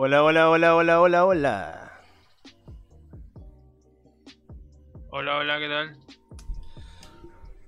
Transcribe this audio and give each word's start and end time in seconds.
Hola, 0.00 0.22
hola, 0.22 0.48
hola, 0.48 0.76
hola, 0.76 1.00
hola, 1.00 1.24
hola. 1.24 1.92
Hola, 5.10 5.38
hola, 5.38 5.58
¿qué 5.58 5.68
tal? 5.68 5.96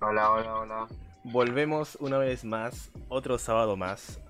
Hola, 0.00 0.30
hola, 0.30 0.54
hola. 0.60 0.86
Volvemos 1.24 1.96
una 1.96 2.18
vez 2.18 2.44
más, 2.44 2.92
otro 3.08 3.36
sábado 3.36 3.76
más, 3.76 4.20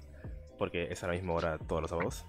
porque 0.57 0.85
es 0.91 1.05
a 1.05 1.09
la 1.09 1.13
misma 1.13 1.35
hora 1.35 1.59
todos 1.59 1.83
los 1.83 1.91
sábados, 1.91 2.25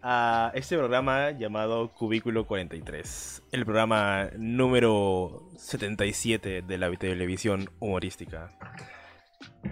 a 0.00 0.50
este 0.54 0.78
programa 0.78 1.32
llamado 1.32 1.88
Cubículo 1.88 2.46
43, 2.46 3.42
el 3.52 3.66
programa 3.66 4.30
número 4.38 5.42
77 5.58 6.62
de 6.62 6.78
la 6.78 6.90
televisión 6.96 7.68
humorística. 7.80 8.48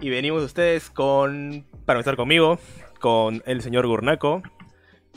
Y 0.02 0.11
venimos 0.11 0.42
ustedes 0.42 0.91
con, 0.91 1.64
para 1.86 2.00
empezar 2.00 2.16
conmigo, 2.16 2.59
con 3.00 3.42
el 3.47 3.62
señor 3.62 3.86
Gurnaco 3.86 4.42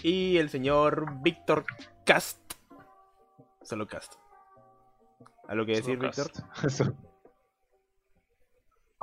y 0.01 0.37
el 0.37 0.49
señor 0.49 1.21
Víctor 1.21 1.65
Cast. 2.05 2.39
Solo 3.61 3.87
Cast. 3.87 4.15
¿Algo 5.47 5.65
que 5.65 5.73
decir, 5.73 5.97
Víctor? 5.97 6.31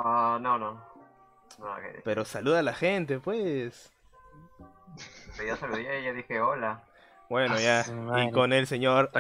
Ah, 0.03 0.39
no, 0.41 0.57
no. 0.57 0.83
Pero 2.05 2.25
saluda 2.25 2.61
a 2.61 2.63
la 2.63 2.73
gente, 2.73 3.19
pues. 3.21 3.93
Pero 5.37 5.49
ya 5.49 5.57
saludé 5.57 6.01
y 6.01 6.05
ya 6.05 6.15
dije 6.15 6.41
hola. 6.41 6.85
Bueno, 7.29 7.61
ya. 7.61 7.85
Y 8.25 8.31
con 8.33 8.55
el 8.55 8.67
señor. 8.67 9.11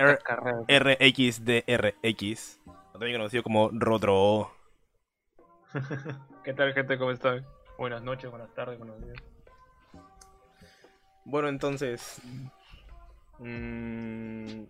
RXDRX, 0.68 2.60
también 2.92 3.16
conocido 3.18 3.42
como 3.42 3.70
Rodro. 3.72 4.50
¿Qué 6.44 6.54
tal, 6.54 6.72
gente? 6.72 6.98
¿Cómo 6.98 7.10
están? 7.10 7.46
Buenas 7.78 8.02
noches, 8.02 8.30
buenas 8.30 8.52
tardes, 8.54 8.78
buenos 8.78 9.00
días. 9.00 9.29
Bueno, 11.30 11.48
entonces. 11.48 12.20
mm, 13.38 14.62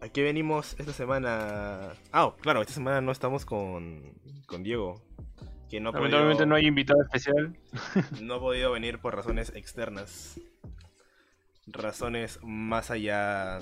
¿A 0.00 0.08
qué 0.10 0.22
venimos 0.22 0.76
esta 0.78 0.92
semana? 0.92 1.92
Ah, 2.12 2.34
claro, 2.40 2.60
esta 2.60 2.74
semana 2.74 3.00
no 3.00 3.10
estamos 3.10 3.46
con, 3.46 4.12
con 4.46 4.62
Diego. 4.62 5.02
Que 5.70 5.80
no 5.80 5.88
ha, 5.90 5.92
Lamentablemente 5.92 6.42
podido, 6.42 6.46
no 6.46 6.54
hay 6.56 6.66
invitado 6.66 7.02
especial. 7.02 7.56
no 8.22 8.34
ha 8.34 8.40
podido 8.40 8.70
venir 8.72 8.98
por 8.98 9.16
razones 9.16 9.50
externas. 9.56 10.38
Razones 11.66 12.38
más 12.42 12.90
allá. 12.90 13.58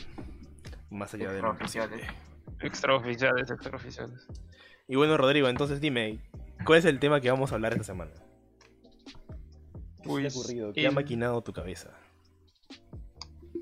Más 0.90 1.14
allá 1.14 1.32
de 1.32 1.42
lo 1.42 1.52
Extraoficiales. 1.52 2.00
posible. 2.00 2.26
Extraoficiales, 2.60 3.50
extraoficiales. 3.50 4.26
Y 4.88 4.96
bueno, 4.96 5.16
Rodrigo, 5.16 5.48
entonces 5.48 5.80
dime, 5.80 6.20
¿cuál 6.64 6.80
es 6.80 6.84
el 6.86 6.98
tema 6.98 7.20
que 7.20 7.30
vamos 7.30 7.52
a 7.52 7.54
hablar 7.54 7.72
esta 7.72 7.84
semana? 7.84 8.12
¿Qué 10.02 10.08
se 10.30 10.38
ha 10.38 10.40
ocurrido? 10.40 10.72
¿Qué 10.72 10.86
ha 10.86 10.90
maquinado 10.90 11.42
tu 11.42 11.52
cabeza? 11.52 11.90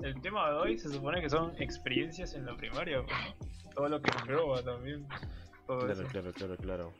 El 0.01 0.21
tema 0.21 0.49
de 0.51 0.55
hoy 0.57 0.77
se 0.77 0.89
supone 0.89 1.21
que 1.21 1.29
son 1.29 1.53
experiencias 1.61 2.33
en 2.33 2.45
la 2.45 2.55
primaria, 2.55 2.97
¿no? 2.97 3.05
Todo 3.73 3.89
lo 3.89 4.01
que 4.01 4.11
engloba 4.19 4.61
también. 4.61 5.07
Todo 5.65 5.79
Claro, 5.79 5.93
eso. 5.93 6.07
claro, 6.11 6.31
claro, 6.33 6.57
claro. 6.57 6.93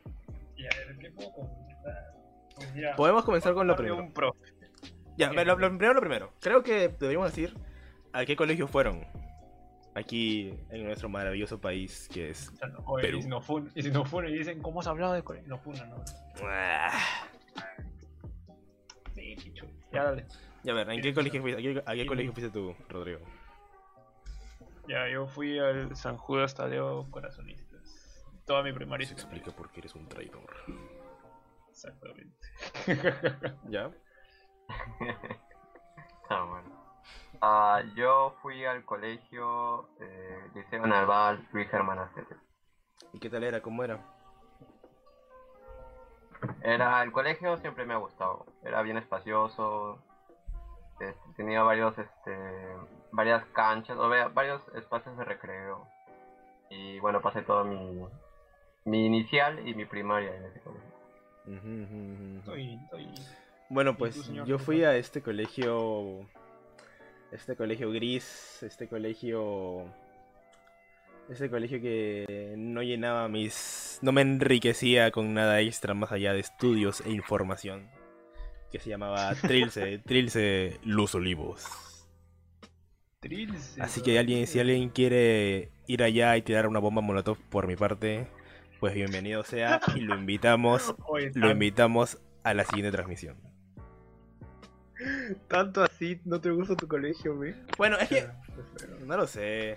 Y 0.56 0.64
a 0.66 0.70
ver, 0.70 0.98
¿qué 0.98 1.10
puedo 1.10 1.30
comentar? 1.32 2.14
Pues 2.54 2.74
mira, 2.74 2.96
Podemos 2.96 3.24
comenzar 3.24 3.54
con 3.54 3.66
lo 3.66 3.76
primero. 3.76 3.96
un 4.02 4.12
profe. 4.12 4.40
Ya, 5.18 5.32
lo, 5.32 5.44
lo 5.44 5.56
primero, 5.56 5.94
lo 5.94 6.00
primero. 6.00 6.32
Creo 6.40 6.62
que 6.62 6.88
deberíamos 6.88 7.30
decir 7.30 7.54
a 8.12 8.24
qué 8.24 8.34
colegio 8.36 8.66
fueron. 8.66 9.04
Aquí 9.94 10.52
en 10.70 10.84
nuestro 10.84 11.08
maravilloso 11.08 11.58
país 11.58 12.08
que 12.12 12.30
es. 12.30 12.50
O 12.52 12.56
sea, 12.56 12.68
no, 12.68 12.80
oye, 12.86 13.02
Perú. 13.06 13.18
Y 13.18 13.22
si 13.22 13.28
no 13.28 13.40
funan, 13.40 13.72
y 13.74 13.82
si 13.82 13.90
no 13.90 14.04
funan 14.04 14.30
y 14.30 14.38
dicen, 14.38 14.60
¿cómo 14.60 14.80
has 14.80 14.86
hablado 14.88 15.14
de 15.14 15.22
colegio? 15.22 15.48
No 15.48 15.58
funan, 15.58 15.88
¿no? 15.88 16.04
Ah. 16.42 16.90
Sí, 19.14 19.36
pichu. 19.42 19.64
Ya 19.92 20.04
dale. 20.04 20.26
Ya 20.66 20.72
a 20.72 20.74
ver, 20.74 20.90
¿en 20.90 21.00
qué 21.00 21.14
colegio 21.14 21.40
fuiste, 21.40 21.60
a 21.60 21.62
qué, 21.62 21.82
a 21.86 21.94
qué 21.94 22.06
colegio 22.06 22.32
fuiste 22.32 22.50
tú, 22.50 22.74
Rodrigo? 22.88 23.20
Ya, 24.88 25.08
yo 25.08 25.28
fui 25.28 25.60
al 25.60 25.94
San 25.94 26.16
Judas 26.16 26.56
Tadeo 26.56 27.08
Corazonistas. 27.12 28.24
Toda 28.44 28.64
mi 28.64 28.72
primaria 28.72 29.04
y 29.04 29.06
Se 29.06 29.14
explica 29.14 29.52
por 29.52 29.70
qué 29.70 29.78
eres 29.78 29.94
un 29.94 30.08
traidor. 30.08 30.56
Exactamente. 31.70 32.36
¿Ya? 33.70 33.92
Ah, 36.28 36.42
bueno. 36.42 36.68
Ah, 37.40 37.82
yo 37.94 38.34
fui 38.42 38.64
al 38.64 38.84
colegio 38.84 39.88
eh, 40.00 40.50
Liceo 40.56 40.84
Naval 40.84 41.46
Luis 41.52 41.70
Germán 41.70 42.00
Aceves. 42.00 42.36
¿Y 43.12 43.20
qué 43.20 43.30
tal 43.30 43.44
era? 43.44 43.62
¿Cómo 43.62 43.84
era? 43.84 44.04
Era, 46.64 47.00
el 47.04 47.12
colegio 47.12 47.56
siempre 47.58 47.86
me 47.86 47.94
ha 47.94 47.98
gustado. 47.98 48.46
Era 48.64 48.82
bien 48.82 48.96
espacioso. 48.96 50.02
Este, 50.98 51.14
tenía 51.36 51.62
varios, 51.62 51.96
este, 51.98 52.36
varias 53.12 53.44
canchas, 53.46 53.98
o 53.98 54.08
vea, 54.08 54.28
varios 54.28 54.62
espacios 54.74 55.16
de 55.18 55.24
recreo. 55.24 55.86
Y 56.70 56.98
bueno, 57.00 57.20
pasé 57.20 57.42
todo 57.42 57.64
mi, 57.64 58.06
mi 58.84 59.06
inicial 59.06 59.66
y 59.68 59.74
mi 59.74 59.84
primaria 59.84 60.34
en 60.34 60.44
ese 60.44 60.60
colegio. 60.60 60.96
Estoy, 62.38 62.80
estoy. 62.82 63.08
Bueno, 63.68 63.96
pues 63.96 64.28
yo 64.32 64.44
¿Qué 64.44 64.58
fui 64.58 64.84
a 64.84 64.96
este 64.96 65.22
colegio. 65.22 66.26
Este 67.30 67.56
colegio 67.56 67.90
gris, 67.90 68.62
este 68.62 68.88
colegio. 68.88 69.84
Este 71.28 71.50
colegio 71.50 71.80
que 71.80 72.54
no 72.56 72.82
llenaba 72.82 73.28
mis. 73.28 73.98
No 74.02 74.12
me 74.12 74.22
enriquecía 74.22 75.10
con 75.10 75.34
nada 75.34 75.60
extra 75.60 75.94
más 75.94 76.12
allá 76.12 76.32
de 76.32 76.40
estudios 76.40 77.00
e 77.02 77.10
información. 77.10 77.88
Que 78.76 78.82
se 78.82 78.90
llamaba 78.90 79.34
Trilce, 79.34 80.00
Trilce 80.04 80.78
Luz 80.84 81.14
Olivos. 81.14 81.64
Trilce, 83.20 83.80
Así 83.80 84.02
que 84.02 84.18
alguien, 84.18 84.46
si 84.46 84.60
alguien 84.60 84.90
quiere 84.90 85.70
ir 85.86 86.02
allá 86.02 86.36
y 86.36 86.42
tirar 86.42 86.66
una 86.66 86.78
bomba 86.78 87.00
molotov 87.00 87.38
por 87.48 87.66
mi 87.66 87.74
parte, 87.74 88.28
pues 88.78 88.92
bienvenido 88.92 89.44
sea 89.44 89.80
y 89.94 90.00
lo 90.00 90.14
invitamos, 90.14 90.94
Oye, 91.06 91.30
lo 91.34 91.50
invitamos 91.50 92.18
a 92.42 92.52
la 92.52 92.66
siguiente 92.66 92.92
transmisión. 92.92 93.38
tanto 95.48 95.82
así 95.82 96.20
no 96.26 96.38
te 96.38 96.50
gusta 96.50 96.76
tu 96.76 96.86
colegio, 96.86 97.34
güey. 97.34 97.54
Bueno, 97.78 97.96
es 97.96 98.10
que 98.10 98.28
No 99.06 99.16
lo 99.16 99.26
sé. 99.26 99.76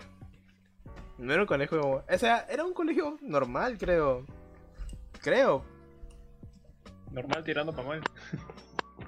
No 1.18 1.32
era 1.32 1.44
un 1.44 1.48
colegio. 1.48 2.04
O 2.06 2.18
sea, 2.18 2.46
era 2.50 2.66
un 2.66 2.74
colegio 2.74 3.18
normal, 3.22 3.78
creo. 3.78 4.26
Creo. 5.22 5.64
Normal 7.12 7.44
tirando 7.44 7.74
pa' 7.74 7.84
mal. 7.84 8.02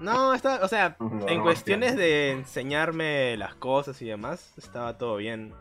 No, 0.01 0.33
está. 0.33 0.59
O 0.63 0.67
sea, 0.67 0.97
No, 0.99 1.27
en 1.27 1.37
no, 1.37 1.43
cuestiones 1.43 1.95
de 1.95 2.31
enseñarme 2.31 3.37
las 3.37 3.55
cosas 3.55 4.01
y 4.01 4.05
demás, 4.05 4.53
estaba 4.57 4.97
todo 4.97 5.15
bien. 5.17 5.53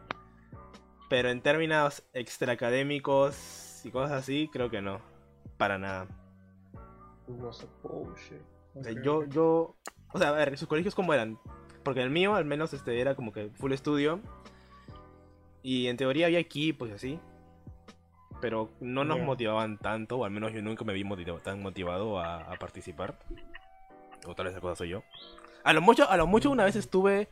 Pero 1.09 1.29
en 1.31 1.41
términos 1.43 2.05
extraacadémicos 2.13 3.83
y 3.85 3.91
cosas 3.91 4.13
así, 4.13 4.49
creo 4.53 4.71
que 4.71 4.81
no. 4.81 5.01
Para 5.57 5.79
nada. 5.79 6.07
O 8.75 8.83
sea, 8.85 8.93
yo, 9.03 9.25
yo. 9.27 9.77
O 10.13 10.19
sea, 10.19 10.29
a 10.31 10.33
ver, 10.33 10.57
sus 10.59 10.69
colegios 10.69 10.95
cómo 10.95 11.13
eran. 11.15 11.39
Porque 11.83 12.03
el 12.03 12.11
mío, 12.11 12.35
al 12.35 12.45
menos, 12.45 12.73
este, 12.75 13.01
era 13.01 13.15
como 13.15 13.33
que 13.33 13.51
full 13.51 13.73
estudio. 13.73 14.21
Y 15.63 15.89
en 15.89 15.97
teoría 15.97 16.27
había 16.27 16.39
equipos 16.39 16.89
y 16.89 16.93
así. 16.93 17.21
Pero 18.41 18.71
no 18.81 19.05
nos 19.05 19.19
motivaban 19.21 19.77
tanto, 19.79 20.17
o 20.19 20.25
al 20.25 20.31
menos 20.31 20.53
yo 20.53 20.63
nunca 20.63 20.83
me 20.85 20.95
vi 20.95 21.05
motiva- 21.05 21.41
tan 21.43 21.61
motivado 21.61 22.19
a, 22.19 22.37
a 22.39 22.57
participar. 22.57 23.19
O 24.27 24.35
tal 24.35 24.47
vez 24.47 24.55
esa 24.55 24.61
cosa 24.61 24.77
soy 24.77 24.91
yo. 24.91 25.03
A 25.65 25.73
lo 25.73 25.81
mucho, 25.81 26.09
a 26.09 26.17
lo 26.17 26.27
mucho 26.27 26.51
una 26.51 26.65
vez 26.65 26.77
estuve 26.77 27.29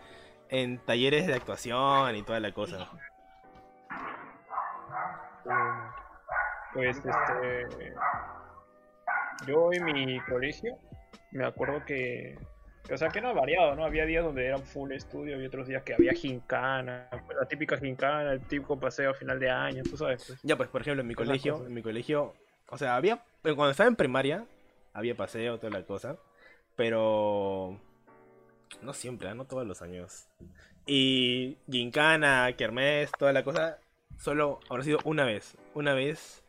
en 0.49 0.79
talleres 0.79 1.27
de 1.27 1.35
actuación 1.35 2.17
y 2.17 2.23
toda 2.23 2.41
la 2.41 2.53
cosa. 2.53 2.89
Pues 6.73 6.99
este. 6.99 7.95
Yo 9.47 9.73
en 9.73 9.85
mi 9.85 10.21
colegio 10.21 10.79
me 11.31 11.45
acuerdo 11.45 11.85
que. 11.85 12.39
O 12.91 12.97
sea 12.97 13.09
que 13.09 13.19
era 13.19 13.33
variado, 13.35 13.75
¿no? 13.75 13.85
Había 13.85 14.07
días 14.07 14.25
donde 14.25 14.47
era 14.47 14.59
full 14.59 14.93
estudio 14.93 15.41
y 15.41 15.45
otros 15.45 15.67
días 15.69 15.83
que 15.83 15.93
había 15.93 16.13
gincana, 16.13 17.09
la 17.39 17.47
típica 17.47 17.77
gincana, 17.77 18.33
el 18.33 18.41
típico 18.41 18.81
paseo 18.81 19.11
a 19.11 19.15
final 19.15 19.39
de 19.39 19.51
año, 19.51 19.83
tú 19.83 19.99
sabes, 19.99 20.25
pues. 20.27 20.41
Ya, 20.43 20.57
pues, 20.57 20.71
por 20.71 20.81
ejemplo, 20.81 21.03
en 21.03 21.07
mi 21.07 21.15
colegio, 21.15 21.67
en 21.67 21.75
mi 21.75 21.83
colegio, 21.83 22.35
o 22.71 22.79
sea, 22.79 22.97
había, 22.97 23.23
cuando 23.43 23.71
estaba 23.71 23.89
en 23.89 23.97
primaria, 23.97 24.47
había 24.95 25.15
paseo, 25.15 25.59
toda 25.59 25.71
la 25.71 25.85
cosa, 25.85 26.17
pero 26.79 27.77
no 28.83 28.93
siempre, 28.93 29.29
¿ah? 29.29 29.35
no 29.35 29.47
todos 29.47 29.67
los 29.67 29.83
años. 29.83 30.29
Y 30.87 31.59
gincana, 31.69 32.53
kermés, 32.57 33.11
toda 33.19 33.33
la 33.33 33.43
cosa, 33.43 33.81
solo 34.17 34.61
habrá 34.71 34.85
sido 34.85 35.01
una 35.05 35.25
vez, 35.25 35.59
una 35.75 35.93
vez, 35.93 36.45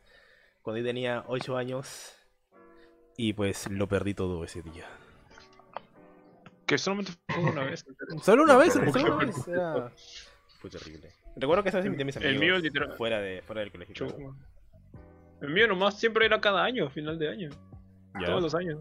cuando 0.62 0.78
yo 0.78 0.84
tenía 0.86 1.24
8 1.26 1.56
años, 1.56 2.14
y 3.16 3.32
pues 3.32 3.68
lo 3.72 3.88
perdí 3.88 4.14
todo 4.14 4.44
ese 4.44 4.62
día. 4.62 4.86
Que 6.64 6.78
solamente 6.78 7.10
fue 7.28 7.50
una 7.50 7.64
vez. 7.64 7.84
Solo 8.22 8.44
una 8.44 8.56
vez, 8.56 8.72
solo 8.74 9.16
una 9.16 9.24
vez, 9.24 9.48
era... 9.48 9.90
Fue 10.60 10.70
terrible. 10.70 11.12
Recuerdo 11.34 11.64
que 11.64 11.70
esa 11.70 11.78
vez 11.78 11.86
invité 11.86 12.02
a 12.04 12.06
mis 12.06 12.16
El 12.18 12.36
amigos 12.36 12.40
mío, 12.40 12.58
literal- 12.58 12.96
fuera, 12.96 13.20
de, 13.20 13.42
fuera 13.42 13.62
del 13.62 13.72
colegio. 13.72 13.94
Chuma. 13.96 14.36
El 15.40 15.50
mío 15.50 15.66
nomás 15.66 15.98
siempre 15.98 16.24
era 16.26 16.40
cada 16.40 16.62
año, 16.62 16.88
final 16.88 17.18
de 17.18 17.28
año. 17.28 17.50
Ya. 18.20 18.26
Todos 18.26 18.42
los 18.44 18.54
años. 18.54 18.78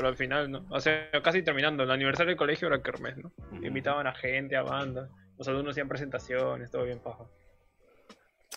Pero 0.00 0.08
al 0.08 0.16
final 0.16 0.50
no. 0.50 0.64
O 0.70 0.80
sea, 0.80 1.10
casi 1.22 1.42
terminando, 1.42 1.82
el 1.82 1.90
aniversario 1.90 2.30
del 2.30 2.38
colegio 2.38 2.68
era 2.68 2.82
kermés, 2.82 3.18
¿no? 3.18 3.30
Invitaban 3.60 4.06
a 4.06 4.14
gente, 4.14 4.56
a 4.56 4.62
bandas, 4.62 5.10
los 5.36 5.46
alumnos 5.46 5.72
hacían 5.72 5.88
presentaciones, 5.88 6.70
todo 6.70 6.84
bien 6.84 7.00
paja. 7.00 7.24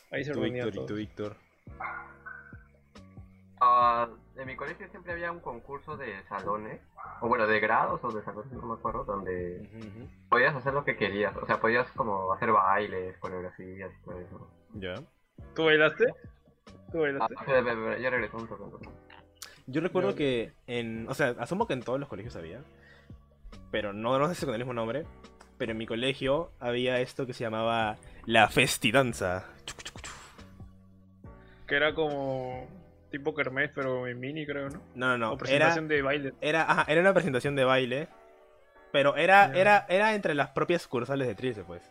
Ahí 0.10 0.24
se 0.24 0.32
Tú, 0.32 0.40
reunía 0.40 0.64
Víctor, 0.64 0.74
y 0.74 0.78
todo. 0.78 0.86
tú, 0.86 0.96
Víctor. 0.96 1.36
Ah, 3.60 4.08
en 4.38 4.48
mi 4.48 4.56
colegio 4.56 4.88
siempre 4.88 5.12
había 5.12 5.34
un 5.34 5.42
concurso 5.42 5.98
de 5.98 6.24
salones, 6.30 6.80
o 7.20 7.28
bueno, 7.28 7.46
de 7.46 7.60
grados 7.60 8.00
o 8.06 8.12
de 8.14 8.24
salones, 8.24 8.54
no 8.54 8.66
me 8.68 8.74
acuerdo, 8.76 9.04
donde 9.04 9.70
podías 10.30 10.56
hacer 10.56 10.74
lo 10.74 10.86
que 10.86 10.96
querías. 10.96 11.36
O 11.36 11.46
sea, 11.46 11.60
podías 11.60 11.92
como 11.92 12.32
hacer 12.32 12.54
bailes, 12.54 13.18
coreografías 13.18 13.92
y 14.00 14.06
todo 14.06 14.18
eso. 14.22 14.50
Ya. 14.76 14.94
¿Tú 15.56 15.66
bailaste? 15.66 16.06
¿Tú 16.90 17.00
Ah, 17.00 17.02
bailaste? 17.02 17.34
espera, 17.36 17.58
espera, 17.60 17.74
espera, 17.74 17.98
ya 18.00 18.10
regresó 18.12 18.38
un 18.38 18.48
segundo. 18.48 18.80
Yo 19.68 19.82
recuerdo 19.82 20.16
que 20.16 20.52
en. 20.68 21.08
O 21.10 21.14
sea, 21.14 21.36
asumo 21.40 21.68
que 21.68 21.74
en 21.74 21.84
todos 21.84 22.00
los 22.00 22.10
colegios 22.10 22.36
había. 22.36 22.62
Pero 23.72 23.94
no, 23.94 24.20
no 24.20 24.28
sé 24.28 24.36
si 24.36 24.46
con 24.46 24.54
el 24.54 24.60
mismo 24.60 24.74
nombre. 24.74 25.06
Pero 25.58 25.72
en 25.72 25.78
mi 25.78 25.86
colegio 25.86 26.52
había 26.60 27.00
esto 27.00 27.26
que 27.26 27.34
se 27.34 27.44
llamaba 27.44 27.98
la 28.26 28.50
festidanza. 28.50 29.46
Que 31.68 31.76
era 31.76 31.94
como 31.94 32.68
tipo 33.12 33.34
kermés, 33.34 33.72
pero 33.74 34.08
en 34.08 34.20
mini, 34.20 34.46
creo, 34.46 34.70
¿no? 34.70 34.82
No, 34.96 35.18
no, 35.18 35.34
o 35.34 35.38
no. 35.38 35.46
Era, 35.46 35.68
presentación 35.68 35.88
de 35.88 36.02
baile. 36.02 36.34
era, 36.42 36.64
ajá, 36.64 36.86
era 36.88 37.02
una 37.02 37.14
presentación 37.14 37.56
de 37.56 37.64
baile. 37.64 38.08
Pero 38.92 39.16
era, 39.16 39.52
era, 39.56 39.86
era 39.90 40.14
entre 40.14 40.36
las 40.36 40.50
propias 40.50 40.84
sucursales 40.84 41.28
de 41.28 41.36
Trilce, 41.36 41.64
pues. 41.64 41.82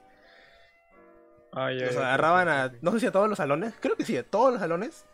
Ah, 1.53 1.73
ya, 1.73 1.87
Nos 1.87 1.95
ya, 1.95 2.01
agarraban 2.01 2.49
a. 2.49 2.73
No 2.81 2.93
sé 2.93 3.01
si 3.01 3.07
a 3.07 3.13
todos 3.13 3.29
los 3.29 3.39
salones. 3.39 3.75
Creo 3.81 3.97
que 3.97 4.05
sí, 4.05 4.17
a 4.17 4.25
todos 4.25 4.53
los 4.53 4.61
salones. 4.61 5.07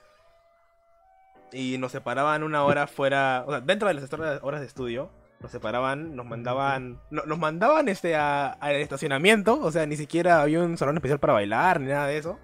Y 1.52 1.78
nos 1.78 1.92
separaban 1.92 2.42
una 2.42 2.64
hora 2.64 2.86
fuera. 2.86 3.44
O 3.46 3.50
sea, 3.50 3.60
dentro 3.60 3.88
de 3.88 3.94
las 3.94 4.12
horas 4.12 4.40
horas 4.42 4.60
de 4.60 4.66
estudio. 4.66 5.10
Nos 5.40 5.52
separaban, 5.52 6.16
nos 6.16 6.26
mandaban. 6.26 7.00
no- 7.10 7.22
nos 7.24 7.38
mandaban 7.38 7.88
este 7.88 8.16
a- 8.16 8.48
al 8.50 8.74
estacionamiento. 8.76 9.60
O 9.60 9.70
sea, 9.70 9.86
ni 9.86 9.96
siquiera 9.96 10.42
había 10.42 10.60
un 10.60 10.76
salón 10.76 10.96
especial 10.96 11.20
para 11.20 11.32
bailar 11.34 11.80
ni 11.80 11.86
nada 11.88 12.06
de 12.08 12.18
eso. 12.18 12.38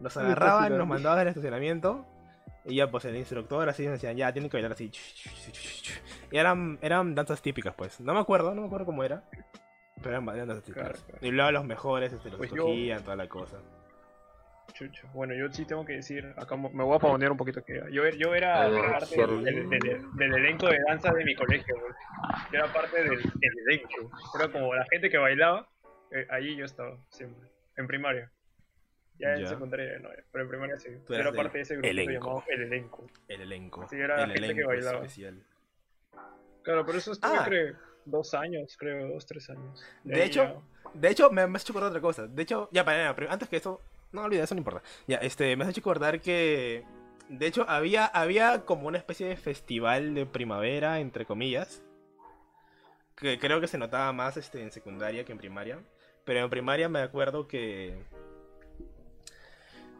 Nos 0.00 0.16
agarraban, 0.16 0.76
nos 0.78 0.86
mandaban 0.88 1.18
al 1.18 1.28
estacionamiento. 1.28 2.06
Y 2.64 2.76
ya, 2.76 2.90
pues 2.90 3.04
el 3.04 3.14
instructor 3.16 3.68
así 3.68 3.84
nos 3.84 3.92
decían, 3.92 4.16
ya 4.16 4.32
tienen 4.32 4.50
que 4.50 4.56
bailar 4.56 4.72
así. 4.72 4.90
Y 6.32 6.36
eran, 6.36 6.78
eran 6.82 7.14
danzas 7.14 7.40
típicas, 7.42 7.74
pues. 7.74 8.00
No 8.00 8.12
me 8.14 8.20
acuerdo, 8.20 8.54
no 8.54 8.62
me 8.62 8.66
acuerdo 8.66 8.86
cómo 8.86 9.04
era. 9.04 9.22
Pero 10.02 10.10
eran, 10.10 10.28
eran 10.30 10.48
danzas 10.48 10.64
típicas. 10.64 11.06
Y 11.20 11.30
luego 11.30 11.50
los 11.52 11.64
mejores 11.64 12.12
este, 12.12 12.28
los 12.30 12.38
Pues 12.38 12.50
yo- 12.50 12.66
toda 13.04 13.16
la 13.16 13.28
cosa. 13.28 13.58
Chucho. 14.72 15.08
Bueno, 15.14 15.34
yo 15.34 15.50
sí 15.52 15.64
tengo 15.64 15.84
que 15.84 15.94
decir, 15.94 16.34
acá 16.36 16.54
me 16.56 16.68
voy 16.84 16.96
a 16.96 16.98
pavonear 16.98 17.30
un 17.32 17.38
poquito 17.38 17.64
que 17.64 17.80
yo, 17.90 18.06
yo 18.10 18.34
era 18.34 18.66
Ah, 18.66 18.98
parte 19.00 19.16
del, 19.16 19.44
del- 19.44 19.68
del- 19.70 20.10
del 20.16 20.34
elenco 20.34 20.66
de 20.68 20.78
danza 20.86 21.12
de 21.14 21.24
mi 21.24 21.34
colegio, 21.34 21.74
güey. 21.80 21.92
Yo 22.52 22.58
era 22.58 22.72
parte 22.72 23.02
del, 23.02 23.18
del 23.22 23.58
elenco. 23.66 24.10
Era 24.38 24.48
como 24.52 24.74
la 24.74 24.84
gente 24.90 25.08
que 25.08 25.16
bailaba, 25.18 25.66
eh, 26.10 26.26
allí 26.30 26.56
yo 26.56 26.64
estaba 26.66 26.98
siempre, 27.08 27.48
en 27.76 27.86
primaria. 27.86 28.30
Ya 29.18 29.32
en 29.34 29.40
Ya. 29.44 29.46
secundaria 29.48 29.98
no, 29.98 30.10
pero 30.30 30.44
en 30.44 30.50
primaria 30.50 30.78
sí. 30.78 30.90
Tú 31.06 31.14
era 31.14 31.32
parte 31.32 31.56
de 31.58 31.62
ese 31.62 31.74
grupo 31.76 31.88
elenco. 31.88 32.12
llamado 32.12 32.44
el 32.48 32.62
elenco. 32.62 33.06
El 33.28 33.40
elenco. 33.40 33.88
Sí, 33.88 33.96
era 33.96 34.24
el 34.24 34.32
gente 34.32 34.54
que 34.54 34.64
bailaba. 34.64 34.98
especial. 34.98 35.42
Claro, 36.62 36.84
pero 36.84 36.98
eso 36.98 37.12
estuve 37.12 37.32
Ah. 37.38 37.44
creo 37.46 37.76
dos 38.04 38.34
años, 38.34 38.76
creo, 38.78 39.08
dos, 39.08 39.24
tres 39.24 39.48
años. 39.48 39.82
De 40.04 40.22
hecho, 40.22 40.44
ya- 40.44 40.90
De 40.92 41.08
hecho, 41.10 41.30
me, 41.30 41.46
me 41.46 41.56
has 41.56 41.62
hecho 41.62 41.72
acordar 41.72 41.88
otra 41.90 42.00
cosa. 42.02 42.26
De 42.26 42.42
hecho, 42.42 42.68
ya, 42.72 42.84
para, 42.84 43.14
pero 43.16 43.30
antes 43.30 43.48
que 43.48 43.56
eso, 43.56 43.80
no 44.12 44.22
olvides, 44.22 44.44
eso 44.44 44.54
no 44.54 44.60
importa. 44.60 44.82
Ya, 45.06 45.16
este, 45.18 45.56
me 45.56 45.64
has 45.64 45.70
hecho 45.70 45.80
acordar 45.80 46.20
que. 46.20 46.84
De 47.28 47.46
hecho, 47.46 47.68
había, 47.68 48.06
había 48.06 48.64
como 48.64 48.86
una 48.86 48.98
especie 48.98 49.26
de 49.26 49.36
festival 49.36 50.14
de 50.14 50.26
primavera, 50.26 51.00
entre 51.00 51.26
comillas. 51.26 51.82
Que 53.16 53.38
creo 53.38 53.60
que 53.60 53.66
se 53.66 53.78
notaba 53.78 54.12
más 54.12 54.36
este, 54.36 54.62
en 54.62 54.70
secundaria 54.70 55.24
que 55.24 55.32
en 55.32 55.38
primaria. 55.38 55.78
Pero 56.24 56.40
en 56.40 56.50
primaria 56.50 56.88
me 56.88 57.00
acuerdo 57.00 57.48
que. 57.48 57.94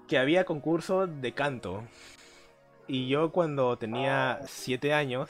Que 0.07 0.19
había 0.19 0.45
concurso 0.45 1.07
de 1.07 1.33
canto. 1.33 1.83
Y 2.87 3.09
yo 3.09 3.33
cuando 3.33 3.77
tenía 3.77 4.41
7 4.47 4.93
años, 4.93 5.29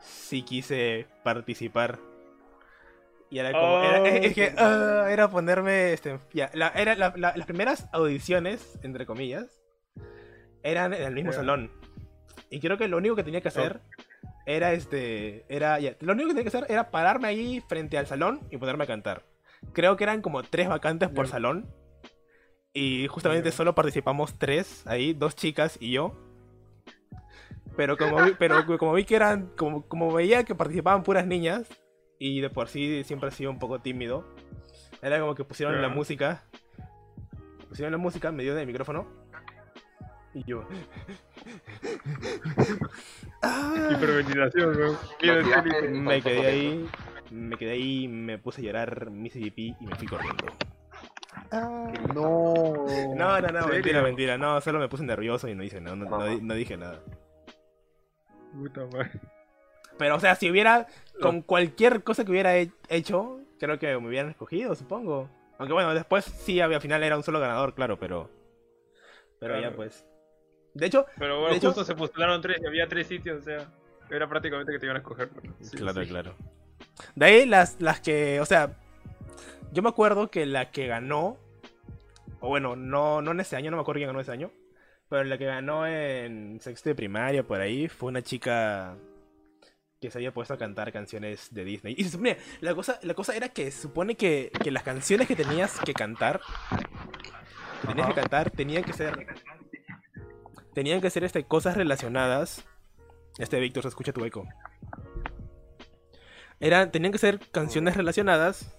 sí 0.00 0.42
quise 0.42 1.06
participar. 1.22 1.98
Y 3.30 3.38
era 3.38 3.52
como. 3.52 3.64
Oh, 3.74 3.82
era, 3.82 4.08
es 4.08 4.34
que 4.34 4.52
ah, 4.58 5.06
era 5.08 5.28
ponerme. 5.30 5.92
Este, 5.92 6.18
ya, 6.32 6.50
la- 6.54 6.68
era 6.74 6.94
la- 6.96 7.12
la- 7.16 7.36
las 7.36 7.46
primeras 7.46 7.86
audiciones, 7.92 8.78
entre 8.82 9.06
comillas, 9.06 9.60
eran 10.62 10.92
en 10.92 11.02
el 11.02 11.14
mismo 11.14 11.32
salón. 11.32 11.70
Y 12.50 12.58
creo 12.60 12.76
que 12.76 12.88
lo 12.88 12.96
único 12.96 13.14
que 13.16 13.22
tenía 13.24 13.40
que 13.40 13.48
hacer 13.48 13.80
era 14.46 14.72
este. 14.72 15.44
Era. 15.48 15.78
ya, 15.78 15.94
lo 16.00 16.12
único 16.12 16.28
que 16.28 16.34
tenía 16.34 16.50
que 16.50 16.56
hacer 16.56 16.70
era 16.70 16.90
pararme 16.90 17.28
ahí 17.28 17.60
frente 17.68 17.96
al 17.98 18.06
salón 18.06 18.40
y 18.50 18.56
ponerme 18.56 18.84
a 18.84 18.88
cantar. 18.88 19.22
Creo 19.72 19.96
que 19.96 20.04
eran 20.04 20.22
como 20.22 20.42
tres 20.42 20.68
vacantes 20.68 21.08
por 21.10 21.28
salón. 21.28 21.72
Y 22.72 23.06
justamente 23.08 23.50
solo 23.52 23.74
participamos 23.74 24.38
tres 24.38 24.86
ahí, 24.86 25.12
dos 25.12 25.36
chicas 25.36 25.76
y 25.80 25.92
yo. 25.92 26.16
Pero 27.76 27.96
como 27.96 28.24
vi, 28.24 28.32
pero 28.38 28.66
como 28.78 28.92
vi 28.92 29.04
que 29.04 29.16
eran. 29.16 29.52
Como, 29.56 29.86
como 29.86 30.12
veía 30.12 30.44
que 30.44 30.54
participaban 30.54 31.02
puras 31.02 31.26
niñas. 31.26 31.68
Y 32.22 32.40
de 32.42 32.50
por 32.50 32.68
sí 32.68 33.02
siempre 33.02 33.30
he 33.30 33.32
sido 33.32 33.50
un 33.50 33.58
poco 33.58 33.80
tímido. 33.80 34.24
Era 35.02 35.18
como 35.18 35.34
que 35.34 35.42
pusieron 35.42 35.80
la 35.80 35.88
música. 35.88 36.44
Pusieron 37.68 37.90
la 37.92 37.98
música, 37.98 38.30
me 38.30 38.42
dio 38.42 38.56
el 38.56 38.66
micrófono. 38.66 39.06
Y 40.34 40.44
yo. 40.44 40.64
Ah. 43.42 43.88
Hiperventilación, 43.96 44.96
viajes- 45.20 45.90
Me 45.90 46.20
quedé 46.22 46.46
ahí, 46.46 46.88
me 47.30 47.56
quedé 47.56 47.70
ahí, 47.72 48.06
me 48.06 48.38
puse 48.38 48.60
a 48.60 48.64
llorar, 48.64 49.10
me 49.10 49.28
hice 49.28 49.40
pipí 49.40 49.74
y 49.80 49.86
me 49.86 49.96
fui 49.96 50.06
corriendo. 50.06 50.44
No. 52.14 52.84
No, 53.16 53.40
no, 53.40 53.48
no, 53.48 53.64
¿En 53.64 53.70
mentira, 53.70 54.02
mentira, 54.02 54.38
no, 54.38 54.60
solo 54.60 54.78
me 54.78 54.88
puse 54.88 55.02
nervioso 55.04 55.48
y 55.48 55.54
no 55.54 55.62
dije 55.62 55.80
nada, 55.80 55.96
no, 55.96 56.04
no, 56.08 56.40
no 56.40 56.54
dije 56.54 56.76
nada. 56.76 57.02
Puta 58.52 58.84
madre. 58.92 59.10
Pero, 60.00 60.16
o 60.16 60.20
sea, 60.20 60.34
si 60.34 60.50
hubiera, 60.50 60.86
con 61.20 61.42
cualquier 61.42 62.02
cosa 62.02 62.24
que 62.24 62.30
hubiera 62.30 62.56
he- 62.58 62.72
hecho, 62.88 63.38
creo 63.58 63.78
que 63.78 63.86
me 63.98 64.08
hubieran 64.08 64.30
escogido, 64.30 64.74
supongo. 64.74 65.28
Aunque 65.58 65.74
bueno, 65.74 65.92
después 65.94 66.24
sí, 66.24 66.58
al 66.58 66.80
final 66.80 67.02
era 67.02 67.16
un 67.18 67.22
solo 67.22 67.38
ganador, 67.38 67.74
claro, 67.74 67.98
pero... 67.98 68.30
Pero 69.38 69.60
ya 69.60 69.70
pues... 69.76 70.06
De 70.72 70.86
hecho, 70.86 71.04
Pero 71.18 71.36
bueno, 71.40 71.50
De 71.52 71.56
hecho- 71.58 71.68
justo 71.68 71.84
se 71.84 71.94
postularon 71.94 72.40
tres 72.40 72.60
y 72.62 72.66
había 72.66 72.88
tres 72.88 73.06
sitios, 73.08 73.40
o 73.40 73.42
sea, 73.42 73.70
era 74.10 74.26
prácticamente 74.26 74.72
que 74.72 74.78
te 74.78 74.86
iban 74.86 74.96
a 74.96 75.00
escoger. 75.00 75.28
sí, 75.60 75.76
claro, 75.76 76.02
sí. 76.02 76.08
claro. 76.08 76.34
De 77.14 77.26
ahí 77.26 77.44
las, 77.46 77.80
las 77.80 78.00
que, 78.00 78.40
o 78.40 78.46
sea, 78.46 78.78
yo 79.72 79.82
me 79.82 79.90
acuerdo 79.90 80.30
que 80.30 80.46
la 80.46 80.70
que 80.70 80.86
ganó, 80.86 81.36
o 82.40 82.48
bueno, 82.48 82.74
no, 82.74 83.20
no 83.20 83.32
en 83.32 83.40
ese 83.40 83.56
año, 83.56 83.70
no 83.70 83.76
me 83.76 83.82
acuerdo 83.82 83.98
quién 83.98 84.08
ganó 84.08 84.20
ese 84.20 84.32
año, 84.32 84.50
pero 85.10 85.24
la 85.24 85.36
que 85.36 85.44
ganó 85.44 85.86
en 85.86 86.58
sexto 86.60 86.88
de 86.88 86.94
primaria, 86.94 87.42
por 87.42 87.60
ahí, 87.60 87.88
fue 87.88 88.08
una 88.08 88.22
chica 88.22 88.96
que 90.00 90.10
se 90.10 90.18
había 90.18 90.32
puesto 90.32 90.54
a 90.54 90.58
cantar 90.58 90.92
canciones 90.92 91.52
de 91.52 91.64
Disney. 91.64 91.94
Y 91.96 92.04
se 92.04 92.10
supone, 92.10 92.38
la 92.60 92.74
cosa, 92.74 92.98
la 93.02 93.14
cosa 93.14 93.36
era 93.36 93.50
que 93.50 93.70
se 93.70 93.82
supone 93.82 94.16
que, 94.16 94.50
que 94.62 94.70
las 94.70 94.82
canciones 94.82 95.28
que 95.28 95.36
tenías 95.36 95.78
que 95.80 95.92
cantar, 95.92 96.40
que 97.82 97.88
tenías 97.88 98.08
que 98.08 98.14
cantar, 98.14 98.50
tenían 98.50 98.82
que 98.82 98.94
ser, 98.94 99.26
tenían 100.72 101.00
que 101.02 101.10
ser 101.10 101.24
este, 101.24 101.44
cosas 101.44 101.76
relacionadas. 101.76 102.64
Este 103.38 103.60
Víctor, 103.60 103.82
se 103.82 103.90
escucha 103.90 104.12
tu 104.12 104.24
eco. 104.24 104.48
Eran, 106.60 106.90
tenían 106.90 107.12
que 107.12 107.18
ser 107.18 107.38
canciones 107.50 107.96
relacionadas 107.96 108.74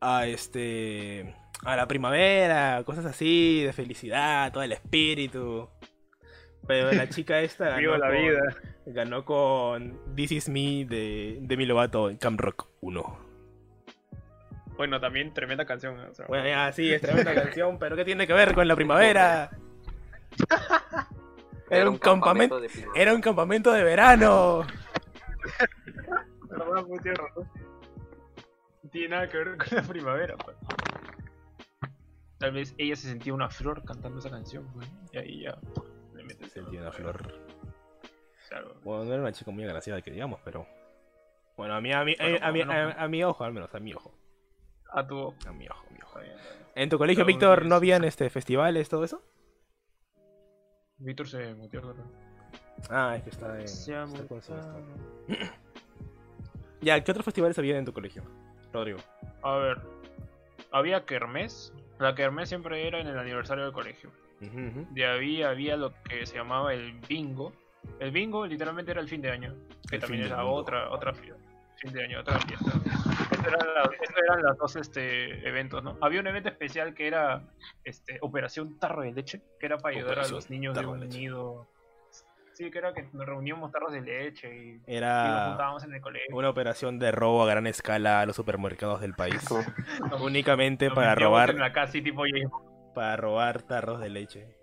a 0.00 0.26
este 0.26 1.34
a 1.64 1.76
la 1.76 1.88
primavera, 1.88 2.82
cosas 2.84 3.06
así, 3.06 3.64
de 3.64 3.72
felicidad, 3.72 4.52
todo 4.52 4.62
el 4.62 4.72
espíritu. 4.72 5.70
Pero 6.66 6.92
la 6.92 7.08
chica 7.08 7.40
esta 7.40 7.76
Viva 7.76 7.96
la 7.96 8.10
vida. 8.10 8.40
Ganó 8.86 9.24
con 9.24 9.98
This 10.14 10.32
Is 10.32 10.48
Me 10.48 10.84
de 10.84 11.38
Demi 11.42 11.66
Lovato 11.66 12.08
en 12.08 12.16
Camp 12.16 12.40
Rock 12.40 12.68
1. 12.80 13.26
Bueno, 14.76 15.00
también 15.00 15.32
tremenda 15.32 15.64
canción. 15.64 15.98
o 15.98 16.14
sea, 16.14 16.26
Bueno, 16.26 16.46
ya, 16.46 16.70
sí, 16.72 16.92
es 16.92 17.00
tremenda 17.00 17.34
canción, 17.34 17.78
pero 17.78 17.96
¿qué 17.96 18.04
tiene 18.04 18.26
que 18.26 18.32
ver 18.32 18.54
con 18.54 18.68
la 18.68 18.76
primavera? 18.76 19.50
Era 21.68 21.90
un 21.90 21.98
campamento, 21.98 22.60
de 22.60 22.70
era 22.94 23.12
un 23.12 23.20
campamento 23.20 23.72
de 23.72 23.82
verano. 23.82 24.64
pues. 26.86 27.04
No 28.82 28.90
tiene 28.92 29.08
nada 29.08 29.28
que 29.28 29.36
ver 29.36 29.56
con 29.56 29.66
la 29.72 29.82
primavera, 29.82 30.36
pues. 30.36 30.56
Tal 32.38 32.52
vez 32.52 32.72
ella 32.78 32.94
se 32.94 33.08
sentía 33.08 33.34
una 33.34 33.48
flor 33.48 33.82
cantando 33.84 34.20
esa 34.20 34.30
canción, 34.30 34.64
pues. 34.74 34.86
Y 35.10 35.18
ahí 35.18 35.42
ya. 35.42 35.58
Le 36.14 36.22
metes 36.22 36.52
Sentí 36.52 36.76
una 36.76 36.92
flor. 36.92 37.45
Claro. 38.48 38.74
Bueno, 38.82 39.04
no 39.04 39.12
era 39.12 39.22
una 39.22 39.32
chica 39.32 39.50
muy 39.50 39.64
agraciada 39.64 40.02
que 40.02 40.10
digamos, 40.10 40.40
pero. 40.44 40.66
Bueno, 41.56 41.74
a 41.74 41.80
mí, 41.80 41.92
a 41.92 42.04
mí, 42.04 42.14
Bueno, 42.18 42.38
a, 42.40 42.48
lo 42.48 42.52
menos, 42.52 42.74
a, 42.74 43.04
a 43.04 43.08
mi 43.08 43.24
ojo, 43.24 43.44
al 43.44 43.52
menos, 43.52 43.74
a 43.74 43.80
mi 43.80 43.94
ojo. 43.94 44.14
A 44.92 45.06
tu. 45.06 45.34
A 45.46 45.52
mi 45.52 45.68
ojo, 45.68 45.86
a 45.88 45.92
mi 45.92 45.98
ojo. 46.02 46.20
Bien, 46.20 46.32
bien. 46.36 46.66
¿En 46.74 46.88
tu 46.90 46.98
colegio, 46.98 47.24
Víctor, 47.24 47.64
no 47.64 47.74
habían 47.74 48.04
este 48.04 48.28
festivales, 48.30 48.88
todo 48.88 49.04
eso? 49.04 49.22
Víctor 50.98 51.28
se 51.28 51.54
mutió. 51.54 51.94
Ah, 52.90 53.14
es 53.16 53.22
que 53.22 53.30
está 53.30 53.60
en. 53.60 53.68
Se 53.68 53.94
está. 54.02 54.74
Ya, 56.82 57.02
¿qué 57.02 57.10
otros 57.10 57.24
festivales 57.24 57.58
había 57.58 57.78
en 57.78 57.84
tu 57.84 57.92
colegio? 57.92 58.22
Rodrigo. 58.72 58.98
A 59.42 59.56
ver, 59.56 59.78
había 60.70 61.04
Kermés. 61.04 61.72
La 61.98 62.14
Kermés 62.14 62.50
siempre 62.50 62.86
era 62.86 63.00
en 63.00 63.06
el 63.06 63.18
aniversario 63.18 63.64
del 63.64 63.72
colegio. 63.72 64.10
Ujú, 64.42 64.68
ujú. 64.68 64.86
De 64.90 65.06
ahí 65.06 65.42
había 65.42 65.76
lo 65.76 65.94
que 66.02 66.26
se 66.26 66.36
llamaba 66.36 66.74
el 66.74 66.92
bingo. 67.08 67.52
El 68.00 68.10
bingo 68.10 68.46
literalmente 68.46 68.90
era 68.92 69.00
el 69.00 69.08
fin 69.08 69.20
de 69.22 69.30
año, 69.30 69.54
que 69.88 69.96
El 69.96 70.02
también 70.02 70.24
era 70.24 70.44
otra 70.44 70.90
otra 70.90 71.12
fiesta. 71.14 71.36
Fin 71.78 71.92
de 71.92 72.04
año, 72.04 72.20
otra 72.20 72.38
fiesta. 72.40 72.70
Estos 73.30 73.46
eran, 73.46 73.74
la- 73.74 73.82
estos 73.82 74.16
eran 74.24 74.42
los 74.42 74.56
dos 74.58 74.76
este, 74.76 75.46
eventos, 75.46 75.82
¿no? 75.82 75.98
Había 76.00 76.20
un 76.20 76.26
evento 76.26 76.48
especial 76.48 76.94
que 76.94 77.06
era 77.06 77.42
este, 77.84 78.18
Operación 78.22 78.78
Tarro 78.78 79.02
de 79.02 79.12
Leche, 79.12 79.42
que 79.60 79.66
era 79.66 79.76
para 79.76 79.94
ayudar 79.96 80.20
a 80.20 80.28
los 80.28 80.48
niños 80.50 80.74
de 80.74 80.86
un 80.86 81.00
nido. 81.08 81.66
Sí, 82.54 82.70
que 82.70 82.78
era 82.78 82.94
que 82.94 83.02
nos 83.12 83.26
reuníamos 83.26 83.70
tarros 83.70 83.92
de 83.92 84.00
leche 84.00 84.48
y, 84.48 84.68
y 84.70 84.72
nos 84.78 84.88
Era 84.88 85.44
juntábamos 85.48 85.84
en 85.84 85.92
el 85.92 86.00
colegio. 86.00 86.34
una 86.34 86.48
operación 86.48 86.98
de 86.98 87.12
robo 87.12 87.42
a 87.42 87.46
gran 87.46 87.66
escala 87.66 88.22
a 88.22 88.24
los 88.26 88.34
supermercados 88.34 89.02
del 89.02 89.12
país. 89.12 89.44
Únicamente 90.20 90.86
nos 90.86 90.94
para 90.94 91.14
robar, 91.14 91.50
En 91.50 91.58
la 91.58 91.72
casa 91.72 91.98
y 91.98 92.02
tipo, 92.02 92.22
para 92.94 93.16
robar 93.16 93.60
tarros 93.60 94.00
de 94.00 94.08
leche. 94.08 94.56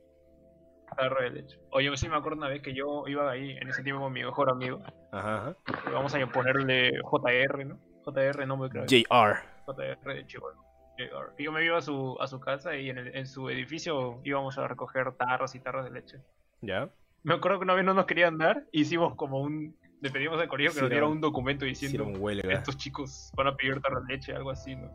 Tarro 0.95 1.21
de 1.21 1.29
leche. 1.31 1.59
Oye, 1.71 1.95
sí 1.97 2.07
me 2.09 2.15
acuerdo 2.15 2.37
una 2.39 2.47
vez 2.49 2.61
que 2.61 2.73
yo 2.73 3.03
iba 3.07 3.29
ahí, 3.29 3.51
en 3.51 3.67
ese 3.69 3.83
tiempo 3.83 4.01
con 4.03 4.13
mi 4.13 4.23
mejor 4.23 4.49
amigo. 4.49 4.81
Ajá. 5.11 5.55
Vamos 5.91 6.13
a 6.15 6.25
ponerle 6.27 6.91
JR, 7.03 7.65
¿no? 7.65 7.79
JR, 8.05 8.45
no 8.47 8.57
me 8.57 8.69
creo. 8.69 8.83
JR. 8.85 9.37
JR 9.65 10.13
de 10.13 10.25
Chihuahua. 10.25 10.63
JR. 10.97 11.33
Y 11.37 11.43
yo 11.45 11.51
me 11.51 11.63
iba 11.65 11.77
a 11.77 11.81
su, 11.81 12.17
a 12.19 12.27
su 12.27 12.39
casa 12.39 12.75
y 12.75 12.89
en, 12.89 12.97
el- 12.97 13.15
en 13.15 13.25
su 13.27 13.49
edificio 13.49 14.19
íbamos 14.23 14.57
a 14.57 14.67
recoger 14.67 15.11
tarros 15.15 15.55
y 15.55 15.59
tarros 15.59 15.85
de 15.85 15.91
leche. 15.91 16.17
¿Ya? 16.61 16.89
Me 17.23 17.33
acuerdo 17.35 17.59
que 17.59 17.63
una 17.63 17.73
vez 17.73 17.85
no 17.85 17.93
nos 17.93 18.05
querían 18.05 18.37
dar, 18.37 18.65
hicimos 18.71 19.15
como 19.15 19.39
un. 19.39 19.75
Le 20.01 20.09
pedimos 20.11 20.39
al 20.41 20.49
colegio 20.49 20.73
que 20.73 20.81
nos 20.81 20.89
diera 20.89 21.07
un 21.07 21.21
documento 21.21 21.63
diciendo. 21.65 22.03
Estos 22.51 22.75
chicos 22.77 23.31
van 23.37 23.47
a 23.47 23.55
pedir 23.55 23.79
tarro 23.81 24.01
de 24.01 24.13
leche, 24.13 24.33
algo 24.33 24.51
así, 24.51 24.75
¿no? 24.75 24.91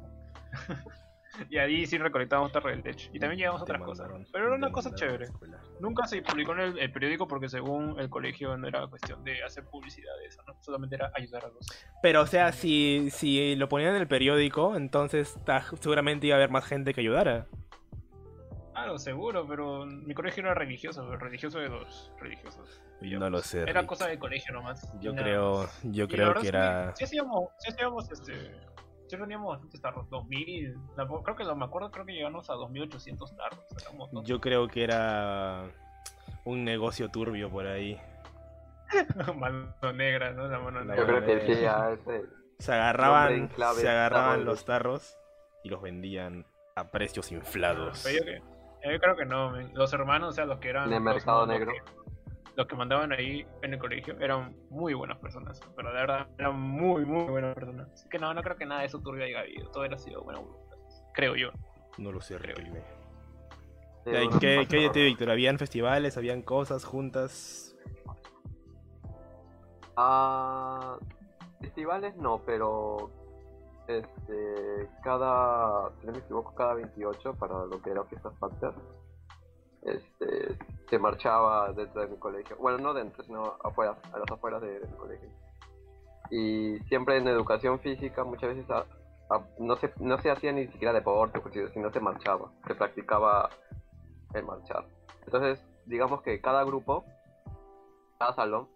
Y 1.51 1.59
ahí 1.59 1.87
sí 1.87 1.99
recolectamos 1.99 2.53
tarro 2.53 2.71
de 2.71 2.77
leche. 2.77 3.11
Y 3.13 3.19
también 3.19 3.39
llevamos 3.41 3.63
otras 3.63 3.81
cosas. 3.83 4.09
Pero 4.33 4.47
era 4.47 4.55
una 4.57 4.71
cosa 4.73 4.95
chévere. 4.95 5.29
Nunca 5.81 6.07
se 6.07 6.23
publicó 6.23 6.53
en 6.53 6.61
el, 6.61 6.79
el 6.79 6.93
periódico 6.93 7.27
porque 7.29 7.49
según 7.49 7.99
el 7.99 8.09
colegio 8.11 8.57
no 8.57 8.67
era 8.69 8.87
cuestión 8.87 9.23
de 9.25 9.43
hacer 9.43 9.65
publicidad 9.65 10.17
de 10.19 10.27
eso, 10.27 10.43
¿no? 10.47 10.55
Solamente 10.61 10.97
era 10.97 11.11
ayudar 11.15 11.45
a 11.45 11.49
los... 11.49 11.67
Pero, 12.03 12.23
o 12.23 12.27
sea, 12.27 12.53
si, 12.53 13.09
si 13.11 13.57
lo 13.57 13.69
ponían 13.69 13.95
en 13.95 14.01
el 14.03 14.09
periódico, 14.09 14.77
entonces 14.77 15.39
ta- 15.45 15.65
seguramente 15.81 16.27
iba 16.27 16.37
a 16.37 16.39
haber 16.39 16.51
más 16.51 16.65
gente 16.65 16.95
que 16.95 17.01
ayudara. 17.01 17.47
Claro, 18.73 18.97
seguro, 18.99 19.45
pero 19.49 19.87
mi 19.87 20.15
colegio 20.15 20.45
era 20.45 20.55
religioso, 20.55 21.17
religioso 21.17 21.59
de 21.59 21.69
los 21.69 22.13
religiosos. 22.21 22.81
No 23.01 23.29
lo 23.29 23.41
sé. 23.41 23.63
Era 23.63 23.81
Rick. 23.81 23.89
cosa 23.89 24.07
de 24.07 24.19
colegio 24.19 24.53
nomás. 24.55 24.93
Yo 25.01 25.15
creo, 25.15 25.69
yo 25.83 26.07
creo 26.07 26.35
que 26.35 26.49
era. 26.49 26.95
Sí 26.95 27.05
hacíamos, 27.05 27.51
sí 27.59 27.71
hacíamos 27.73 28.11
este... 28.11 28.53
Sí 29.09 29.17
reuníamos 29.17 29.49
bastantes 29.49 29.81
tarros, 29.81 30.09
2000, 30.11 30.75
la- 30.97 31.07
creo 31.25 31.37
que 31.37 31.45
lo 31.45 31.57
me 31.57 31.65
acuerdo, 31.65 31.91
creo 31.91 32.05
que 32.05 32.13
llegamos 32.13 32.49
a 32.51 32.55
2800 32.55 33.37
tarros. 33.37 33.61
Yo 34.25 34.41
creo 34.41 34.69
que 34.69 34.85
era 34.85 35.63
un 36.45 36.65
negocio 36.65 37.11
turbio 37.11 37.51
por 37.51 37.67
ahí. 37.67 37.99
mano 39.37 39.73
negra, 39.95 40.33
¿no? 40.33 40.49
La 40.49 40.59
mano 40.59 40.81
La 40.85 40.97
Yo 40.97 41.07
negra. 41.07 41.25
creo 41.25 41.39
que 41.47 41.55
sí, 41.55 41.61
ya 41.63 41.91
ese. 41.93 42.25
Se 42.59 42.73
agarraban, 42.73 43.49
clave, 43.49 43.81
se 43.81 43.89
agarraban 43.89 44.45
los 44.45 44.65
tarros 44.65 45.17
y 45.63 45.69
los 45.69 45.81
vendían 45.81 46.45
a 46.75 46.85
precios 46.91 47.31
inflados. 47.33 48.03
Pero 48.05 48.19
yo, 48.19 48.25
que- 48.25 48.43
yo 48.93 49.01
creo 49.01 49.17
que 49.17 49.25
no, 49.27 49.53
los 49.75 49.93
hermanos, 49.93 50.31
o 50.31 50.33
sea, 50.33 50.45
los 50.45 50.59
que 50.59 50.71
eran... 50.71 50.91
De 50.91 50.99
mercado 51.01 51.47
negro. 51.47 51.73
que- 51.73 51.98
los 52.59 52.67
que 52.67 52.75
mandaban 52.75 53.13
ahí 53.13 53.47
en 53.63 53.75
el 53.75 53.79
colegio 53.79 54.17
eran 54.19 54.53
muy 54.69 54.93
buenas 54.93 55.17
personas, 55.19 55.61
pero 55.77 55.91
de 55.91 55.95
verdad 55.95 56.27
eran 56.39 56.59
muy, 56.59 57.05
muy 57.05 57.23
buenas 57.27 57.55
personas. 57.55 57.89
Así 57.93 58.09
que 58.09 58.19
no, 58.19 58.35
no 58.35 58.43
creo 58.43 58.57
que 58.57 58.67
nada 58.67 58.81
de 58.81 58.89
eso 58.89 58.99
turbio 58.99 59.25
haya 59.25 59.39
habido, 59.39 59.71
todo 59.71 59.85
era 59.85 59.97
sido 59.97 60.25
buena 60.25 60.41
voluntad, 60.41 60.77
creo 61.15 61.37
yo. 61.37 61.51
No 61.99 62.11
lo 62.11 62.21
sé, 62.21 62.37
Creo. 62.37 62.57
Rick, 62.57 62.67
dime. 62.67 62.83
Sí, 64.03 64.11
Ya, 64.11 64.25
¿y 64.25 64.27
unos 64.27 64.41
¿Qué, 64.41 64.67
qué 64.69 64.77
hay 64.77 64.83
de 64.83 64.91
ti. 64.91 65.05
Víctor? 65.05 65.31
¿Habían 65.31 65.57
festivales? 65.59 66.17
¿Habían 66.17 66.43
cosas 66.43 66.85
juntas? 66.85 67.77
Ah, 69.97 70.99
festivales 71.61 72.17
no, 72.17 72.43
pero 72.45 73.13
este 73.87 74.91
cada, 75.05 75.93
si 76.01 76.07
no 76.09 76.13
me 76.13 76.19
equivoco, 76.19 76.57
cada 76.57 76.75
28 76.75 77.35
para 77.35 77.67
lo 77.67 77.81
que 77.81 77.91
era 77.91 78.03
fiestas 78.03 78.35
patrias, 78.41 78.75
este 79.83 80.59
se 80.91 80.99
marchaba 80.99 81.73
dentro 81.73 82.01
de 82.03 82.09
mi 82.09 82.17
colegio. 82.17 82.57
Bueno, 82.57 82.79
no 82.79 82.95
dentro, 82.95 83.23
sino 83.25 83.57
afuera, 83.63 83.97
a 84.13 84.19
las 84.19 84.31
afueras 84.31 84.61
de, 84.63 84.81
de 84.81 84.87
mi 84.87 84.97
colegio. 84.97 85.29
Y 86.31 86.79
siempre 86.89 87.17
en 87.17 87.29
educación 87.29 87.79
física 87.81 88.25
muchas 88.25 88.55
veces 88.55 88.71
a- 88.71 88.85
a- 89.31 89.45
no 89.59 89.77
se 89.77 89.93
no 89.99 90.19
se 90.21 90.31
hacía 90.31 90.53
ni 90.53 90.67
siquiera 90.69 90.93
deporte, 90.93 91.41
sino 91.73 91.91
se 91.91 92.01
marchaba, 92.01 92.51
se 92.67 92.75
practicaba 92.75 93.49
el 94.35 94.45
marchar. 94.45 94.85
Entonces, 95.25 95.63
digamos 95.87 96.23
que 96.23 96.41
cada 96.41 96.65
grupo, 96.65 97.05
cada 98.19 98.35
salón 98.35 98.69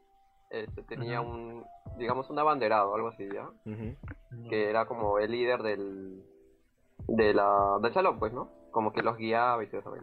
este, 0.50 0.82
tenía 0.82 1.20
un, 1.22 1.64
digamos, 1.98 2.28
un 2.30 2.38
abanderado, 2.38 2.94
algo 2.94 3.08
así, 3.08 3.26
¿ya? 3.32 3.48
Que 4.50 4.68
era 4.70 4.86
como 4.86 5.18
el 5.18 5.30
líder 5.30 5.62
del, 5.62 6.22
de 7.08 7.32
la, 7.34 7.78
del 7.80 7.92
salón, 7.94 8.18
pues, 8.18 8.32
¿no? 8.32 8.50
Como 8.70 8.92
que 8.92 9.02
los 9.02 9.16
guiaba 9.16 9.62
y 9.64 9.66
todo 9.68 9.80
eso. 9.80 9.94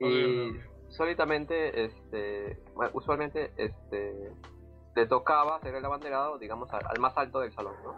Y 0.00 0.52
solitamente, 0.88 1.84
este, 1.84 2.58
usualmente, 2.92 3.52
este, 3.56 4.32
le 4.96 5.06
tocaba 5.06 5.60
ser 5.60 5.74
el 5.74 5.84
abanderado, 5.84 6.38
digamos, 6.38 6.72
al, 6.72 6.82
al 6.86 6.98
más 7.00 7.16
alto 7.16 7.40
del 7.40 7.52
salón, 7.52 7.74
¿no? 7.84 7.94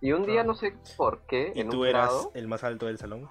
Y 0.00 0.12
un 0.12 0.24
día, 0.24 0.42
Ah. 0.42 0.44
no 0.44 0.54
sé 0.54 0.76
por 0.96 1.22
qué, 1.26 1.52
¿Y 1.54 1.60
en 1.60 1.70
tú 1.70 1.80
un 1.82 1.86
eras 1.86 2.08
grado, 2.10 2.30
el 2.34 2.48
más 2.48 2.62
alto 2.64 2.86
del 2.86 2.98
salón? 2.98 3.28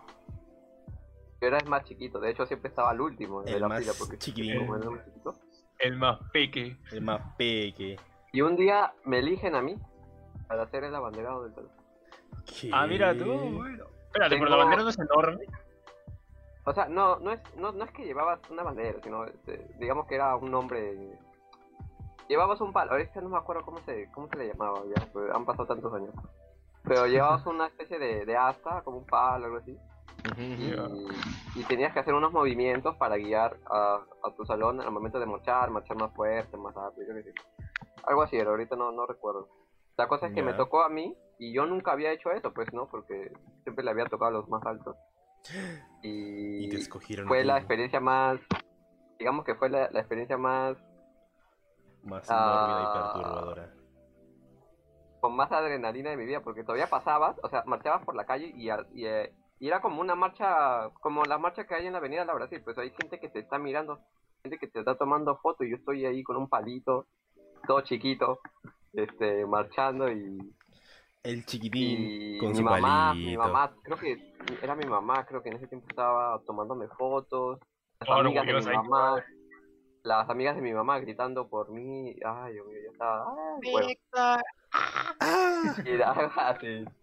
yo 1.42 1.48
era 1.48 1.58
el 1.58 1.68
más 1.68 1.84
chiquito, 1.84 2.20
de 2.22 2.30
hecho 2.32 2.46
siempre 2.46 2.70
estaba 2.70 2.90
al 2.92 3.02
último 3.02 3.44
de 3.44 3.52
El 3.52 3.62
la 3.62 3.68
más 3.68 3.80
fila, 3.82 3.92
porque 4.00 4.18
chiquitín. 4.18 4.60
como 4.60 4.78
era 4.78 4.90
muy 4.90 5.00
chiquito. 5.04 5.36
El 5.78 5.98
más 5.98 6.20
peque. 6.32 6.78
El 6.94 7.02
más 7.02 7.36
peque. 7.38 7.98
Y 8.32 8.42
un 8.42 8.56
día 8.56 8.94
me 9.04 9.20
eligen 9.20 9.54
a 9.54 9.62
mí 9.62 9.78
para 10.48 10.66
ser 10.70 10.86
el 10.86 10.96
abanderado 10.96 11.44
del 11.44 11.54
salón. 11.54 11.72
¿Qué? 12.46 12.70
Ah, 12.72 12.88
mira 12.88 13.14
tú, 13.14 13.26
bueno. 13.26 13.84
Espérate, 14.08 14.36
pero 14.38 14.46
Tengo- 14.46 14.58
bandera 14.58 14.84
no 14.84 14.90
es 14.90 14.98
enorme. 15.00 15.46
O 16.66 16.74
sea, 16.74 16.88
no, 16.88 17.20
no 17.20 17.32
es, 17.32 17.42
no, 17.58 17.72
no 17.72 17.84
es 17.84 17.92
que 17.92 18.06
llevabas 18.06 18.40
una 18.50 18.64
bandera, 18.64 19.00
sino 19.04 19.26
este, 19.26 19.68
digamos 19.80 20.08
que 20.08 20.16
era 20.16 20.36
un 20.36 20.52
nombre. 20.52 21.18
Llevabas 22.30 22.62
un 22.62 22.72
palo, 22.72 22.92
ahorita 22.92 23.22
no 23.22 23.30
me 23.30 23.38
acuerdo 23.38 23.64
cómo 23.64 23.80
se, 23.80 24.10
cómo 24.12 24.28
se 24.30 24.38
le 24.38 24.48
llamaba 24.48 24.80
ya, 24.96 25.06
pues 25.12 25.30
han 25.34 25.46
pasado 25.46 25.68
tantos 25.68 25.94
años. 25.94 26.14
Pero 26.84 27.06
llevabas 27.08 27.46
una 27.46 27.68
especie 27.68 28.00
de, 28.00 28.26
de 28.26 28.38
asta, 28.38 28.82
como 28.84 28.98
un 28.98 29.06
palo, 29.06 29.46
algo 29.46 29.58
así, 29.58 29.78
y, 30.38 31.64
tenías 31.66 31.94
que 31.94 32.00
hacer 32.00 32.14
unos 32.14 32.32
movimientos 32.32 32.96
para 32.96 33.18
guiar 33.18 33.58
a, 33.70 34.00
a 34.24 34.36
tu 34.36 34.46
salón 34.46 34.80
al 34.80 34.92
momento 34.92 35.20
de 35.20 35.26
marchar, 35.26 35.70
marchar 35.70 35.98
más 35.98 36.14
fuerte, 36.14 36.56
más 36.58 36.74
rápido, 36.74 37.08
yo 37.10 37.16
qué 37.16 37.24
sé. 37.24 37.34
Algo 38.06 38.22
así 38.22 38.38
era, 38.38 38.50
ahorita 38.50 38.76
no, 38.76 38.92
no 38.92 39.06
recuerdo. 39.06 39.50
La 39.98 40.08
cosa 40.08 40.28
es 40.28 40.34
que 40.34 40.42
me 40.42 40.54
tocó 40.54 40.84
a 40.84 40.90
mí 40.90 41.16
y 41.38 41.54
yo 41.54 41.66
nunca 41.66 41.92
había 41.92 42.12
hecho 42.12 42.32
eso, 42.32 42.54
pues 42.54 42.74
no, 42.74 42.88
porque 42.88 43.32
siempre 43.64 43.84
le 43.84 43.92
había 43.92 44.06
tocado 44.06 44.30
a 44.30 44.40
los 44.40 44.50
más 44.50 44.66
altos. 44.66 44.96
Y 46.02 46.70
te 46.70 46.78
escogieron. 46.78 47.28
fue 47.28 47.44
la 47.44 47.58
experiencia 47.58 48.00
más, 48.00 48.40
digamos 49.20 49.46
que 49.46 49.56
fue 49.56 49.70
la, 49.70 49.90
la 49.92 50.00
experiencia 50.00 50.38
más, 50.38 50.78
Más 52.04 52.28
Ah. 52.30 52.68
mórbida 52.68 52.82
y 52.82 52.94
perturbadora. 52.94 53.74
con 55.22 55.36
más 55.38 55.50
adrenalina 55.54 56.10
de 56.10 56.18
mi 56.18 56.26
vida, 56.26 56.42
porque 56.42 56.64
todavía 56.64 56.88
pasabas, 56.88 57.38
o 57.44 57.48
sea, 57.50 57.64
marchabas 57.66 58.04
por 58.04 58.14
la 58.14 58.26
calle 58.26 58.52
y, 58.58 58.70
eh, 58.70 59.34
y 59.58 59.68
era 59.68 59.80
como 59.80 60.02
una 60.02 60.16
marcha, 60.16 60.90
como 61.00 61.24
la 61.24 61.38
marcha 61.38 61.66
que 61.66 61.76
hay 61.76 61.86
en 61.88 61.94
la 61.94 62.00
avenida 62.00 62.26
La 62.26 62.34
Brasil, 62.34 62.62
pues 62.62 62.78
hay 62.78 62.90
gente 63.00 63.22
que 63.22 63.30
te 63.30 63.40
está 63.40 63.58
mirando, 63.58 64.02
gente 64.42 64.58
que 64.60 64.68
te 64.68 64.80
está 64.80 64.98
tomando 64.98 65.38
fotos 65.38 65.66
y 65.66 65.70
yo 65.70 65.78
estoy 65.78 66.06
ahí 66.06 66.24
con 66.24 66.36
un 66.36 66.50
palito, 66.50 67.08
todo 67.66 67.80
chiquito, 67.82 68.42
este, 68.92 69.46
marchando 69.46 70.12
y, 70.12 70.54
El 71.24 71.46
chiquitín 71.46 72.00
y 72.10 72.38
con 72.38 72.50
mi 72.50 72.56
su 72.58 72.64
mamá, 72.64 73.10
palito. 73.12 73.30
mi 73.30 73.38
mamá, 73.38 73.74
creo 73.84 73.98
que 73.98 74.34
era 74.62 74.76
mi 74.76 74.86
mamá, 74.86 75.26
creo 75.26 75.42
que 75.42 75.50
en 75.50 75.56
ese 75.56 75.68
tiempo 75.68 75.88
estaba 75.90 76.40
tomándome 76.46 76.88
fotos, 76.90 77.60
las 78.00 78.08
Claro, 78.08 78.22
amigas 78.28 78.46
de 78.46 78.54
mi 78.54 78.60
ahí, 78.70 78.76
mamá, 78.76 79.24
las 80.04 80.30
amigas 80.30 80.56
de 80.58 80.62
mi 80.62 80.74
mamá 80.74 81.00
gritando 81.00 81.48
por 81.48 81.70
mí, 81.70 82.14
ay, 82.26 82.54
Dios 82.54 82.68
mío, 82.68 82.78
yo 82.86 82.92
estaba, 82.92 83.26
ay, 83.32 83.72
bueno, 83.72 83.88
¡Ah! 85.20 85.76
y 85.86 86.02
así. 86.02 86.86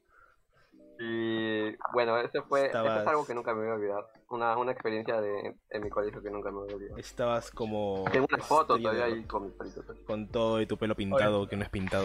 Y 1.02 1.74
bueno, 1.94 2.18
eso 2.18 2.42
fue, 2.44 2.66
eso 2.66 2.76
Estabas- 2.76 3.00
es 3.00 3.08
algo 3.08 3.26
que 3.26 3.32
nunca 3.32 3.54
me 3.54 3.60
voy 3.62 3.70
a 3.70 3.74
olvidar, 3.74 4.06
una, 4.28 4.54
una 4.58 4.72
experiencia 4.72 5.18
de, 5.18 5.56
en 5.70 5.82
mi 5.82 5.88
colegio 5.88 6.22
que 6.22 6.28
nunca 6.28 6.50
me 6.50 6.58
voy 6.58 6.72
a 6.72 6.76
olvidar. 6.76 6.98
Estabas 7.00 7.50
como. 7.50 8.04
Tengo 8.12 8.26
una 8.30 8.42
foto 8.44 8.78
todavía 8.78 9.04
ahí 9.06 9.24
con 9.24 9.44
mis 9.46 9.54
palitos. 9.54 9.88
así. 9.88 9.98
Con 10.04 10.28
todo 10.28 10.60
y 10.60 10.66
tu 10.66 10.76
pelo 10.76 10.94
pintado, 10.94 11.48
que 11.48 11.56
no 11.56 11.62
es 11.62 11.70
pintado. 11.70 12.04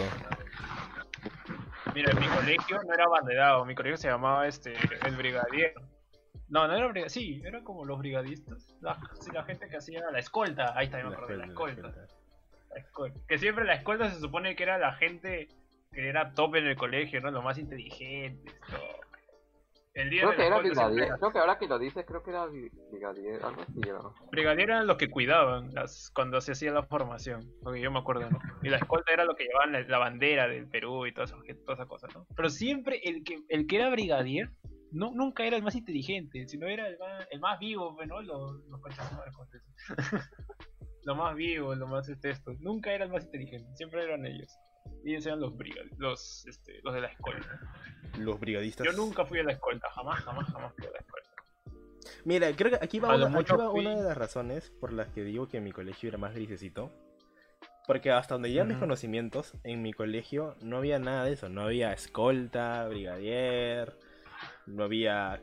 Mira, 1.94 2.10
en 2.12 2.20
mi 2.20 2.26
colegio 2.26 2.80
no 2.86 2.94
era 2.94 3.04
abanderado, 3.04 3.64
mi 3.64 3.74
colegio 3.74 3.96
se 3.96 4.08
llamaba 4.08 4.46
este 4.46 4.74
el 5.04 5.16
brigadier. 5.16 5.74
No, 6.48 6.66
no 6.68 6.74
era 6.76 6.86
brigadista. 6.86 7.20
Sí, 7.20 7.42
era 7.44 7.62
como 7.64 7.84
los 7.84 7.98
brigadistas. 7.98 8.76
La, 8.80 8.98
sí, 9.20 9.30
la 9.32 9.44
gente 9.44 9.68
que 9.68 9.78
hacía 9.78 10.02
la 10.10 10.18
escolta. 10.18 10.76
Ahí 10.76 10.86
está, 10.86 10.98
me 10.98 11.14
acordé, 11.14 11.36
la 11.36 11.46
escolta. 11.46 11.92
La 12.70 12.80
escolta. 12.80 13.18
Que 13.26 13.38
siempre 13.38 13.64
la 13.64 13.74
escolta 13.74 14.10
se 14.10 14.20
supone 14.20 14.54
que 14.54 14.62
era 14.62 14.78
la 14.78 14.92
gente 14.94 15.48
que 15.92 16.08
era 16.08 16.34
top 16.34 16.56
en 16.56 16.66
el 16.66 16.76
colegio, 16.76 17.20
¿no? 17.20 17.30
Lo 17.30 17.42
más 17.42 17.58
inteligente. 17.58 18.52
todo. 18.70 19.05
El 19.96 20.10
día 20.10 20.20
Creo 20.20 20.30
de 20.32 20.36
que 20.36 20.46
era 20.46 20.58
brigadier. 20.58 21.08
Creo 21.18 21.32
que 21.32 21.38
ahora 21.38 21.58
que 21.58 21.66
lo 21.66 21.78
dices, 21.78 22.04
creo 22.06 22.22
que 22.22 22.28
era 22.30 22.44
bri- 22.46 22.70
brigadier. 22.90 23.42
Algo 23.42 23.62
así 23.62 23.80
era. 23.82 24.00
Brigadier 24.30 24.68
eran 24.68 24.86
los 24.86 24.98
que 24.98 25.08
cuidaban 25.08 25.72
las, 25.72 26.10
cuando 26.14 26.38
se 26.42 26.52
hacía 26.52 26.70
la 26.70 26.82
formación, 26.82 27.50
porque 27.62 27.80
yo 27.80 27.90
me 27.90 27.98
acuerdo, 27.98 28.28
¿no? 28.28 28.38
Y 28.62 28.68
la 28.68 28.76
escolta 28.76 29.14
era 29.14 29.24
lo 29.24 29.34
que 29.34 29.44
llevaban 29.44 29.72
la, 29.72 29.80
la 29.80 29.96
bandera 29.98 30.48
del 30.48 30.68
Perú 30.68 31.06
y 31.06 31.14
todas 31.14 31.32
esas, 31.32 31.86
cosas, 31.86 32.14
¿no? 32.14 32.26
Pero 32.36 32.50
siempre 32.50 33.00
el 33.04 33.24
que, 33.24 33.38
el 33.48 33.66
que 33.66 33.76
era 33.76 33.88
brigadier 33.88 34.50
no, 34.92 35.12
nunca 35.14 35.46
era 35.46 35.56
el 35.56 35.62
más 35.62 35.74
inteligente, 35.74 36.46
sino 36.46 36.66
era 36.66 36.88
el 36.88 36.98
más, 36.98 37.26
el 37.30 37.40
más 37.40 37.58
vivo, 37.58 37.96
pues, 37.96 38.06
¿no? 38.06 38.20
Los, 38.20 38.52
los 38.68 38.80
lo 41.04 41.14
más 41.14 41.34
vivo, 41.36 41.74
lo 41.74 41.86
más 41.86 42.06
este, 42.10 42.30
esto. 42.30 42.52
Nunca 42.60 42.92
era 42.92 43.06
el 43.06 43.10
más 43.12 43.24
inteligente, 43.24 43.74
siempre 43.76 44.04
eran 44.04 44.26
ellos. 44.26 44.54
Y 45.04 45.12
ellos 45.12 45.26
eran 45.26 45.40
los 45.40 45.56
brigadiers, 45.56 45.98
los, 45.98 46.46
este, 46.46 46.80
los 46.82 46.94
de 46.94 47.00
la 47.02 47.08
escolta. 47.08 47.60
Los 48.18 48.40
brigadistas. 48.40 48.86
Yo 48.86 48.92
nunca 48.92 49.24
fui 49.24 49.38
a 49.38 49.44
la 49.44 49.52
escolta, 49.52 49.88
jamás, 49.90 50.20
jamás, 50.24 50.46
jamás 50.52 50.72
fui 50.76 50.86
a 50.86 50.90
la 50.90 50.98
escolta. 50.98 51.30
Mira, 52.24 52.50
creo 52.56 52.70
que 52.70 52.84
aquí 52.84 52.98
va, 52.98 53.12
A 53.12 53.16
una, 53.16 53.38
aquí 53.38 53.52
va 53.52 53.70
fui- 53.70 53.80
una 53.86 53.94
de 53.96 54.02
las 54.02 54.16
razones 54.16 54.70
por 54.80 54.92
las 54.92 55.08
que 55.08 55.22
digo 55.22 55.48
que 55.48 55.60
mi 55.60 55.72
colegio 55.72 56.08
era 56.08 56.18
más 56.18 56.34
grisecito. 56.34 56.90
Porque 57.86 58.10
hasta 58.10 58.34
donde 58.34 58.50
llegan 58.50 58.66
mis 58.66 58.78
conocimientos, 58.78 59.54
en 59.62 59.80
mi 59.82 59.92
colegio 59.92 60.56
no 60.60 60.78
había 60.78 60.98
nada 60.98 61.24
de 61.24 61.32
eso. 61.34 61.48
No 61.48 61.62
había 61.62 61.92
escolta, 61.92 62.88
brigadier, 62.88 63.96
no 64.66 64.82
había, 64.82 65.40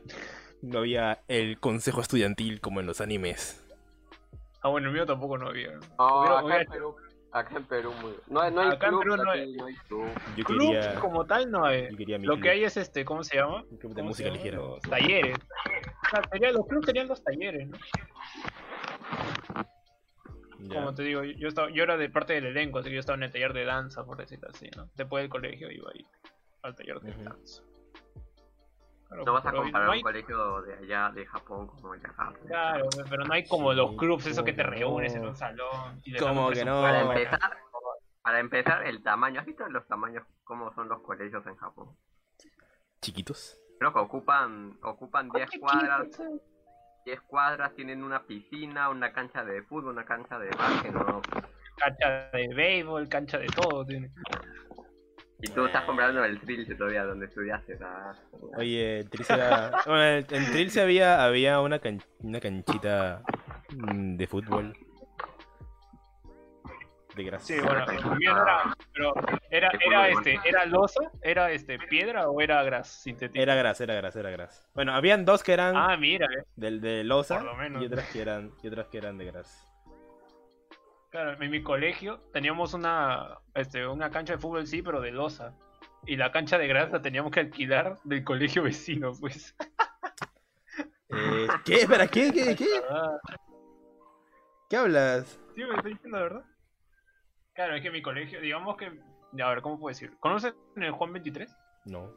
no 0.60 0.80
había 0.80 1.22
el 1.28 1.58
consejo 1.58 2.02
estudiantil 2.02 2.60
como 2.60 2.80
en 2.80 2.86
los 2.86 3.00
animes. 3.00 3.64
Ah, 4.60 4.68
bueno, 4.68 4.88
el 4.88 4.94
mío 4.94 5.06
tampoco 5.06 5.38
no 5.38 5.48
había. 5.48 5.78
Ah, 5.98 6.18
Hubiera- 6.20 6.34
acá 6.38 6.44
hubiera 6.44 6.62
en 6.64 6.68
Perú. 6.68 6.96
Acá 7.34 7.56
en 7.56 7.64
Perú 7.64 7.92
muy. 8.00 8.14
No, 8.28 8.40
hay- 8.40 8.52
no 8.52 8.60
hay 8.60 8.68
Acá 8.68 8.86
en 8.86 8.90
club, 8.92 9.02
Perú 9.02 9.16
no 9.16 9.30
aquí 9.30 9.40
hay- 9.40 9.52
no 9.56 9.66
hay 9.66 9.74
club. 9.88 10.08
Yo 10.36 10.44
Club 10.44 10.58
quería, 10.72 10.94
como 11.00 11.26
tal 11.26 11.50
no 11.50 11.64
hay. 11.66 11.90
yo 11.90 11.96
quería 11.96 12.16
mi 12.18 12.26
Lo 12.26 12.34
club, 12.34 12.42
que 12.44 12.50
hay 12.50 12.64
es 12.64 12.76
este, 12.76 13.04
¿cómo 13.04 13.24
se 13.24 13.36
llama? 13.36 13.64
un 13.68 13.76
club 13.76 13.92
de 13.92 14.00
¿Cómo 14.02 14.08
música 14.10 14.30
ligera. 14.30 14.56
Los 14.58 14.80
talleres. 14.82 15.36
O 15.36 16.10
sea, 16.10 16.22
sería- 16.30 16.52
los 16.52 16.66
clubes 16.68 16.86
serían 16.86 17.08
los 17.08 17.22
talleres, 17.24 17.68
¿no? 17.68 17.76
Ya. 20.60 20.74
Como 20.76 20.94
te 20.94 21.02
digo, 21.02 21.24
yo, 21.24 21.48
estaba, 21.48 21.70
yo 21.70 21.82
era 21.82 21.96
de 21.96 22.08
parte 22.08 22.34
del 22.34 22.46
elenco, 22.46 22.78
así 22.78 22.88
que 22.88 22.94
yo 22.94 23.00
estaba 23.00 23.16
en 23.16 23.24
el 23.24 23.32
taller 23.32 23.52
de 23.52 23.64
danza, 23.64 24.04
por 24.04 24.16
decirlo 24.16 24.48
así, 24.50 24.70
¿no? 24.76 24.88
Después 24.94 25.22
del 25.22 25.28
colegio 25.30 25.70
iba 25.70 25.90
ahí 25.92 26.06
al 26.62 26.74
taller 26.74 27.00
de 27.00 27.12
danza. 27.24 27.62
Claro, 29.08 29.24
No 29.24 29.32
vas 29.32 29.46
a 29.46 29.52
comparar 29.52 29.88
no 29.88 29.92
un 29.94 30.00
colegio 30.00 30.62
de 30.62 30.74
allá, 30.74 31.10
de 31.12 31.26
Japón, 31.26 31.66
como 31.66 31.94
el 31.94 32.00
de 32.02 32.08
acá. 32.08 32.32
Claro, 32.46 32.88
pero 33.08 33.24
no 33.24 33.34
hay 33.34 33.46
como 33.46 33.72
los 33.72 33.96
clubs, 33.96 34.26
eso 34.26 34.44
que 34.44 34.52
te 34.52 34.62
reúnes 34.62 35.14
en 35.14 35.26
un 35.26 35.36
salón. 35.36 36.00
Y 36.04 36.16
Como 36.16 36.50
que 36.50 36.64
no. 36.64 36.82
Para 36.82 37.00
empezar, 37.02 37.56
para 38.22 38.40
empezar, 38.40 38.86
el 38.86 39.02
tamaño. 39.02 39.40
¿Has 39.40 39.46
visto 39.46 39.68
los 39.68 39.86
tamaños, 39.86 40.24
cómo 40.44 40.72
son 40.74 40.88
los 40.88 41.00
colegios 41.02 41.46
en 41.46 41.56
Japón? 41.56 41.96
Chiquitos. 43.00 43.60
Creo 43.78 43.92
que 43.92 43.98
ocupan, 43.98 44.78
ocupan 44.82 45.28
10 45.28 45.50
Chiquito, 45.50 45.66
cuadras, 45.66 46.08
¿sabes? 46.12 46.40
10 47.04 47.20
cuadras, 47.22 47.74
tienen 47.74 48.02
una 48.02 48.22
piscina, 48.22 48.88
una 48.88 49.12
cancha 49.12 49.44
de 49.44 49.62
fútbol, 49.62 49.92
una 49.92 50.06
cancha 50.06 50.38
de 50.38 50.48
básquet, 50.50 50.92
¿no? 50.92 51.20
Cancha 51.76 52.30
de 52.32 52.54
béisbol, 52.54 53.08
cancha 53.08 53.38
de 53.38 53.46
todo. 53.48 53.84
Tiene. 53.84 54.10
Y 55.40 55.48
tú 55.48 55.66
estás 55.66 55.84
comprando 55.84 56.24
el 56.24 56.40
Trilce 56.40 56.74
todavía, 56.74 57.04
donde 57.04 57.26
estudiaste, 57.26 57.74
¿verdad? 57.74 58.16
Oye, 58.56 59.00
en 59.00 59.10
Trilce, 59.10 59.34
era- 59.34 59.72
bueno, 59.86 60.26
en 60.30 60.52
Trilce 60.52 60.80
había, 60.80 61.24
había 61.24 61.60
una, 61.60 61.78
can- 61.80 62.02
una 62.20 62.40
canchita 62.40 63.22
mm, 63.76 64.16
de 64.16 64.26
fútbol. 64.26 64.74
De 67.14 67.22
grasa. 67.24 67.44
Sí, 67.46 67.60
bueno, 67.60 67.84
el 67.86 68.16
mío 68.18 68.34
no 68.34 68.42
era, 68.42 68.76
pero 68.92 69.14
era, 69.50 69.70
era 69.86 70.08
este, 70.08 70.36
era 70.44 70.64
losa, 70.66 71.00
era 71.22 71.52
este 71.52 71.78
piedra 71.78 72.28
o 72.28 72.40
era 72.40 72.60
gras 72.64 72.88
sintético. 72.88 73.40
Era 73.40 73.54
grasa, 73.54 73.84
era 73.84 73.94
grasa, 73.94 74.18
era 74.20 74.30
grasa. 74.30 74.66
Bueno, 74.74 74.94
habían 74.94 75.24
dos 75.24 75.44
que 75.44 75.52
eran 75.52 75.76
Ah, 75.76 75.96
mira, 75.96 76.26
eh. 76.26 76.42
del 76.56 76.80
de 76.80 77.04
losa 77.04 77.36
por 77.36 77.44
lo 77.44 77.54
menos. 77.56 77.82
y 77.82 77.86
otras 77.86 78.08
que 78.10 78.20
eran 78.20 78.50
y 78.64 78.66
otras 78.66 78.88
que 78.88 78.98
eran 78.98 79.16
de 79.18 79.26
grasa. 79.26 79.64
Claro, 81.14 81.40
en 81.40 81.48
mi 81.48 81.62
colegio 81.62 82.18
teníamos 82.32 82.74
una, 82.74 83.38
este, 83.54 83.86
una 83.86 84.10
cancha 84.10 84.32
de 84.32 84.40
fútbol 84.40 84.66
sí, 84.66 84.82
pero 84.82 85.00
de 85.00 85.12
losa. 85.12 85.56
Y 86.06 86.16
la 86.16 86.32
cancha 86.32 86.58
de 86.58 86.66
gras 86.66 86.90
la 86.90 87.02
teníamos 87.02 87.30
que 87.30 87.38
alquilar 87.38 88.00
del 88.02 88.24
colegio 88.24 88.64
vecino, 88.64 89.12
pues. 89.20 89.54
Eh, 91.10 91.46
¿Qué? 91.64 91.82
¿Espera? 91.82 92.08
¿Qué? 92.08 92.32
¿Qué? 92.32 92.56
¿Qué? 92.56 92.66
¿Qué 94.68 94.76
hablas? 94.76 95.40
sí, 95.54 95.62
me 95.62 95.76
estoy 95.76 95.92
diciendo 95.92 96.18
la 96.18 96.24
verdad. 96.24 96.44
Claro, 97.52 97.76
es 97.76 97.82
que 97.82 97.92
mi 97.92 98.02
colegio, 98.02 98.40
digamos 98.40 98.76
que, 98.76 98.86
a 99.40 99.48
ver, 99.50 99.62
¿cómo 99.62 99.78
puedo 99.78 99.94
decir? 99.94 100.16
¿Conocen 100.18 100.56
el 100.74 100.90
Juan 100.90 101.12
23? 101.12 101.56
No. 101.84 102.12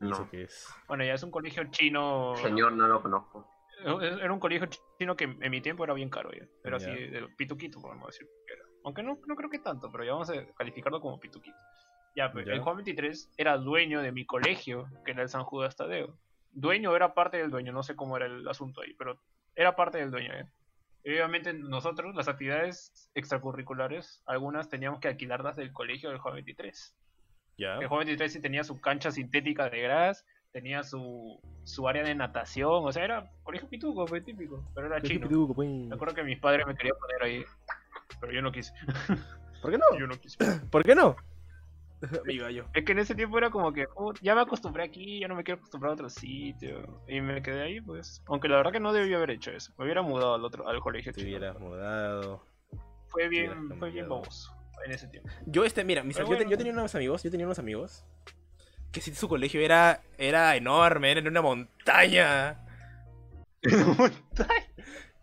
¿Y 0.00 0.10
eso 0.10 0.22
No, 0.22 0.30
qué 0.30 0.42
es? 0.42 0.68
Bueno, 0.88 1.04
ya 1.04 1.14
es 1.14 1.22
un 1.22 1.30
colegio 1.30 1.62
chino. 1.70 2.34
señor, 2.42 2.72
no 2.72 2.88
lo 2.88 3.00
conozco. 3.00 3.48
Era 3.84 4.32
un 4.32 4.40
colegio 4.40 4.68
chino 4.98 5.16
que 5.16 5.24
en 5.24 5.50
mi 5.50 5.60
tiempo 5.60 5.84
era 5.84 5.94
bien 5.94 6.10
caro 6.10 6.30
ya. 6.32 6.46
Era 6.64 6.76
así, 6.76 6.90
de 6.90 7.28
pituquito, 7.36 7.80
podemos 7.80 8.08
decir. 8.08 8.26
que 8.46 8.54
era. 8.54 8.62
Aunque 8.84 9.02
no, 9.02 9.18
no 9.26 9.36
creo 9.36 9.50
que 9.50 9.58
tanto, 9.58 9.90
pero 9.90 10.04
ya 10.04 10.12
vamos 10.12 10.30
a 10.30 10.46
calificarlo 10.54 11.00
como 11.00 11.18
pituquito. 11.18 11.56
Ya, 12.16 12.32
pues, 12.32 12.46
el 12.48 12.60
Juan 12.60 12.76
23 12.76 13.32
era 13.36 13.58
dueño 13.58 14.00
de 14.00 14.10
mi 14.10 14.24
colegio, 14.24 14.88
que 15.04 15.10
era 15.10 15.22
el 15.22 15.28
San 15.28 15.44
Judas 15.44 15.76
Tadeo. 15.76 16.16
Dueño 16.52 16.96
era 16.96 17.12
parte 17.12 17.36
del 17.36 17.50
dueño, 17.50 17.72
no 17.72 17.82
sé 17.82 17.94
cómo 17.94 18.16
era 18.16 18.24
el 18.24 18.48
asunto 18.48 18.80
ahí, 18.80 18.94
pero 18.94 19.20
era 19.54 19.76
parte 19.76 19.98
del 19.98 20.10
dueño. 20.10 20.32
¿eh? 20.32 20.46
Y 21.04 21.10
obviamente 21.10 21.52
nosotros, 21.52 22.14
las 22.14 22.28
actividades 22.28 23.10
extracurriculares, 23.14 24.22
algunas 24.24 24.70
teníamos 24.70 25.00
que 25.00 25.08
alquilarlas 25.08 25.56
del 25.56 25.72
colegio 25.72 26.08
del 26.08 26.18
Juan 26.18 26.34
23. 26.36 26.96
¿Ya? 27.58 27.76
El 27.76 27.88
Juan 27.88 28.00
23 28.00 28.32
sí 28.32 28.40
tenía 28.40 28.64
su 28.64 28.80
cancha 28.80 29.10
sintética 29.10 29.68
de 29.68 29.82
gras, 29.82 30.24
tenía 30.56 30.82
su, 30.82 31.38
su 31.64 31.86
área 31.86 32.02
de 32.02 32.14
natación, 32.14 32.70
o 32.86 32.90
sea, 32.90 33.04
era 33.04 33.30
colegio 33.42 33.68
pituco, 33.68 34.06
fue 34.06 34.22
típico, 34.22 34.64
pero 34.74 34.86
era 34.86 35.02
¿Qué 35.02 35.08
chino. 35.08 35.28
pituco, 35.28 35.54
pues? 35.54 35.68
Me 35.68 35.94
acuerdo 35.94 36.14
que 36.14 36.22
mis 36.22 36.38
padres 36.40 36.66
me 36.66 36.74
querían 36.74 36.96
poner 36.98 37.22
ahí, 37.22 37.44
pero 38.18 38.32
yo 38.32 38.40
no 38.40 38.50
quise, 38.50 38.72
¿Por 39.60 39.70
qué 39.70 39.76
no? 39.76 39.84
yo 39.98 40.06
no 40.06 40.14
quise. 40.18 40.38
¿Por 40.70 40.82
qué 40.82 40.94
no? 40.94 41.14
Gallo. 42.24 42.64
Es 42.72 42.84
que 42.86 42.92
en 42.92 43.00
ese 43.00 43.14
tiempo 43.14 43.36
era 43.36 43.50
como 43.50 43.70
que, 43.74 43.84
"Oh, 43.96 44.14
ya 44.22 44.34
me 44.34 44.40
acostumbré 44.40 44.84
aquí, 44.84 45.20
ya 45.20 45.28
no 45.28 45.34
me 45.34 45.44
quiero 45.44 45.58
acostumbrar 45.58 45.90
a 45.90 45.94
otro 45.94 46.08
sitio, 46.08 47.02
y 47.06 47.20
me 47.20 47.42
quedé 47.42 47.62
ahí, 47.62 47.82
pues, 47.82 48.22
aunque 48.26 48.48
la 48.48 48.56
verdad 48.56 48.72
que 48.72 48.80
no 48.80 48.94
debía 48.94 49.18
haber 49.18 49.32
hecho 49.32 49.50
eso, 49.50 49.74
me 49.76 49.84
hubiera 49.84 50.00
mudado 50.00 50.34
al 50.36 50.44
otro, 50.44 50.66
al 50.68 50.80
colegio 50.80 51.12
Te 51.12 51.20
chino. 51.20 51.36
hubieras 51.36 51.58
mudado. 51.60 52.46
Fue 53.08 53.28
bien, 53.28 53.68
fue 53.78 53.90
bien 53.90 54.08
baboso 54.08 54.52
en 54.86 54.92
ese 54.92 55.06
tiempo. 55.08 55.28
Yo, 55.44 55.64
este, 55.66 55.84
mira, 55.84 56.02
mis- 56.02 56.16
yo, 56.16 56.36
te- 56.38 56.48
yo 56.48 56.56
tenía 56.56 56.72
unos 56.72 56.94
amigos, 56.94 57.22
yo 57.22 57.30
tenía 57.30 57.44
unos 57.46 57.58
amigos 57.58 58.06
que 58.96 59.02
si 59.02 59.14
su 59.14 59.28
colegio 59.28 59.60
era, 59.60 60.02
era 60.18 60.56
enorme, 60.56 61.10
era 61.12 61.20
en 61.20 61.28
una 61.28 61.42
montaña. 61.42 62.58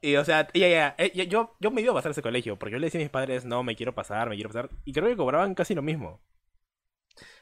Y 0.01 0.15
o 0.17 0.25
sea, 0.25 0.47
ya, 0.53 0.67
ya, 0.67 0.95
eh, 0.97 1.11
ya, 1.15 1.23
yo, 1.23 1.55
yo 1.59 1.71
me 1.71 1.81
iba 1.81 1.91
a 1.91 1.95
pasar 1.95 2.11
ese 2.11 2.21
colegio, 2.21 2.57
porque 2.59 2.73
yo 2.73 2.79
le 2.79 2.87
decía 2.87 2.99
a 2.99 3.03
mis 3.03 3.09
padres, 3.09 3.45
no, 3.45 3.63
me 3.63 3.75
quiero 3.75 3.95
pasar, 3.95 4.29
me 4.29 4.35
quiero 4.35 4.49
pasar. 4.49 4.69
Y 4.85 4.91
creo 4.93 5.07
que 5.07 5.15
cobraban 5.15 5.55
casi 5.55 5.73
lo 5.75 5.81
mismo. 5.81 6.21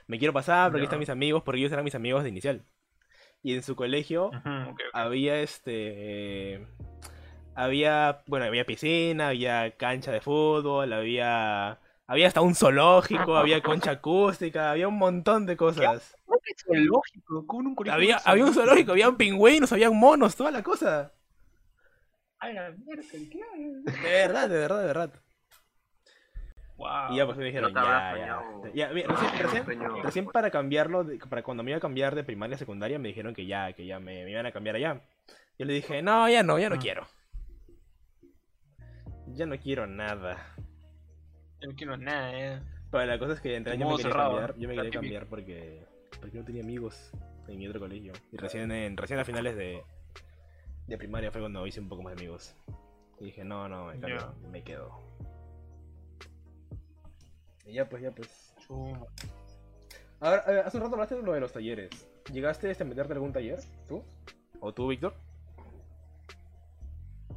Me 0.07 0.19
quiero 0.19 0.33
pasar 0.33 0.71
porque 0.71 0.81
Ya. 0.81 0.85
están 0.85 0.99
mis 0.99 1.09
amigos, 1.09 1.43
porque 1.43 1.59
ellos 1.59 1.71
eran 1.71 1.85
mis 1.85 1.95
amigos 1.95 2.23
de 2.23 2.29
inicial. 2.29 2.65
Y 3.43 3.55
en 3.55 3.63
su 3.63 3.75
colegio 3.75 4.31
había 4.93 5.39
este 5.41 6.53
eh, 6.55 6.67
había 7.55 8.21
bueno 8.27 8.45
había 8.45 8.65
piscina 8.65 9.29
había 9.29 9.75
cancha 9.77 10.11
de 10.11 10.21
fútbol 10.21 10.93
había 10.93 11.79
había 12.11 12.27
hasta 12.27 12.41
un 12.41 12.55
zoológico 12.55 13.37
había 13.37 13.61
concha 13.61 13.91
acústica 13.91 14.71
había 14.71 14.87
un 14.87 14.97
montón 14.97 15.45
de 15.45 15.55
cosas 15.55 16.13
¿Cómo 16.25 16.39
que 16.43 16.53
zoológico? 16.63 17.47
¿Cómo 17.47 17.69
un 17.77 17.89
había 17.89 18.17
había 18.25 18.45
un 18.45 18.53
zoológico 18.53 18.91
había 18.91 19.11
pingüinos 19.13 19.71
había 19.71 19.89
monos 19.91 20.35
toda 20.35 20.51
la 20.51 20.61
cosa 20.61 21.13
Ay, 22.39 22.53
la 22.55 22.71
mierda, 22.71 23.03
¿qué 23.11 23.91
de 23.91 24.09
verdad 24.09 24.49
de 24.49 24.57
verdad 24.57 24.79
de 24.81 24.87
verdad 24.87 25.13
Wow. 26.77 27.11
y 27.13 27.17
ya 27.17 27.25
pues 27.27 27.37
me 27.37 27.45
dijeron 27.45 27.71
No 27.73 27.83
ya 27.83 27.91
ya 27.91 28.11
soñado. 28.15 28.73
ya 28.73 28.89
mira, 28.89 29.15
recién, 30.03 30.25
para 30.25 30.49
cambiarlo 30.49 31.03
de- 31.03 31.19
para 31.19 31.43
cuando 31.43 31.61
me 31.63 31.69
iba 31.71 31.77
a 31.77 31.81
cambiar 31.81 32.15
de 32.15 32.23
primaria 32.23 32.55
a 32.55 32.59
secundaria 32.59 32.97
me 32.97 33.09
dijeron 33.09 33.35
que 33.35 33.45
ya 33.45 33.71
que 33.73 33.85
ya 33.85 33.99
me, 33.99 34.23
me 34.25 34.31
iban 34.31 34.47
a 34.47 34.51
cambiar 34.51 34.75
allá 34.77 34.99
yo 35.59 35.65
le 35.65 35.73
dije 35.73 36.01
no 36.01 36.27
ya 36.27 36.41
no 36.41 36.57
ya 36.57 36.69
no 36.69 36.75
Ah. 36.75 36.79
quiero 36.81 37.07
ya 39.27 39.45
no 39.45 39.57
quiero 39.59 39.85
nada 39.87 40.55
no 41.61 41.75
quiero 41.75 41.97
nada, 41.97 42.31
eh. 42.33 42.59
Pero 42.89 43.05
la 43.05 43.19
cosa 43.19 43.33
es 43.33 43.41
que 43.41 43.55
entre 43.55 43.73
El 43.73 43.81
años 43.81 43.91
me 43.91 43.97
quería 43.97 44.11
cerrado, 44.11 44.31
cambiar, 44.31 44.57
yo 44.57 44.67
me 44.67 44.75
quería 44.75 44.91
cambiar 44.91 45.27
porque, 45.27 45.85
porque 46.19 46.37
no 46.37 46.43
tenía 46.43 46.63
amigos 46.63 47.11
en 47.47 47.57
mi 47.57 47.67
otro 47.67 47.79
colegio. 47.79 48.13
Y 48.31 48.37
recién, 48.37 48.71
en, 48.71 48.97
recién 48.97 49.19
a 49.19 49.25
finales 49.25 49.55
de, 49.55 49.83
de 50.87 50.97
primaria 50.97 51.31
fue 51.31 51.41
cuando 51.41 51.65
hice 51.65 51.79
un 51.79 51.89
poco 51.89 52.03
más 52.03 52.15
de 52.15 52.21
amigos. 52.21 52.55
Y 53.19 53.25
dije, 53.25 53.43
no, 53.43 53.69
no, 53.69 53.85
me, 53.85 53.99
cambio, 53.99 54.35
me 54.49 54.63
quedo. 54.63 54.91
Y 57.65 57.73
ya 57.73 57.87
pues, 57.87 58.01
ya 58.01 58.11
pues. 58.11 58.53
Chuma. 58.59 59.05
Ahora, 60.19 60.63
hace 60.65 60.77
un 60.77 60.83
rato 60.83 60.95
hablaste 60.95 61.15
de 61.15 61.23
lo 61.23 61.33
de 61.33 61.39
los 61.39 61.51
talleres. 61.51 61.89
¿Llegaste 62.31 62.75
a 62.79 62.83
meterte 62.83 63.13
algún 63.13 63.33
taller? 63.33 63.59
¿Tú? 63.87 64.03
¿O 64.59 64.73
tú, 64.73 64.87
Víctor? 64.87 65.15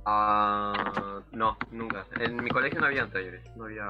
Ah, 0.06 1.22
no, 1.32 1.56
nunca. 1.70 2.06
En 2.18 2.36
mi 2.42 2.50
colegio 2.50 2.80
no 2.80 2.86
había 2.86 3.10
talleres, 3.10 3.44
no 3.56 3.64
había... 3.64 3.84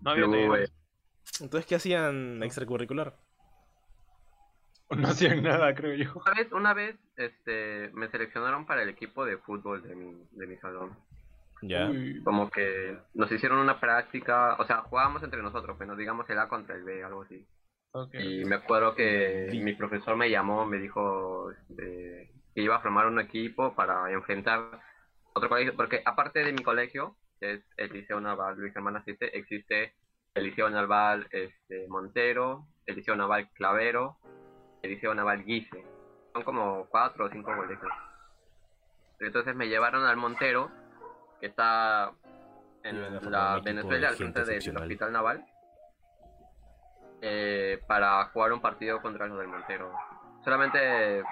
No 0.00 0.10
había 0.10 0.24
talleres. 0.26 0.72
Entonces, 1.40 1.66
¿qué 1.66 1.74
hacían 1.76 2.42
extracurricular? 2.42 3.14
No 4.90 5.08
hacían 5.08 5.42
nada, 5.42 5.74
creo 5.74 5.94
yo. 5.94 6.12
Una 6.14 6.34
vez, 6.34 6.52
una 6.52 6.74
vez 6.74 6.96
este, 7.16 7.90
me 7.92 8.08
seleccionaron 8.08 8.64
para 8.66 8.82
el 8.82 8.88
equipo 8.88 9.24
de 9.26 9.36
fútbol 9.36 9.82
de 9.82 9.94
mi, 9.94 10.26
de 10.32 10.46
mi 10.46 10.56
salón. 10.56 10.96
Ya. 11.60 11.90
Como 12.24 12.48
que 12.50 12.96
nos 13.14 13.30
hicieron 13.30 13.58
una 13.58 13.78
práctica, 13.80 14.54
o 14.58 14.64
sea, 14.64 14.78
jugábamos 14.82 15.22
entre 15.22 15.42
nosotros, 15.42 15.76
pues 15.76 15.88
nos 15.88 15.98
digamos 15.98 16.28
el 16.30 16.38
A 16.38 16.48
contra 16.48 16.74
el 16.76 16.84
B, 16.84 17.04
algo 17.04 17.22
así. 17.22 17.46
Y 18.14 18.44
me 18.44 18.56
acuerdo 18.56 18.94
que 18.94 19.48
Sí. 19.50 19.60
mi 19.60 19.74
profesor 19.74 20.16
me 20.16 20.30
llamó, 20.30 20.64
me 20.66 20.78
dijo 20.78 21.50
este, 21.50 22.30
que 22.58 22.64
iba 22.64 22.74
a 22.74 22.80
formar 22.80 23.06
un 23.06 23.20
equipo 23.20 23.72
para 23.72 24.10
enfrentar 24.10 24.58
otro 25.32 25.48
colegio, 25.48 25.76
porque 25.76 26.02
aparte 26.04 26.42
de 26.42 26.52
mi 26.52 26.64
colegio, 26.64 27.14
que 27.38 27.52
es 27.52 27.64
el 27.76 27.92
Liceo 27.92 28.20
Naval 28.20 28.56
Luis 28.56 28.74
Hermana 28.74 28.98
Asiste, 28.98 29.38
existe 29.38 29.94
el 30.34 30.42
Liceo 30.42 30.68
Naval 30.68 31.28
este, 31.30 31.86
Montero, 31.86 32.66
el 32.84 32.96
Liceo 32.96 33.14
Naval 33.14 33.48
Clavero, 33.52 34.16
el 34.82 34.90
Liceo 34.90 35.14
Naval 35.14 35.44
Guise. 35.44 35.84
Son 36.32 36.42
como 36.42 36.86
cuatro 36.86 37.26
o 37.26 37.30
cinco 37.30 37.54
colegios. 37.54 37.92
Entonces 39.20 39.54
me 39.54 39.68
llevaron 39.68 40.04
al 40.04 40.16
Montero, 40.16 40.68
que 41.38 41.46
está 41.46 42.10
en 42.82 43.30
la 43.30 43.60
Venezuela, 43.60 44.08
al 44.08 44.16
frente 44.16 44.44
del. 44.44 44.76
Hospital 44.76 45.12
Naval 45.12 45.46
eh, 47.22 47.80
para 47.86 48.24
jugar 48.32 48.52
un 48.52 48.60
partido 48.60 49.00
contra 49.00 49.28
los 49.28 49.38
del 49.38 49.46
Montero. 49.46 49.92
Solamente, 50.42 51.22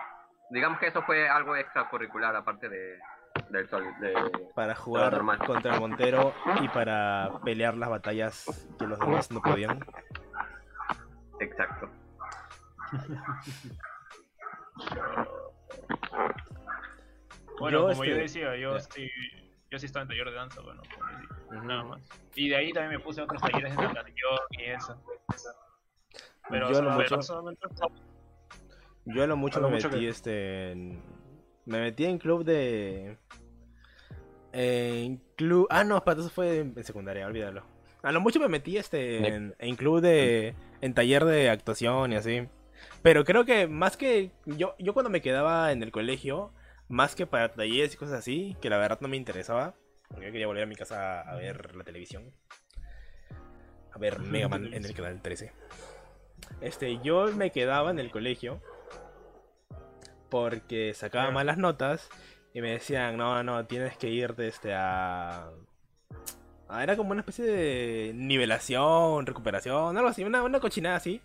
digamos 0.51 0.79
que 0.79 0.87
eso 0.89 1.03
fue 1.03 1.29
algo 1.29 1.57
extracurricular 1.57 2.35
aparte 2.37 2.69
de, 2.69 2.99
del 3.51 3.69
sol, 3.69 3.85
de, 4.01 4.15
Para 4.55 4.75
jugar 4.75 5.13
normal. 5.13 5.39
contra 5.39 5.75
el 5.75 5.81
Montero 5.81 6.33
y 6.63 6.69
para 6.69 7.31
pelear 7.45 7.77
las 7.77 7.89
batallas 7.91 8.69
que 8.79 8.87
los 8.87 8.99
demás 8.99 9.31
no 9.31 9.41
podían. 9.43 9.85
exacto. 11.41 11.91
Bueno, 17.59 17.79
Yo, 17.79 17.89
como 17.89 18.05
yo 18.05 18.11
este, 18.13 18.23
decía, 18.23 18.57
yo 18.57 18.79
sí, 18.79 19.11
yo 19.71 19.79
sí 19.79 19.87
estaba 19.87 20.03
en 20.03 20.09
taller 20.09 20.27
de 20.31 20.35
danza, 20.37 20.61
bueno, 20.61 20.83
nada 21.63 21.85
más. 21.85 22.09
Y 22.35 22.49
de 22.51 22.57
ahí 22.57 22.73
también 22.73 22.99
me 22.99 23.05
puse 23.05 23.21
a 23.23 23.25
otros 23.25 23.41
talleres 23.41 23.75
de 23.77 23.83
natación 23.83 24.39
y 24.51 24.65
eso. 24.65 25.03
Pero 26.51 26.71
Yo 26.71 26.79
o 26.79 26.83
sea, 26.83 26.93
mucho- 26.95 27.23
solamente- 27.23 27.67
Yo 29.07 29.23
a 29.23 29.27
lo 29.27 29.37
mucho 29.37 29.59
A 29.59 29.63
lo 29.63 29.69
me 29.69 29.77
mucho 29.77 29.89
metí 29.89 30.01
que- 30.01 30.09
este 30.09 30.73
en... 30.73 31.03
Me 31.65 31.81
metí 31.81 32.05
en 32.05 32.19
club 32.19 32.45
de... 32.45 33.17
En 34.53 35.17
club... 35.37 35.67
Ah, 35.71 35.85
no, 35.85 35.97
espérate, 35.97 36.21
eso 36.23 36.31
fue 36.31 36.59
en 36.61 36.85
secundaria, 36.85 37.27
olvídalo. 37.27 37.65
A 38.03 38.13
lo 38.13 38.21
mucho 38.21 38.39
me 38.41 38.49
metí 38.49 38.77
este 38.77 39.27
en, 39.27 39.55
en 39.59 39.77
club 39.77 40.01
de... 40.01 40.55
En 40.81 40.95
taller 40.95 41.25
de 41.25 41.51
actuación 41.51 42.13
y 42.13 42.17
así. 42.17 42.47
Pero 43.03 43.25
creo 43.25 43.45
que 43.45 43.67
más 43.67 43.97
que... 43.97 44.31
Yo, 44.45 44.75
yo 44.79 44.93
cuando 44.95 45.11
me 45.11 45.21
quedaba 45.23 45.73
en 45.73 45.83
el 45.83 45.91
colegio, 45.91 46.53
más 46.89 47.15
que 47.17 47.27
para 47.27 47.53
talleres 47.53 47.95
y 47.95 47.97
cosas 47.97 48.19
así, 48.21 48.57
que 48.61 48.71
la 48.71 48.79
verdad 48.79 48.99
no 49.01 49.09
me 49.09 49.17
interesaba, 49.17 49.75
porque 50.09 50.27
yo 50.27 50.33
quería 50.33 50.47
volver 50.47 50.63
a 50.65 50.67
mi 50.67 50.77
casa 50.77 51.21
a 51.21 51.35
ver 51.37 51.75
la 51.75 51.83
televisión. 51.85 52.31
A 53.93 53.99
ver 53.99 54.21
Mega 54.21 54.49
Man 54.49 54.73
en 54.73 54.85
el 54.85 54.95
canal 54.95 55.21
13. 55.21 55.53
Este, 56.61 56.99
yo 57.03 57.27
me 57.35 57.51
quedaba 57.51 57.91
en 57.91 57.99
el 57.99 58.11
colegio 58.11 58.61
porque 60.43 60.93
sacaba 60.95 61.31
malas 61.31 61.57
notas 61.59 62.09
y 62.53 62.61
me 62.61 62.73
decían, 62.73 63.17
no, 63.17 63.43
no, 63.43 63.65
tienes 63.67 63.97
que 63.97 64.09
irte 64.11 64.49
este, 64.49 64.75
a... 64.75 65.49
a- 66.69 66.83
Era 66.83 66.97
como 66.97 67.11
una 67.13 67.21
especie 67.21 67.45
de 67.45 68.13
nivelación, 68.15 69.25
recuperación, 69.27 69.97
algo 69.97 70.09
así, 70.09 70.25
una, 70.25 70.43
una 70.43 70.61
cochinada 70.61 70.97
así. 70.97 71.21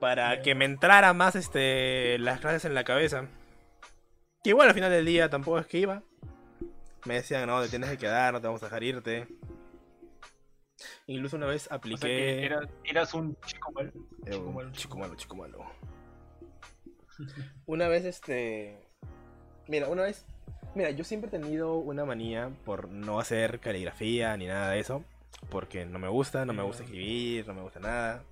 Para 0.00 0.42
que 0.42 0.54
me 0.54 0.64
entrara 0.64 1.12
más 1.12 1.34
este, 1.36 2.18
las 2.18 2.40
clases 2.40 2.64
en 2.64 2.74
la 2.74 2.84
cabeza. 2.84 3.26
Que 4.42 4.50
igual 4.50 4.68
al 4.68 4.74
final 4.74 4.90
del 4.90 5.04
día 5.04 5.28
tampoco 5.28 5.58
es 5.58 5.66
que 5.66 5.78
iba. 5.78 6.02
Me 7.04 7.14
decían, 7.14 7.46
no, 7.46 7.60
te 7.62 7.68
tienes 7.68 7.90
que 7.90 7.98
quedar, 7.98 8.32
no 8.32 8.40
te 8.40 8.46
vamos 8.46 8.62
a 8.62 8.66
dejar 8.66 8.82
irte. 8.82 9.28
Incluso 11.06 11.36
una 11.36 11.46
vez 11.46 11.66
o 11.66 11.68
sea, 11.68 11.76
apliqué... 11.76 12.06
que 12.06 12.44
era- 12.46 12.68
eras 12.84 13.14
un 13.14 13.36
chico 13.46 13.72
malo. 13.72 13.92
Chico 14.30 14.52
malo. 14.52 14.70
chico 14.72 14.98
malo, 14.98 15.14
chico 15.16 15.36
malo. 15.36 15.58
Una 17.66 17.88
vez, 17.88 18.04
este. 18.04 18.78
Mira, 19.66 19.88
una 19.88 20.02
vez. 20.02 20.24
Mira, 20.74 20.90
yo 20.90 21.04
siempre 21.04 21.28
he 21.28 21.30
tenido 21.30 21.74
una 21.76 22.04
manía 22.04 22.50
por 22.64 22.88
no 22.88 23.18
hacer 23.20 23.58
caligrafía 23.60 24.36
ni 24.36 24.46
nada 24.46 24.70
de 24.70 24.80
eso. 24.80 25.02
Porque 25.50 25.84
no 25.84 25.98
me 25.98 26.08
gusta, 26.08 26.44
no 26.44 26.52
me 26.52 26.62
gusta 26.62 26.82
escribir, 26.84 27.46
no 27.46 27.54
me 27.54 27.62
gusta 27.62 27.80
nada. 27.80 28.22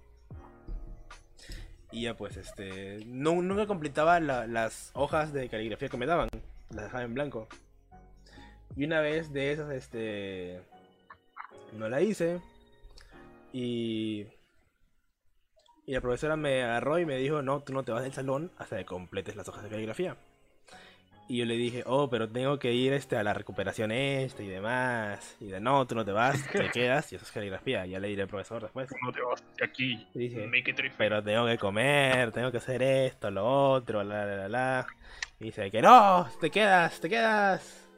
Y 1.92 2.02
ya, 2.02 2.16
pues, 2.16 2.36
este. 2.36 3.04
No, 3.06 3.40
nunca 3.42 3.66
completaba 3.66 4.18
la- 4.20 4.46
las 4.46 4.90
hojas 4.94 5.32
de 5.32 5.48
caligrafía 5.48 5.88
que 5.88 5.96
me 5.96 6.06
daban. 6.06 6.28
Las 6.70 6.84
dejaba 6.86 7.04
en 7.04 7.14
blanco. 7.14 7.48
Y 8.76 8.84
una 8.84 9.00
vez 9.00 9.32
de 9.32 9.52
esas, 9.52 9.70
este. 9.72 10.60
No 11.72 11.88
la 11.88 12.00
hice. 12.02 12.40
Y. 13.52 14.26
Y 15.86 15.92
la 15.92 16.00
profesora 16.00 16.36
me 16.36 16.64
agarró 16.64 16.98
y 16.98 17.06
me 17.06 17.16
dijo, 17.16 17.42
no, 17.42 17.60
tú 17.60 17.72
no 17.72 17.84
te 17.84 17.92
vas 17.92 18.02
del 18.02 18.12
salón 18.12 18.50
hasta 18.58 18.76
que 18.76 18.84
completes 18.84 19.36
las 19.36 19.48
hojas 19.48 19.62
de 19.62 19.70
caligrafía. 19.70 20.16
Y 21.28 21.38
yo 21.38 21.44
le 21.44 21.54
dije, 21.56 21.82
oh, 21.86 22.08
pero 22.08 22.28
tengo 22.28 22.58
que 22.58 22.72
ir 22.72 22.92
este, 22.92 23.16
a 23.16 23.24
la 23.24 23.34
recuperación 23.34 23.90
este 23.90 24.44
y 24.44 24.48
demás. 24.48 25.36
Y 25.40 25.46
de, 25.46 25.60
no, 25.60 25.86
tú 25.86 25.94
no 25.94 26.04
te 26.04 26.12
vas, 26.12 26.44
te 26.50 26.70
quedas 26.72 27.12
y 27.12 27.16
eso 27.16 27.24
es 27.24 27.32
caligrafía. 27.32 27.86
Ya 27.86 27.98
le 27.98 28.08
diré 28.08 28.22
al 28.22 28.28
profesor 28.28 28.62
después. 28.62 28.88
No 29.04 29.12
te 29.12 29.20
vas 29.22 29.42
de 29.56 29.64
aquí. 29.64 30.06
Y 30.14 30.18
dije, 30.18 30.46
Make 30.46 30.70
it 30.70 30.92
pero 30.96 31.22
tengo 31.22 31.46
que 31.46 31.58
comer, 31.58 32.30
tengo 32.32 32.50
que 32.52 32.58
hacer 32.58 32.82
esto, 32.82 33.30
lo 33.30 33.44
otro, 33.44 34.04
la, 34.04 34.24
la, 34.24 34.36
la, 34.36 34.48
la. 34.48 34.86
Y 35.40 35.46
dice 35.46 35.70
que 35.70 35.82
no, 35.82 36.28
te 36.40 36.50
quedas, 36.50 37.00
te 37.00 37.08
quedas. 37.08 37.88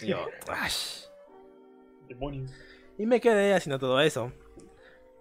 Y 0.00 0.08
yo, 0.08 0.26
"Ash". 0.48 1.04
Demonios. 2.08 2.52
Y 2.98 3.04
me 3.06 3.20
quedé 3.20 3.54
haciendo 3.54 3.78
todo 3.78 4.00
eso. 4.00 4.32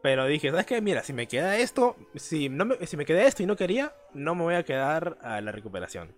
Pero 0.05 0.27
dije, 0.27 0.51
¿sabes 0.51 0.67
qué? 0.67 0.81
Mira, 0.81 1.01
si 1.01 1.13
me 1.13 1.27
queda 1.27 1.57
esto, 1.57 1.95
si, 2.13 2.47
no 2.47 2.63
me, 2.63 2.85
si 2.85 2.95
me 2.95 3.05
quedé 3.05 3.25
esto 3.25 3.41
y 3.41 3.47
no 3.47 3.55
quería, 3.55 3.91
no 4.13 4.35
me 4.35 4.43
voy 4.43 4.53
a 4.53 4.61
quedar 4.61 5.17
a 5.23 5.41
la 5.41 5.51
recuperación. 5.51 6.13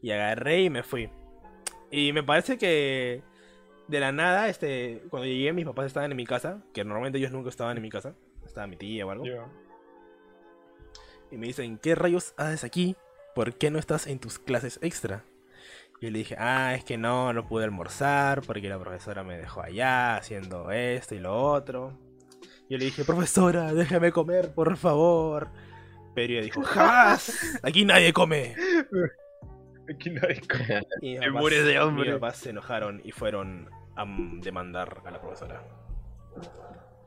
Y 0.00 0.12
agarré 0.12 0.62
y 0.62 0.70
me 0.70 0.84
fui. 0.84 1.10
Y 1.90 2.12
me 2.12 2.22
parece 2.22 2.56
que 2.56 3.20
de 3.88 3.98
la 3.98 4.12
nada, 4.12 4.48
este, 4.48 5.02
cuando 5.10 5.26
llegué 5.26 5.52
mis 5.52 5.64
papás 5.64 5.86
estaban 5.86 6.12
en 6.12 6.16
mi 6.16 6.24
casa, 6.24 6.62
que 6.72 6.84
normalmente 6.84 7.18
ellos 7.18 7.32
nunca 7.32 7.48
estaban 7.48 7.76
en 7.76 7.82
mi 7.82 7.90
casa, 7.90 8.14
estaba 8.46 8.68
mi 8.68 8.76
tía 8.76 9.04
o 9.06 9.10
algo. 9.10 9.24
Ya. 9.24 9.44
Y 11.32 11.36
me 11.36 11.48
dicen, 11.48 11.78
¿qué 11.78 11.96
rayos 11.96 12.34
haces 12.36 12.62
aquí? 12.62 12.94
¿Por 13.34 13.54
qué 13.54 13.72
no 13.72 13.80
estás 13.80 14.06
en 14.06 14.20
tus 14.20 14.38
clases 14.38 14.78
extra? 14.82 15.24
Y 16.00 16.04
yo 16.04 16.12
le 16.12 16.18
dije, 16.20 16.36
ah, 16.38 16.76
es 16.76 16.84
que 16.84 16.96
no, 16.96 17.32
no 17.32 17.44
pude 17.48 17.64
almorzar 17.64 18.42
porque 18.42 18.68
la 18.68 18.78
profesora 18.78 19.24
me 19.24 19.36
dejó 19.36 19.62
allá 19.62 20.14
haciendo 20.14 20.70
esto 20.70 21.16
y 21.16 21.18
lo 21.18 21.36
otro. 21.36 21.98
Yo 22.72 22.78
le 22.78 22.86
dije, 22.86 23.04
profesora, 23.04 23.74
déjame 23.74 24.12
comer, 24.12 24.54
por 24.54 24.78
favor. 24.78 25.48
Pero 26.14 26.32
ella 26.32 26.42
dijo, 26.42 26.62
jamás, 26.62 27.58
aquí 27.62 27.84
nadie 27.84 28.14
come. 28.14 28.56
Aquí 29.92 30.08
nadie 30.08 30.40
come. 30.48 30.82
Y 31.02 31.10
mis 31.10 31.18
papás- 31.18 31.32
mueres 31.34 31.64
de 31.66 31.72
mis 31.72 31.80
hambre. 31.82 32.12
papás 32.14 32.38
se 32.38 32.48
enojaron 32.48 33.02
y 33.04 33.12
fueron 33.12 33.68
a 33.94 34.06
demandar 34.40 35.02
a 35.04 35.10
la 35.10 35.20
profesora. 35.20 35.62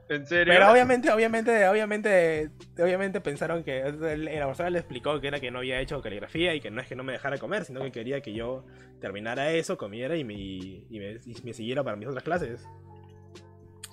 ¿En 0.07 0.27
serio? 0.27 0.53
Pero 0.53 0.71
obviamente, 0.71 1.09
obviamente, 1.11 1.67
obviamente, 1.67 2.51
obviamente 2.77 3.19
pensaron 3.21 3.63
que 3.63 3.81
la 3.91 4.41
profesora 4.45 4.69
le 4.69 4.77
explicó 4.77 5.19
que 5.19 5.29
era 5.29 5.39
que 5.39 5.49
no 5.49 5.57
había 5.57 5.79
hecho 5.81 5.99
caligrafía 5.99 6.53
y 6.53 6.61
que 6.61 6.69
no 6.69 6.79
es 6.79 6.87
que 6.87 6.95
no 6.95 7.03
me 7.03 7.13
dejara 7.13 7.39
comer, 7.39 7.65
sino 7.65 7.81
que 7.81 7.91
quería 7.91 8.21
que 8.21 8.33
yo 8.33 8.67
terminara 9.01 9.49
eso, 9.51 9.79
comiera 9.79 10.15
y 10.15 10.23
me, 10.23 10.35
y 10.35 10.85
me, 10.91 11.13
y 11.25 11.41
me 11.43 11.53
siguiera 11.53 11.83
para 11.83 11.97
mis 11.97 12.07
otras 12.07 12.23
clases. 12.23 12.67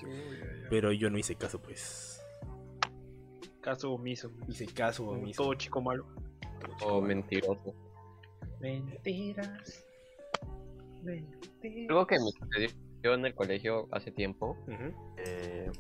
Uy. 0.03 0.52
Pero 0.73 0.91
yo 0.91 1.11
no 1.11 1.19
hice 1.19 1.35
caso, 1.35 1.61
pues. 1.61 2.25
Caso 3.61 3.93
omiso. 3.93 4.31
Hice 4.49 4.65
caso 4.65 5.05
Como 5.05 5.21
mismo. 5.21 5.45
todo 5.45 5.53
chico 5.55 5.83
malo. 5.83 6.07
O 6.87 7.03
mentiroso. 7.03 7.75
Mentiras. 8.59 9.85
Mentiras. 11.03 11.91
Algo 11.91 12.07
que 12.07 12.15
me 12.15 12.31
sucedió 12.31 13.15
en 13.15 13.27
el 13.27 13.35
colegio 13.35 13.87
hace 13.93 14.13
tiempo 14.13 14.57
eh, 15.19 15.71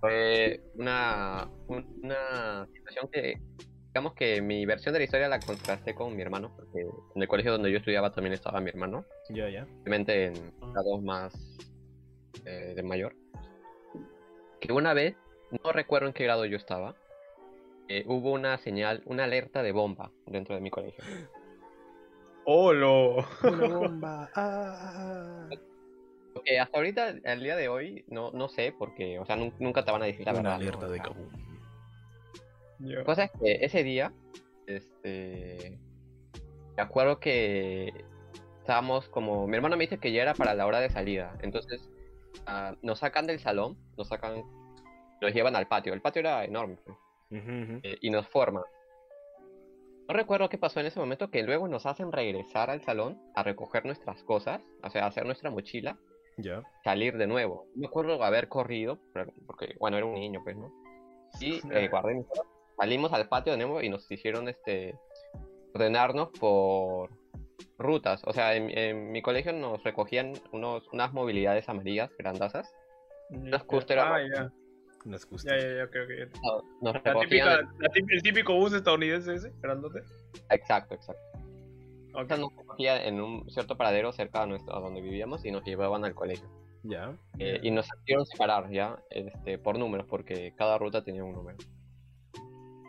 fue 0.00 0.60
una, 0.74 1.48
una 1.68 2.66
situación 2.70 3.08
que, 3.10 3.40
digamos 3.86 4.12
que 4.12 4.42
mi 4.42 4.66
versión 4.66 4.92
de 4.92 4.98
la 4.98 5.04
historia 5.06 5.28
la 5.28 5.40
contrasté 5.40 5.94
con 5.94 6.14
mi 6.14 6.20
hermano, 6.20 6.54
porque 6.54 6.82
en 7.14 7.22
el 7.22 7.28
colegio 7.28 7.52
donde 7.52 7.72
yo 7.72 7.78
estudiaba 7.78 8.12
también 8.12 8.34
estaba 8.34 8.60
mi 8.60 8.68
hermano, 8.68 9.06
Ya, 9.30 9.48
ya. 9.48 9.66
obviamente 9.80 10.26
en 10.26 10.34
grados 10.74 11.02
más 11.02 11.56
eh, 12.44 12.74
de 12.76 12.82
mayor. 12.82 13.14
Que 14.64 14.72
una 14.72 14.94
vez, 14.94 15.14
no 15.62 15.72
recuerdo 15.72 16.06
en 16.08 16.14
qué 16.14 16.24
grado 16.24 16.46
yo 16.46 16.56
estaba, 16.56 16.94
eh, 17.88 18.02
hubo 18.06 18.32
una 18.32 18.56
señal, 18.56 19.02
una 19.04 19.24
alerta 19.24 19.62
de 19.62 19.72
bomba 19.72 20.10
dentro 20.26 20.54
de 20.54 20.62
mi 20.62 20.70
colegio. 20.70 21.04
¡Holo! 22.46 23.16
Una 23.42 23.66
bomba. 23.78 24.30
ah, 24.34 25.48
Porque 26.32 26.58
hasta 26.58 26.78
ahorita, 26.78 27.14
al 27.26 27.42
día 27.42 27.56
de 27.56 27.68
hoy, 27.68 28.04
no, 28.08 28.30
no 28.32 28.48
sé, 28.48 28.74
porque, 28.78 29.18
o 29.18 29.26
sea, 29.26 29.36
nun- 29.36 29.52
nunca 29.58 29.84
te 29.84 29.92
van 29.92 30.02
a 30.02 30.06
decir 30.06 30.24
la 30.24 30.32
Una 30.32 30.40
verdad. 30.42 30.56
¿no? 30.56 30.62
alerta 30.62 30.88
de 30.88 30.98
Kabum. 30.98 31.28
La 32.80 33.04
cosa 33.04 33.24
es 33.24 33.30
que 33.32 33.64
ese 33.64 33.82
día, 33.84 34.12
este, 34.66 35.78
me 36.76 36.82
acuerdo 36.82 37.20
que 37.20 37.92
estábamos 38.60 39.08
como, 39.10 39.46
mi 39.46 39.56
hermano 39.56 39.76
me 39.76 39.84
dice 39.84 39.98
que 39.98 40.10
ya 40.12 40.22
era 40.22 40.32
para 40.34 40.54
la 40.54 40.66
hora 40.66 40.80
de 40.80 40.88
salida, 40.88 41.36
entonces 41.42 41.90
ah, 42.46 42.74
nos 42.82 42.98
sacan 43.00 43.26
del 43.26 43.38
salón, 43.40 43.76
nos 43.96 44.08
sacan, 44.08 44.42
nos 45.20 45.32
llevan 45.32 45.56
al 45.56 45.66
patio, 45.66 45.92
el 45.94 46.00
patio 46.02 46.20
era 46.20 46.44
enorme 46.44 46.76
pues, 46.84 46.96
eh, 47.82 47.98
y 48.00 48.10
nos 48.10 48.26
forman. 48.28 48.64
No 50.06 50.14
recuerdo 50.14 50.48
qué 50.50 50.58
pasó 50.58 50.80
en 50.80 50.86
ese 50.86 51.00
momento, 51.00 51.30
que 51.30 51.42
luego 51.42 51.66
nos 51.66 51.86
hacen 51.86 52.12
regresar 52.12 52.68
al 52.70 52.82
salón 52.82 53.18
a 53.34 53.42
recoger 53.42 53.86
nuestras 53.86 54.22
cosas, 54.22 54.62
o 54.82 54.90
sea, 54.90 55.06
hacer 55.06 55.24
nuestra 55.24 55.50
mochila, 55.50 55.96
Ya. 56.36 56.62
salir 56.84 57.16
de 57.16 57.26
nuevo. 57.26 57.66
No 57.74 57.80
me 57.82 57.86
acuerdo 57.86 58.22
haber 58.22 58.48
corrido, 58.48 58.98
porque, 59.46 59.74
bueno, 59.80 59.96
era 59.96 60.04
un 60.04 60.14
niño, 60.14 60.40
pues, 60.44 60.56
¿no? 60.56 60.70
Y 61.40 61.60
eh, 61.72 61.88
guardé 61.88 62.14
mis 62.14 62.26
cosas. 62.26 62.44
Salimos 62.76 63.12
al 63.14 63.28
patio 63.28 63.52
de 63.52 63.58
nuevo 63.58 63.80
y 63.80 63.88
nos 63.88 64.10
hicieron, 64.10 64.48
este, 64.48 64.94
ordenarnos 65.74 66.28
por 66.38 67.10
rutas. 67.78 68.22
O 68.24 68.32
sea, 68.32 68.54
en, 68.54 68.76
en 68.76 69.12
mi 69.12 69.22
colegio 69.22 69.52
nos 69.52 69.82
recogían 69.82 70.34
unos, 70.52 70.86
unas 70.92 71.12
movilidades 71.12 71.68
amarillas, 71.68 72.10
grandazas. 72.18 72.72
Ya. 73.30 73.58
scooter 73.58 73.98
Ah, 73.98 74.18
ya. 74.34 74.52
Una 75.04 75.16
excusa. 75.16 75.50
Ya, 75.50 75.62
ya, 75.62 75.76
ya, 75.76 75.90
creo 75.90 76.06
que 76.08 76.18
ya. 76.18 76.26
Nos 76.80 76.94
La 76.94 77.00
recogían... 77.00 77.28
típica, 77.28 77.60
la 77.78 77.90
el 78.08 78.22
típico 78.22 78.54
bus 78.54 78.72
estadounidense 78.72 79.34
ese, 79.34 79.52
grandote. 79.60 80.02
Exacto, 80.50 80.94
exacto. 80.94 81.22
Ok. 82.14 82.22
O 82.22 82.26
sea, 82.26 82.36
nos 82.38 82.56
recogían 82.56 83.02
en 83.02 83.20
un 83.20 83.50
cierto 83.50 83.76
paradero 83.76 84.12
cerca 84.12 84.40
de 84.42 84.46
nuestro, 84.48 84.74
a 84.74 84.80
donde 84.80 85.00
vivíamos 85.00 85.44
y 85.44 85.50
nos 85.50 85.64
llevaban 85.64 86.04
al 86.04 86.14
colegio. 86.14 86.48
Ya. 86.84 87.16
Eh, 87.38 87.60
y 87.62 87.70
nos 87.70 87.86
hicieron 88.02 88.24
separar 88.26 88.70
ya 88.70 88.98
este, 89.10 89.58
por 89.58 89.78
números, 89.78 90.06
porque 90.08 90.54
cada 90.56 90.78
ruta 90.78 91.02
tenía 91.02 91.24
un 91.24 91.32
número. 91.32 91.58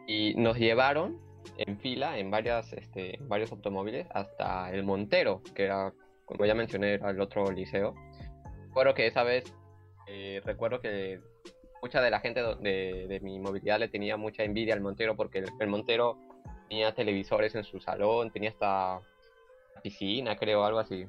Y 0.08 0.36
nos 0.36 0.58
llevaron 0.58 1.19
en 1.58 1.79
fila 1.79 2.17
en 2.17 2.31
varias, 2.31 2.71
este, 2.73 3.17
varios 3.21 3.51
automóviles 3.51 4.08
hasta 4.12 4.71
el 4.71 4.84
Montero, 4.84 5.41
que 5.53 5.65
era, 5.65 5.93
como 6.25 6.45
ya 6.45 6.55
mencioné, 6.55 6.93
era 6.93 7.10
el 7.10 7.21
otro 7.21 7.51
liceo. 7.51 7.95
Recuerdo 8.67 8.93
que 8.93 9.08
esa 9.08 9.23
vez, 9.23 9.53
eh, 10.08 10.41
recuerdo 10.43 10.81
que 10.81 11.19
mucha 11.81 12.01
de 12.01 12.12
la 12.12 12.19
gente 12.19 12.41
de, 12.62 13.08
de 13.08 13.19
mi 13.21 13.39
movilidad 13.39 13.79
le 13.79 13.88
tenía 13.88 14.17
mucha 14.17 14.43
envidia 14.43 14.73
al 14.73 14.81
Montero, 14.81 15.15
porque 15.15 15.39
el, 15.39 15.49
el 15.60 15.67
Montero 15.67 16.17
tenía 16.67 16.93
televisores 16.93 17.55
en 17.55 17.63
su 17.63 17.79
salón, 17.79 18.31
tenía 18.31 18.49
hasta 18.49 18.99
piscina, 19.84 20.36
creo, 20.36 20.63
algo 20.65 20.79
así. 20.79 21.05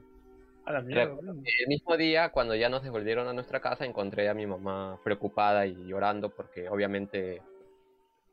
A 0.66 0.72
la 0.72 0.80
mierda. 0.82 1.04
Recuerdo 1.04 1.34
que 1.42 1.50
El 1.62 1.68
mismo 1.68 1.96
día, 1.96 2.30
cuando 2.30 2.54
ya 2.54 2.68
nos 2.68 2.82
devolvieron 2.82 3.26
a 3.28 3.32
nuestra 3.32 3.60
casa, 3.60 3.84
encontré 3.84 4.28
a 4.28 4.34
mi 4.34 4.46
mamá 4.46 4.98
preocupada 5.02 5.66
y 5.66 5.74
llorando 5.86 6.30
porque 6.30 6.68
obviamente 6.68 7.40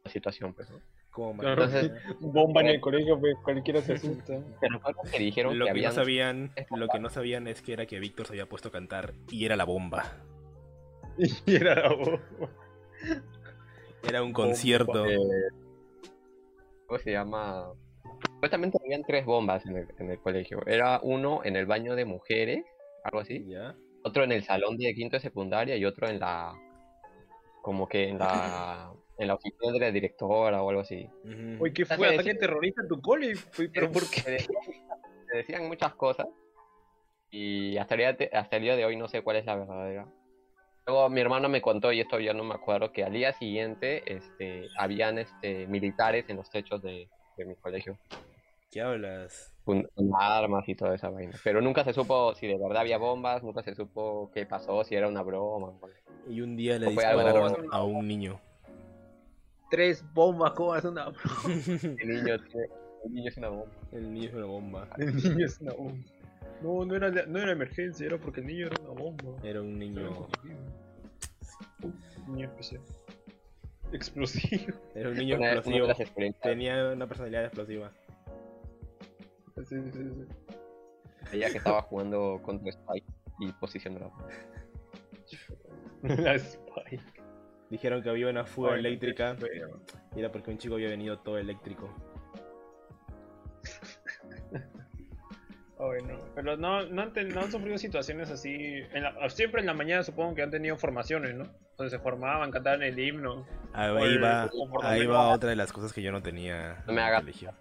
la 0.04 0.12
situación, 0.12 0.54
pues, 0.54 0.70
¿no? 0.70 0.82
Como 1.14 1.40
Claro. 1.42 1.64
Entonces- 1.66 1.92
Bomba 2.20 2.62
en 2.62 2.68
el 2.68 2.82
colegio, 2.82 3.20
pues 3.20 3.36
cualquiera 3.44 3.82
se 3.82 3.94
asusta. 3.94 4.34
Pero 4.60 4.78
recuerdo 4.78 5.02
que 5.12 5.20
dijeron 5.20 5.60
lo 5.60 5.66
que 5.68 5.74
que 5.74 5.82
no 5.84 5.92
sabían, 5.92 6.52
lo 6.76 6.88
que 6.88 7.00
no 7.00 7.10
sabían 7.10 7.48
es 7.48 7.62
que 7.62 7.74
era 7.74 7.86
que 7.86 8.00
Víctor 8.00 8.26
se 8.26 8.34
había 8.34 8.48
puesto 8.48 8.70
a 8.70 8.72
cantar 8.72 9.14
y 9.30 9.46
era 9.46 9.56
la 9.56 9.64
bomba. 9.64 10.04
y 11.46 11.56
era 11.56 11.76
la 11.76 11.94
bomba. 11.94 12.20
Era 14.08 14.24
un 14.24 14.34
concierto. 14.34 15.06
eh, 15.06 15.18
¿Cómo 16.88 17.00
se 17.00 17.12
llama? 17.12 17.72
Supuestamente 18.34 18.78
habían 18.84 19.04
tres 19.04 19.26
bombas 19.26 19.66
en 19.66 19.78
el, 19.78 19.88
en 20.00 20.10
el 20.12 20.20
colegio. 20.20 20.62
Era 20.66 21.00
uno 21.04 21.42
en 21.44 21.56
el 21.56 21.66
baño 21.66 21.96
de 21.96 22.06
mujeres, 22.06 22.66
algo 23.04 23.20
así. 23.20 23.46
Ya. 23.48 23.76
Otro 24.04 24.24
en 24.24 24.32
el 24.34 24.44
salón 24.44 24.78
de 24.78 24.94
quinto 24.94 25.16
de 25.18 25.22
secundaria 25.22 25.78
y 25.78 25.86
otro 25.86 26.08
en 26.10 26.20
la... 26.20 26.54
Como 27.62 27.88
que 27.88 28.10
en 28.10 28.18
la... 28.20 28.92
En 29.18 29.28
la 29.28 29.36
oficina 29.36 29.72
de 29.72 29.80
la 29.80 29.92
directora 29.92 30.64
o 30.64 30.70
algo 30.70 30.82
así. 30.82 31.08
Uy, 31.60 31.72
¿qué 31.72 31.84
Hasta 31.84 31.98
fue? 31.98 32.10
que 32.10 32.16
¿Ataque 32.16 32.36
terrorista 32.36 32.82
en 32.82 32.88
tu 32.88 33.02
cole? 33.02 33.34
¿Pero 33.74 33.92
por 33.92 34.10
qué? 34.10 34.22
Se 34.22 34.32
decían, 34.32 34.62
se 35.30 35.38
decían 35.38 35.68
muchas 35.68 35.94
cosas 35.96 36.28
y 37.34 37.78
hasta 37.78 37.96
el, 37.96 38.00
día 38.00 38.14
de, 38.14 38.30
hasta 38.32 38.58
el 38.58 38.62
día 38.62 38.76
de 38.76 38.86
hoy 38.86 38.96
no 38.96 39.08
sé 39.08 39.24
cuál 39.24 39.38
es 39.38 39.46
la 39.46 39.56
verdadera. 39.56 40.08
Luego 40.86 41.10
mi 41.10 41.22
hermano 41.22 41.50
me 41.50 41.62
contó, 41.62 41.92
y 41.92 42.00
esto 42.00 42.20
ya 42.20 42.34
no 42.34 42.44
me 42.44 42.54
acuerdo, 42.54 42.92
que 42.92 43.04
al 43.04 43.14
día 43.14 43.34
siguiente 43.34 44.04
este, 44.06 44.68
habían 44.78 45.18
este, 45.18 45.66
militares 45.66 46.26
en 46.28 46.36
los 46.36 46.50
techos 46.52 46.82
de, 46.84 47.10
de 47.38 47.46
mi 47.46 47.56
colegio, 47.56 47.98
¿Qué 48.70 48.82
hablas? 48.82 49.54
con, 49.64 49.88
armas 50.20 50.68
y 50.68 50.76
toda 50.76 50.96
esa 50.96 51.10
vaina. 51.10 51.34
Pero 51.44 51.62
nunca 51.62 51.84
se 51.84 51.94
supo 51.94 52.36
si 52.36 52.48
de 52.48 52.58
verdad 52.58 52.80
había 52.82 52.98
bombas, 52.98 53.44
nunca 53.44 53.64
se 53.64 53.76
supo 53.76 54.30
qué 54.34 54.46
pasó, 54.46 54.84
si 54.84 54.96
era 54.96 55.08
una 55.08 55.24
broma. 55.24 55.74
Y 56.28 56.42
un 56.42 56.56
día 56.56 56.78
le 56.78 56.88
dispararon 56.88 57.68
a 57.72 57.84
un 57.84 58.08
niño. 58.08 58.40
Tres 59.74 60.06
bombas, 60.14 60.52
¿cómo 60.52 60.76
es 60.76 60.86
una 60.86 61.12
El 62.00 62.08
niño, 62.08 62.36
el 63.06 63.12
niño 63.12 63.28
es 63.28 63.38
una 63.38 63.50
bomba. 63.50 63.72
El 63.92 64.14
niño 64.14 64.28
es 64.28 64.36
una 64.36 64.46
bomba. 64.46 64.88
El 65.00 65.16
niño 65.16 65.46
es 65.48 65.60
una 65.62 65.74
bomba. 65.74 66.06
No, 66.62 66.86
no 66.86 66.96
era, 66.96 67.10
no 67.26 67.40
era 67.40 67.54
emergencia, 67.54 68.06
era 68.06 68.20
porque 68.20 68.42
el 68.42 68.46
niño 68.46 68.68
era 68.68 68.80
una 68.84 69.02
bomba. 69.02 69.42
Era 69.44 69.62
un 69.62 69.80
niño. 69.80 70.28
Niño 72.28 72.46
especial. 72.46 72.84
Explosivo. 73.92 74.78
Era 74.94 75.10
un 75.10 75.16
niño 75.16 75.38
Una, 75.38 75.54
explosivo. 75.54 75.88
Tenía 76.44 76.92
una 76.92 77.08
personalidad 77.08 77.46
explosiva. 77.46 77.92
Sí, 79.56 79.64
sí, 79.66 79.92
sí. 79.92 80.26
ella 81.32 81.50
que 81.50 81.58
estaba 81.58 81.82
jugando 81.82 82.40
contra 82.44 82.70
Spike 82.70 83.08
y 83.40 83.52
posición 83.54 83.96
dorada. 83.96 84.14
La 86.04 86.36
Spike. 86.36 87.23
Dijeron 87.74 88.04
que 88.04 88.10
había 88.12 88.30
una 88.30 88.46
fuga 88.46 88.76
eléctrica 88.76 89.36
y 90.16 90.20
era 90.20 90.32
porque 90.32 90.52
un 90.52 90.60
chico 90.60 90.76
había 90.76 90.90
venido 90.90 91.18
todo 91.18 91.40
eléctrico. 91.40 91.90
Ay, 95.80 96.04
no. 96.08 96.20
Pero 96.36 96.56
no, 96.56 96.86
no, 96.86 97.02
han, 97.02 97.14
ten- 97.14 97.30
no 97.30 97.42
han 97.42 97.52
sufrido 97.52 97.80
situaciones 97.80 98.30
así. 98.30 98.54
en 98.94 99.02
la- 99.02 99.28
siempre 99.32 99.62
en 99.62 99.66
la 99.66 99.74
mañana 99.74 100.04
supongo 100.04 100.36
que 100.36 100.44
han 100.44 100.52
tenido 100.52 100.78
formaciones, 100.78 101.34
¿no? 101.34 101.46
Donde 101.76 101.90
se 101.90 101.98
formaban, 101.98 102.52
cantaban 102.52 102.84
el 102.84 103.00
himno. 103.00 103.44
Ahí 103.74 103.90
Oye, 103.90 104.20
va, 104.20 104.52
ahí 104.84 105.08
va 105.08 105.30
otra 105.30 105.50
de 105.50 105.56
las 105.56 105.74
cosas 105.74 105.92
que 105.94 106.04
yo 106.04 106.12
no 106.12 106.22
tenía 106.22 106.84
No 106.86 106.94
me 106.94 106.94
en 106.94 106.98
el 107.00 107.04
hagas- 107.06 107.22
colegio. 107.22 107.54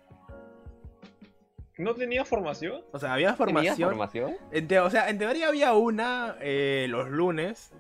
¿No 1.79 1.95
tenía 1.95 2.27
formación? 2.27 2.83
O 2.93 2.99
sea, 2.99 3.15
había 3.15 3.29
¿Tenías 3.29 3.39
formación. 3.39 3.89
formación? 3.89 4.37
En 4.53 4.69
te- 4.69 4.79
o 4.79 4.91
sea, 4.91 5.09
en 5.09 5.17
teoría 5.17 5.49
había 5.49 5.73
una 5.73 6.37
eh, 6.43 6.85
los 6.91 7.09
lunes, 7.09 7.73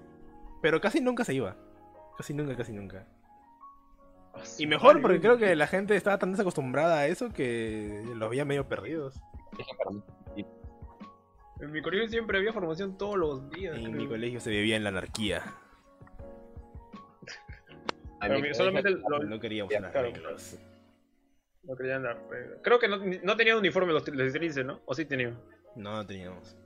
pero 0.62 0.80
casi 0.80 1.02
nunca 1.02 1.24
se 1.24 1.34
iba. 1.34 1.56
Casi 2.22 2.34
nunca, 2.34 2.54
casi 2.56 2.72
nunca. 2.72 3.04
Y 4.58 4.66
mejor 4.68 5.02
porque 5.02 5.20
creo 5.20 5.36
que 5.38 5.56
la 5.56 5.66
gente 5.66 5.96
estaba 5.96 6.18
tan 6.18 6.30
desacostumbrada 6.30 6.98
a 7.00 7.06
eso 7.08 7.32
que 7.32 8.00
los 8.14 8.30
veía 8.30 8.44
medio 8.44 8.68
perdidos. 8.68 9.20
En 11.60 11.72
mi 11.72 11.82
colegio 11.82 12.08
siempre 12.08 12.38
había 12.38 12.52
formación 12.52 12.96
todos 12.96 13.16
los 13.16 13.50
días. 13.50 13.76
En 13.76 13.86
creo. 13.86 13.96
mi 13.96 14.06
colegio 14.06 14.38
se 14.38 14.50
vivía 14.50 14.76
en 14.76 14.84
la 14.84 14.90
anarquía. 14.90 15.42
Pero 18.20 18.38
mi- 18.38 18.54
solamente 18.54 18.90
No 19.26 19.40
queríamos 19.40 19.74
unas 19.76 19.90
claro. 19.90 20.12
reglas. 20.12 20.58
lo 21.64 21.76
querían 21.76 22.04
dar. 22.04 22.22
pero- 22.30 22.62
Creo 22.62 22.78
que 22.78 22.86
no, 22.86 22.98
no 22.98 23.36
tenían 23.36 23.58
uniforme 23.58 23.92
los, 23.92 24.06
los 24.08 24.32
trinces, 24.32 24.64
¿no? 24.64 24.80
¿O 24.84 24.94
sí 24.94 25.06
tenían? 25.06 25.36
No, 25.74 25.96
no 25.96 26.06
teníamos. 26.06 26.56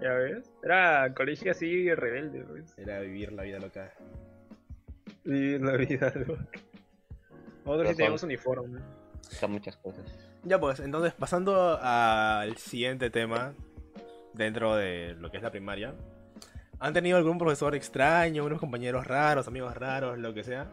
Ya 0.00 0.12
ves. 0.12 0.52
Era 0.62 1.12
colegio 1.14 1.50
así 1.50 1.92
rebelde, 1.94 2.44
pues. 2.44 2.76
Era 2.78 3.00
vivir 3.00 3.32
la 3.32 3.42
vida 3.42 3.58
loca. 3.58 3.92
Vivir 5.24 5.60
la 5.62 5.76
vida 5.76 6.12
loca. 6.26 6.60
Nosotros 7.64 7.88
sí 7.90 7.96
teníamos 7.96 8.22
uniforme. 8.22 8.80
Son 9.20 9.50
muchas 9.50 9.76
cosas. 9.76 10.04
Ya 10.44 10.60
pues, 10.60 10.80
entonces 10.80 11.12
pasando 11.14 11.78
al 11.80 12.56
siguiente 12.56 13.10
tema 13.10 13.54
dentro 14.34 14.76
de 14.76 15.14
lo 15.14 15.30
que 15.30 15.38
es 15.38 15.42
la 15.42 15.50
primaria. 15.50 15.94
¿Han 16.78 16.92
tenido 16.92 17.16
algún 17.16 17.38
profesor 17.38 17.74
extraño, 17.74 18.44
unos 18.44 18.60
compañeros 18.60 19.06
raros, 19.06 19.48
amigos 19.48 19.74
raros, 19.74 20.18
lo 20.18 20.34
que 20.34 20.44
sea? 20.44 20.70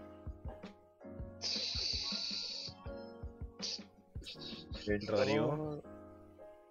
Rodrigo. 5.08 5.82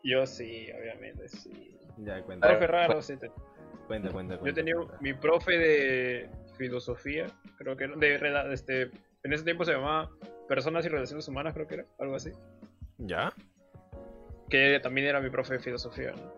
Yo 0.05 0.27
sí, 0.27 0.67
obviamente, 0.79 1.29
sí. 1.29 1.79
Ya, 1.99 2.23
cuenta. 2.23 2.49
Profe 2.49 2.67
raro, 2.67 3.03
sí. 3.03 3.17
te- 3.17 3.31
Cuenta, 3.87 4.11
cuenta, 4.11 4.39
Yo 4.43 4.55
tenía 4.55 4.75
cuenta. 4.77 4.97
mi 5.01 5.13
profe 5.13 5.59
de 5.59 6.31
filosofía, 6.57 7.27
creo 7.59 7.77
que 7.77 7.85
era, 7.85 7.97
de, 7.97 8.19
rela- 8.21 8.51
este, 8.53 8.83
en 9.23 9.33
ese 9.33 9.45
tiempo 9.45 9.65
se 9.65 9.73
llamaba 9.73 10.09
Personas 10.49 10.87
y 10.87 10.89
Relaciones 10.89 11.27
Humanas, 11.29 11.53
creo 11.53 11.67
que 11.67 11.75
era, 11.75 11.87
algo 11.99 12.15
así. 12.15 12.31
¿Ya? 12.99 13.33
Que 14.49 14.79
también 14.81 15.07
era 15.09 15.21
mi 15.21 15.31
profe 15.31 15.55
de 15.55 15.61
filosofía, 15.61 16.13
¿no? 16.13 16.33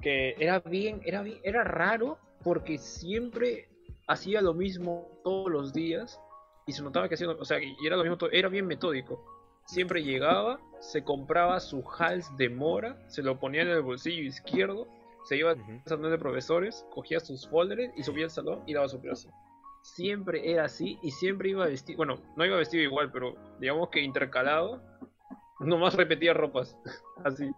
Que 0.00 0.34
era 0.38 0.60
bien, 0.60 1.00
era 1.04 1.22
bien, 1.22 1.38
era 1.44 1.62
raro 1.64 2.18
porque 2.42 2.78
siempre 2.78 3.68
hacía 4.08 4.40
lo 4.40 4.54
mismo 4.54 5.20
todos 5.24 5.50
los 5.50 5.72
días 5.72 6.20
y 6.66 6.72
se 6.72 6.82
notaba 6.82 7.08
que 7.08 7.14
hacía, 7.14 7.28
o 7.28 7.44
sea, 7.44 7.60
y 7.60 7.74
era 7.86 7.96
lo 7.96 8.02
mismo, 8.02 8.16
todo, 8.16 8.30
era 8.32 8.48
bien 8.48 8.66
metódico. 8.66 9.35
Siempre 9.66 10.02
llegaba, 10.02 10.60
se 10.80 11.02
compraba 11.02 11.58
su 11.60 11.84
hals 11.98 12.34
de 12.36 12.48
mora, 12.48 12.96
se 13.08 13.22
lo 13.22 13.38
ponía 13.38 13.62
en 13.62 13.68
el 13.68 13.82
bolsillo 13.82 14.22
izquierdo, 14.22 14.86
se 15.24 15.36
iba 15.36 15.54
Ujú. 15.54 15.72
al 15.72 15.82
salón 15.84 16.10
de 16.12 16.18
profesores, 16.18 16.86
cogía 16.90 17.18
sus 17.18 17.48
folders 17.48 17.92
y 17.96 18.02
subía 18.04 18.24
al 18.24 18.30
salón 18.30 18.62
y 18.66 18.74
daba 18.74 18.88
su 18.88 19.00
clase. 19.00 19.28
Siempre 19.82 20.52
era 20.52 20.64
así 20.64 20.98
y 21.02 21.10
siempre 21.10 21.48
iba 21.50 21.66
vestido, 21.66 21.96
bueno, 21.96 22.16
no 22.36 22.44
iba 22.44 22.56
vestido 22.56 22.84
igual, 22.84 23.10
pero 23.10 23.34
digamos 23.58 23.88
que 23.90 24.00
intercalado, 24.00 24.82
nomás 25.60 25.94
repetía 25.94 26.32
ropas, 26.32 26.76
así. 27.24 27.50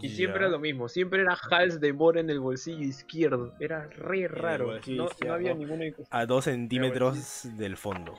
Y 0.00 0.08
siempre 0.08 0.42
era 0.42 0.48
lo 0.48 0.60
mismo, 0.60 0.88
siempre 0.88 1.20
era 1.20 1.36
hals 1.50 1.80
de 1.80 1.92
mora 1.92 2.20
en 2.20 2.30
el 2.30 2.38
bolsillo 2.38 2.84
izquierdo, 2.84 3.54
era 3.58 3.88
re 3.88 4.28
raro, 4.28 4.78
no, 4.86 5.08
no 5.26 5.32
había 5.32 5.52
ninguna 5.52 5.84
A 6.10 6.26
dos 6.26 6.44
centímetros 6.44 7.48
del 7.56 7.76
fondo. 7.76 8.14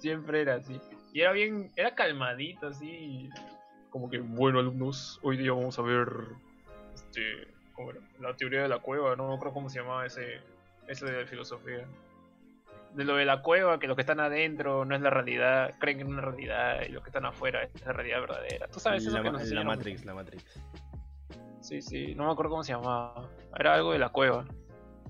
Siempre 0.00 0.40
era 0.42 0.56
así. 0.56 0.80
Y 1.12 1.20
era 1.20 1.32
bien, 1.32 1.70
era 1.76 1.94
calmadito, 1.94 2.68
así. 2.68 3.28
Como 3.90 4.08
que, 4.08 4.18
bueno, 4.18 4.58
alumnos, 4.58 5.18
hoy 5.22 5.36
día 5.36 5.52
vamos 5.52 5.78
a 5.78 5.82
ver 5.82 6.08
este, 6.94 7.48
¿cómo 7.74 7.90
era? 7.90 8.00
la 8.20 8.34
teoría 8.36 8.62
de 8.62 8.68
la 8.68 8.78
cueva, 8.78 9.16
no 9.16 9.28
me 9.28 9.34
acuerdo 9.34 9.54
cómo 9.54 9.68
se 9.68 9.80
llamaba 9.80 10.06
ese, 10.06 10.40
ese 10.86 11.06
de 11.06 11.26
filosofía. 11.26 11.86
De 12.94 13.04
lo 13.04 13.16
de 13.16 13.24
la 13.24 13.42
cueva, 13.42 13.78
que 13.78 13.86
los 13.86 13.94
que 13.94 14.02
están 14.02 14.18
adentro 14.20 14.84
no 14.84 14.96
es 14.96 15.00
la 15.00 15.10
realidad, 15.10 15.74
creen 15.78 15.98
que 15.98 16.04
es 16.04 16.10
una 16.10 16.22
realidad, 16.22 16.82
y 16.88 16.92
los 16.92 17.02
que 17.02 17.10
están 17.10 17.24
afuera 17.24 17.62
es 17.62 17.86
la 17.86 17.92
realidad 17.92 18.20
verdadera. 18.20 18.66
Tú 18.68 18.80
sabes 18.80 19.06
eso 19.06 19.16
La, 19.16 19.22
que 19.22 19.30
nos 19.30 19.48
la? 19.50 19.64
Matrix, 19.64 20.04
la 20.04 20.14
Matrix. 20.14 20.60
Sí, 21.60 21.82
sí, 21.82 22.14
no 22.14 22.26
me 22.26 22.32
acuerdo 22.32 22.50
cómo 22.50 22.64
se 22.64 22.72
llamaba. 22.72 23.30
Era 23.58 23.74
algo 23.74 23.92
de 23.92 23.98
la 23.98 24.08
cueva. 24.08 24.44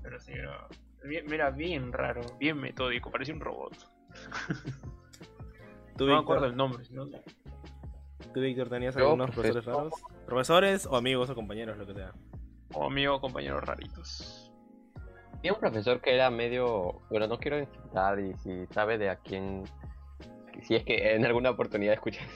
Pero 0.03 0.21
sí, 0.21 0.33
era 0.33 0.67
bien, 1.05 1.33
era 1.33 1.51
bien 1.51 1.93
raro, 1.93 2.21
bien 2.39 2.59
metódico, 2.59 3.11
parecía 3.11 3.35
un 3.35 3.41
robot. 3.41 4.00
¿Tú, 5.97 6.07
No 6.07 6.15
me 6.15 6.19
acuerdo 6.19 6.47
el 6.47 6.57
nombre. 6.57 6.85
¿no? 6.91 7.07
¿Tú, 8.33 8.41
Víctor, 8.41 8.69
tenías 8.69 8.95
Yo, 8.95 9.05
algunos 9.05 9.31
profesor. 9.31 9.63
profesores 9.63 9.77
raros? 9.93 9.93
Profesores 10.27 10.87
o 10.87 10.97
amigos 10.97 11.29
o 11.31 11.35
compañeros, 11.35 11.77
lo 11.79 11.87
que 11.87 11.95
sea. 11.95 12.13
O 12.75 12.87
amigo, 12.87 13.21
compañeros 13.21 13.63
raritos. 13.65 14.51
Tenía 15.37 15.53
un 15.55 15.59
profesor 15.61 16.01
que 16.01 16.15
era 16.15 16.31
medio. 16.31 17.01
Bueno, 17.11 17.27
no 17.27 17.39
quiero 17.39 17.59
insultar 17.59 18.21
y 18.21 18.35
si 18.39 18.67
sabe 18.73 18.99
de 18.99 19.11
a 19.11 19.17
quién. 19.17 19.65
Si 20.63 20.75
es 20.77 20.85
que 20.85 21.15
en 21.15 21.25
alguna 21.25 21.51
oportunidad 21.51 21.95
escuchas. 21.95 22.27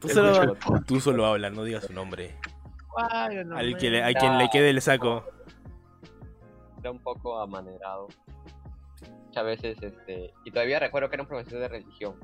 Tú 0.00 0.08
solo, 0.08 0.56
tú 0.86 1.00
solo 1.00 1.26
habla, 1.26 1.50
no 1.50 1.64
digas 1.64 1.84
su 1.84 1.92
nombre. 1.92 2.36
Ay, 3.10 3.44
no, 3.44 3.56
Al 3.56 3.76
que 3.76 3.90
le- 3.90 4.02
a 4.04 4.12
quien 4.14 4.38
le 4.38 4.48
quede 4.50 4.70
el 4.70 4.80
saco. 4.80 5.24
Era 6.80 6.90
un 6.90 7.00
poco 7.00 7.38
amanerado. 7.38 8.08
Muchas 9.32 9.44
veces, 9.46 9.82
este. 9.82 10.30
Y 10.44 10.50
todavía 10.50 10.78
recuerdo 10.78 11.08
que 11.08 11.16
era 11.16 11.22
un 11.22 11.28
profesor 11.28 11.58
de 11.58 11.68
religión. 11.68 12.16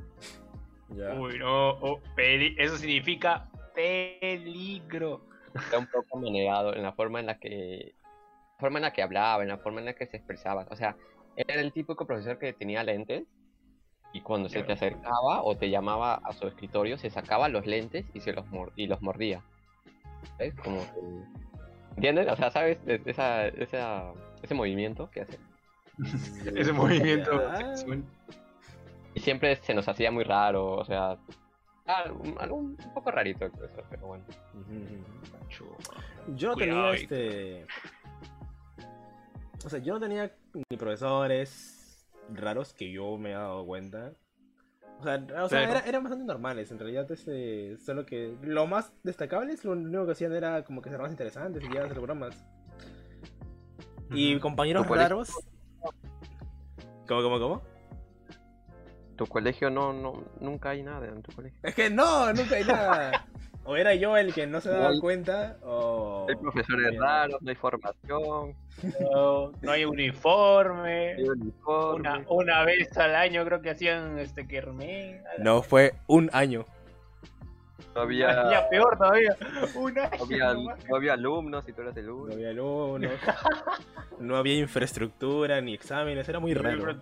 Ya. 0.91 1.15
Uy, 1.15 1.39
no. 1.39 1.71
oh, 1.71 2.01
peli- 2.15 2.55
Eso 2.59 2.77
significa 2.77 3.49
peligro. 3.75 5.23
Era 5.71 5.79
un 5.79 5.87
poco 5.87 6.19
amanerado 6.19 6.75
en 6.75 6.83
la 6.83 6.93
forma 6.93 7.21
en 7.21 7.25
la 7.27 7.39
que. 7.39 7.95
forma 8.59 8.79
en 8.79 8.83
la 8.83 8.93
que 8.93 9.01
hablaba, 9.03 9.43
en 9.43 9.49
la 9.49 9.57
forma 9.57 9.81
en 9.81 9.87
la 9.87 9.95
que 9.95 10.07
se 10.07 10.19
expresaba. 10.19 10.67
O 10.71 10.77
sea, 10.77 10.97
era 11.35 11.55
el 11.63 11.73
típico 11.73 12.07
profesor 12.07 12.39
que 12.39 12.53
tenía 12.53 12.83
lentes. 12.85 13.25
Y 14.13 14.21
cuando 14.21 14.51
se 14.51 14.63
te 14.63 14.73
acercaba 14.73 15.43
o 15.43 15.57
te 15.57 15.71
llamaba 15.71 16.15
a 16.17 16.33
su 16.35 16.47
escritorio, 16.47 16.99
se 16.99 17.09
sacaba 17.11 17.49
los 17.49 17.67
lentes 17.67 18.05
y 18.15 18.21
se 18.21 18.33
los 18.35 18.47
mor- 18.51 18.73
y 18.77 18.87
los 18.87 19.01
mordía. 19.01 19.43
¿Ves? 20.39 20.55
Como 20.63 20.79
que- 20.81 21.95
¿Entiendes? 21.97 22.29
O 22.31 22.37
sea, 22.37 22.51
¿sabes? 22.51 22.85
De 22.85 23.01
esa, 23.07 23.47
esa- 23.49 24.13
ese 24.43 24.55
movimiento 24.55 25.11
que 25.11 25.23
hace. 25.23 25.39
Ese 26.55 26.73
movimiento. 26.73 27.43
Y 29.15 29.21
siempre 29.21 29.57
se 29.57 29.75
nos 29.75 29.89
hacía 29.89 30.11
muy 30.11 30.25
raro, 30.25 30.73
o 30.77 30.85
sea. 30.85 31.17
ah, 31.87 32.05
un- 32.13 32.37
algo 32.39 32.57
un 32.57 32.77
poco 32.95 33.11
rarito 33.11 33.45
el 33.47 33.51
profesor, 33.53 33.85
pero 33.91 34.07
bueno. 34.07 34.25
Yo 36.35 36.49
no 36.49 36.55
Cuidado, 36.55 36.91
tenía 36.93 36.95
este. 36.95 37.67
O 39.65 39.69
sea, 39.71 39.79
yo 39.81 39.95
no 39.95 40.01
tenía 40.01 40.33
ni 40.71 40.77
profesores 40.77 42.07
raros 42.33 42.73
que 42.75 42.91
yo 42.93 43.17
me 43.19 43.31
he 43.31 43.35
dado 43.35 43.65
cuenta. 43.67 44.13
O 45.01 45.05
sea, 45.05 45.25
o 45.45 45.49
sea 45.49 45.63
era- 45.63 45.81
eran 45.81 46.03
bastante 46.03 46.25
normales. 46.27 46.71
En 46.71 46.79
realidad, 46.79 47.11
este, 47.11 47.77
solo 47.79 48.05
que 48.05 48.37
lo 48.43 48.67
más 48.67 48.93
destacable 49.03 49.53
es 49.53 49.65
lo 49.65 49.73
único 49.73 50.05
que 50.07 50.13
hacían 50.13 50.33
era 50.33 50.65
como 50.65 50.83
que 50.83 50.91
ser 50.91 51.01
más 51.01 51.11
interesantes 51.11 51.63
y 51.65 51.73
ya 51.73 51.85
hacer 51.85 51.99
bromas. 52.01 52.37
Y 54.11 54.39
compañeros 54.39 54.87
raros. 54.89 55.31
¿Cómo, 57.09 57.23
cómo, 57.23 57.39
cómo? 57.41 57.63
Tu 59.17 59.27
colegio 59.27 59.71
no, 59.71 59.93
no, 59.93 60.23
nunca 60.41 60.71
hay 60.71 60.83
nada 60.83 61.09
en 61.09 61.23
tu 61.23 61.33
colegio. 61.33 61.59
Es 61.63 61.75
que 61.75 61.91
no, 61.91 62.33
nunca 62.33 62.57
hay 62.57 62.65
nada. 62.65 63.27
O 63.65 63.77
era 63.77 63.95
yo 63.95 64.17
el 64.17 64.33
que 64.33 64.47
no 64.47 64.63
se 64.63 64.71
daba 64.71 64.99
cuenta, 64.99 65.59
o. 65.63 66.25
Hay 66.27 66.37
profesores 66.37 66.97
raros, 66.99 67.37
no 67.43 67.51
hay 67.51 67.55
formación, 67.55 68.55
No, 68.99 69.53
no 69.61 69.71
hay 69.71 69.85
uniforme. 69.85 71.17
no 71.17 71.21
hay 71.23 71.29
uniforme. 71.29 72.01
Una, 72.01 72.25
una 72.31 72.65
vez 72.65 72.97
al 72.97 73.15
año 73.15 73.45
creo 73.45 73.61
que 73.61 73.69
hacían 73.69 74.19
este 74.19 74.47
kermés. 74.49 75.23
No, 75.37 75.61
fue 75.61 75.93
un 76.07 76.31
año. 76.33 76.65
No 77.95 78.01
había, 78.03 78.51
Ya 78.51 78.69
peor 78.69 78.97
todavía. 78.97 79.37
Un 79.75 79.99
año 79.99 80.11
no 80.19 80.25
había, 80.25 80.55
no 80.89 80.97
había 80.97 81.13
alumnos 81.15 81.69
y 81.69 81.73
tú 81.73 81.83
eras 81.83 81.97
el 81.97 82.07
No 82.07 82.15
único. 82.17 82.35
había 82.35 82.51
alumnos, 82.51 83.13
no 84.19 84.37
había 84.37 84.59
infraestructura 84.59 85.61
ni 85.61 85.75
exámenes, 85.75 86.29
era 86.29 86.41
muy 86.41 86.55
raro. 86.55 86.99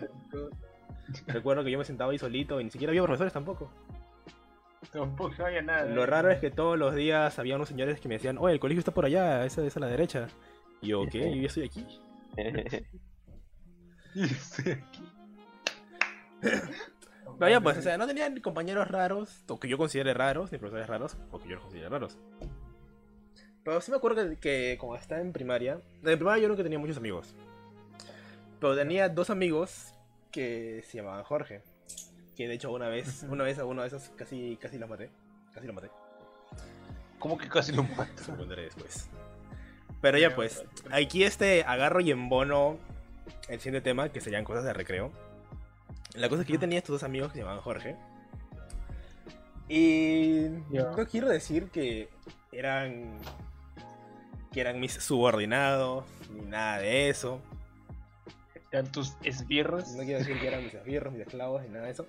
Recuerdo 1.27 1.65
que 1.65 1.71
yo 1.71 1.79
me 1.79 1.85
sentaba 1.85 2.13
ahí 2.13 2.19
solito 2.19 2.61
y 2.61 2.65
ni 2.65 2.71
siquiera 2.71 2.91
había 2.91 3.03
profesores 3.03 3.33
tampoco. 3.33 3.71
Tampoco 4.93 5.45
había 5.45 5.63
nada. 5.63 5.87
Lo 5.87 6.07
raro 6.07 6.31
es 6.31 6.39
que 6.39 6.51
todos 6.51 6.79
los 6.79 6.95
días 6.95 7.39
había 7.39 7.57
unos 7.57 7.69
señores 7.69 8.01
que 8.01 8.09
me 8.09 8.15
decían, 8.17 8.39
oye, 8.39 8.55
el 8.55 8.61
colegio 8.61 8.81
está 8.81 8.93
por 8.93 9.05
allá, 9.05 9.45
esa 9.45 9.65
es 9.65 9.77
a 9.77 9.81
la 9.81 9.87
derecha. 9.89 10.29
Y 10.81 10.89
yo, 10.89 11.05
¿qué? 11.11 11.31
Yo 11.35 11.43
ya 11.43 11.47
estoy 11.47 11.65
aquí. 11.65 11.87
Pero 17.39 17.51
ya, 17.51 17.61
pues, 17.61 17.79
o 17.79 17.83
sea, 17.83 17.99
no 17.99 18.07
tenían 18.07 18.41
compañeros 18.41 18.89
raros, 18.89 19.45
o 19.49 19.61
que 19.61 19.69
yo 19.69 19.77
considere 19.77 20.15
raros, 20.15 20.53
ni 20.53 20.59
profesores 20.59 20.87
raros, 20.87 21.17
o 21.31 21.39
que 21.39 21.49
yo 21.49 21.55
los 21.57 21.63
considere 21.65 21.89
raros. 21.89 22.19
Pero 23.63 23.81
sí 23.81 23.91
me 23.91 23.97
acuerdo 23.99 24.29
que, 24.31 24.37
que 24.37 24.77
cuando 24.79 24.97
estaba 24.97 25.21
en 25.21 25.33
primaria, 25.33 25.81
en 26.03 26.19
primaria 26.19 26.43
yo 26.43 26.49
nunca 26.49 26.63
tenía 26.63 26.79
muchos 26.79 26.97
amigos. 26.97 27.35
Pero 28.61 28.77
tenía 28.77 29.09
dos 29.09 29.29
amigos 29.29 29.93
que 30.31 30.83
se 30.87 30.99
llamaban 30.99 31.25
Jorge. 31.25 31.63
Que 32.37 32.49
de 32.49 32.55
hecho 32.55 32.71
una 32.71 32.89
vez, 32.89 33.25
una 33.29 33.45
vez 33.45 33.59
a 33.59 33.65
uno 33.65 33.83
de 33.83 33.89
esos 33.89 34.11
casi, 34.17 34.57
casi 34.61 34.79
lo 34.79 34.89
maté. 34.89 35.11
Casi 35.53 35.67
lo 35.67 35.73
maté. 35.73 35.91
¿Cómo 37.19 37.39
que 37.39 37.49
casi 37.49 37.73
lo 37.73 37.83
Se 37.83 37.95
mato? 37.97 38.23
lo 38.29 38.37
contaré 38.37 38.63
después. 38.63 39.09
Pero 40.01 40.19
ya 40.19 40.35
pues, 40.35 40.65
aquí 40.91 41.25
este 41.25 41.65
agarro 41.65 42.01
y 42.01 42.11
embono 42.11 42.79
el 43.49 43.59
siguiente 43.59 43.81
tema, 43.81 44.11
que 44.11 44.21
serían 44.21 44.45
cosas 44.45 44.65
de 44.65 44.73
recreo. 44.73 45.11
La 46.17 46.29
cosa 46.29 46.41
es 46.43 46.47
que 46.47 46.55
yo 46.55 46.59
tenía 46.59 46.79
estos 46.79 46.95
dos 46.95 47.03
amigos 47.03 47.29
que 47.29 47.35
se 47.35 47.41
llamaban 47.41 47.61
Jorge. 47.63 47.97
Y 49.69 50.45
Ya. 50.71 50.91
no 50.97 51.07
quiero 51.07 51.29
decir 51.29 51.71
que 51.71 52.09
eran 52.53 53.19
que 54.53 54.61
eran 54.63 54.81
mis 54.81 54.93
subordinados, 54.95 56.05
ni 56.31 56.41
nada 56.47 56.79
de 56.79 57.11
eso. 57.11 57.43
Eran 58.73 58.91
tus 58.91 59.15
esbirros. 59.23 59.91
No 59.93 60.03
quiero 60.05 60.21
decir 60.21 60.41
que 60.41 60.47
eran 60.49 60.65
mis 60.65 60.73
esbirros, 60.73 61.13
mis 61.13 61.23
esclavos, 61.23 61.63
ni 61.63 61.69
nada 61.69 61.85
de 61.87 61.91
eso. 61.93 62.07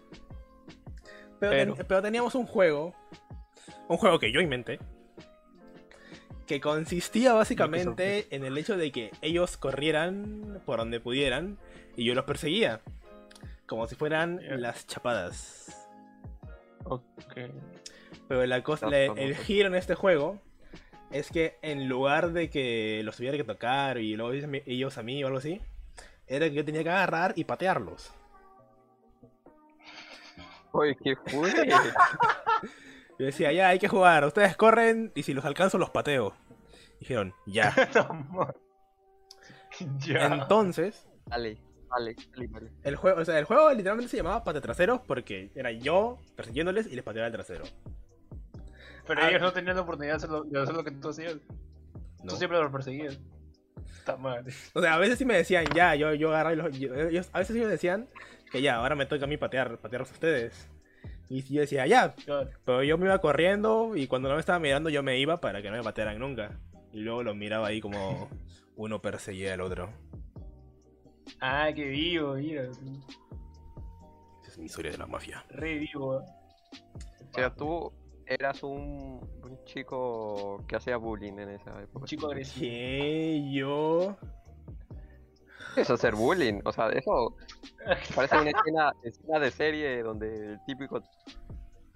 Pero, 1.40 1.52
Pero- 1.52 1.74
ten- 1.76 1.86
pero 1.88 2.02
teníamos 2.02 2.36
un 2.36 2.46
juego, 2.46 2.94
un 3.90 3.98
juego 3.98 4.18
que 4.20 4.32
yo 4.32 4.40
inventé, 4.40 4.80
que 6.46 6.62
consistía 6.62 7.34
básicamente 7.34 8.34
en 8.34 8.46
el 8.46 8.58
hecho 8.58 8.78
de 8.78 8.92
que 8.94 9.12
ellos 9.22 9.58
corrieran 9.58 10.62
por 10.66 10.80
donde 10.80 11.02
pudieran 11.02 11.58
y 11.98 12.06
yo 12.06 12.14
los 12.16 12.24
perseguía, 12.24 12.80
como 13.68 13.86
si 13.88 13.96
fueran 13.96 14.40
las 14.62 14.88
chapadas. 14.88 15.88
Ok. 16.86 17.04
Pero 18.28 18.46
la 18.46 18.64
cosa, 18.64 18.90
la- 18.90 19.06
el 19.06 19.36
giro 19.36 19.68
en 19.68 19.76
este 19.76 19.96
juego 19.96 20.40
es 21.12 21.30
que 21.30 21.58
en 21.62 21.88
lugar 21.88 22.32
de 22.32 22.50
que 22.50 23.02
los 23.04 23.16
tuviera 23.18 23.38
que 23.38 23.44
tocar 23.44 23.98
y 23.98 24.16
luego 24.16 24.32
ellos 24.34 24.46
a 24.46 24.48
mí- 24.48 24.64
ellos 24.66 24.98
a 24.98 25.04
mí 25.04 25.24
o 25.24 25.28
algo 25.28 25.40
así, 25.40 25.62
era 26.28 26.48
que 26.50 26.56
yo 26.56 26.66
tenía 26.66 26.84
que 26.84 26.90
agarrar 26.90 27.34
y 27.36 27.44
patearlos. 27.46 28.12
Oye, 30.72 30.96
¿qué 31.04 31.16
fue? 31.16 31.52
Yo 33.20 33.26
decía, 33.26 33.52
ya 33.52 33.70
hay 33.70 33.80
que 33.80 33.88
jugar, 33.88 34.24
ustedes 34.26 34.56
corren 34.56 35.12
y 35.16 35.24
si 35.24 35.34
los 35.34 35.44
alcanzo 35.44 35.80
los 35.80 35.90
pateo. 35.90 36.36
Dijeron, 37.00 37.34
ya. 37.48 37.74
ya. 40.06 40.26
Entonces, 40.28 41.08
Dale, 41.26 41.58
dale. 41.90 42.16
el 42.84 42.96
juego, 42.96 43.22
o 43.22 43.26
sea, 43.26 43.40
el 43.40 43.46
juego 43.46 43.72
literalmente 43.72 44.10
se 44.10 44.18
llamaba 44.18 44.44
pate 44.44 44.62
trasero 44.62 45.04
porque 45.08 45.52
era 45.56 45.72
yo 45.72 46.18
persiguiéndoles 46.36 46.88
y 46.88 46.96
les 46.96 47.04
pateaba 47.04 47.28
el 47.28 47.34
trasero. 47.34 47.64
Pero 49.08 49.22
Ah. 49.22 49.30
ellos 49.30 49.42
no 49.42 49.54
tenían 49.54 49.76
la 49.76 49.82
oportunidad 49.84 50.14
de 50.14 50.18
hacer 50.18 50.30
lo, 50.30 50.44
de 50.44 50.60
hacer 50.62 50.76
lo 50.76 50.84
que 50.84 50.92
tú 50.92 51.10
hacías. 51.10 51.36
¿no? 52.24 52.30
Tú 52.32 52.36
siempre 52.36 52.60
los 52.60 52.72
perseguías. 52.72 53.20
Está 53.98 54.18
mal. 54.18 54.44
O 54.74 54.82
sea, 54.82 54.96
a 54.96 54.98
veces 54.98 55.18
sí 55.18 55.26
me 55.26 55.36
decían, 55.36 55.66
ya, 55.74 55.96
yo, 55.96 56.14
yo 56.14 56.30
agarraba 56.30 56.54
y 56.54 56.58
los. 56.58 56.78
yo- 56.80 56.94
ellos- 56.94 57.30
a 57.34 57.40
veces 57.40 57.56
sí 57.56 57.62
me 57.62 57.68
decían 57.68 58.08
que 58.52 58.62
ya, 58.62 58.76
ahora 58.76 58.96
me 58.96 59.06
toca 59.06 59.26
a 59.26 59.28
mí 59.28 59.38
patear, 59.38 59.78
patearlos 59.78 60.10
a 60.10 60.14
ustedes. 60.14 60.68
Y 61.30 61.42
yo 61.54 61.62
decía, 61.62 61.86
ya, 61.88 62.14
Claro. 62.16 62.50
pero 62.66 62.84
yo 62.84 62.98
me 62.98 63.06
iba 63.06 63.20
corriendo 63.20 63.96
y 63.96 64.08
cuando 64.08 64.30
no 64.30 64.36
me 64.36 64.40
estaba 64.40 64.60
mirando 64.60 64.90
yo 64.90 65.04
me 65.04 65.20
iba 65.20 65.40
para 65.42 65.62
que 65.62 65.70
no 65.70 65.78
me 65.78 65.84
patearan 65.84 66.20
nunca. 66.20 66.52
Y 66.94 67.00
luego 67.02 67.22
los 67.24 67.36
miraba 67.36 67.68
ahí 67.68 67.82
como 67.82 68.30
uno 68.78 69.02
perseguía 69.02 69.54
al 69.54 69.62
otro. 69.62 69.90
Ah, 71.42 71.70
qué 71.74 71.86
vivo, 71.86 72.34
mira. 72.36 72.64
Esa 72.64 72.82
es 74.48 74.58
mi 74.58 74.66
historia 74.66 74.92
de 74.92 74.98
la 74.98 75.08
mafia. 75.08 75.44
Re 75.50 75.78
vivo. 75.78 76.18
O 76.18 77.34
sea, 77.34 77.54
tú 77.54 77.92
eras 78.26 78.64
un, 78.64 79.20
un 79.44 79.66
chico 79.66 80.64
que 80.68 80.76
hacía 80.76 80.98
bullying 80.98 81.34
en 81.34 81.50
esa 81.50 81.82
época. 81.82 82.00
Un 82.00 82.06
chico 82.06 82.28
agresivo. 82.28 82.72
¿Qué? 82.72 83.52
Yo. 83.52 84.18
Eso 85.78 85.82
es 85.94 86.00
hacer 86.00 86.16
bullying, 86.16 86.60
o 86.66 86.72
sea, 86.72 86.90
eso 86.90 87.36
parece 88.16 88.40
una 88.40 88.50
escena, 88.58 88.94
escena 89.04 89.40
de 89.40 89.52
serie 89.52 90.02
donde 90.02 90.54
el 90.54 90.60
típico, 90.66 91.04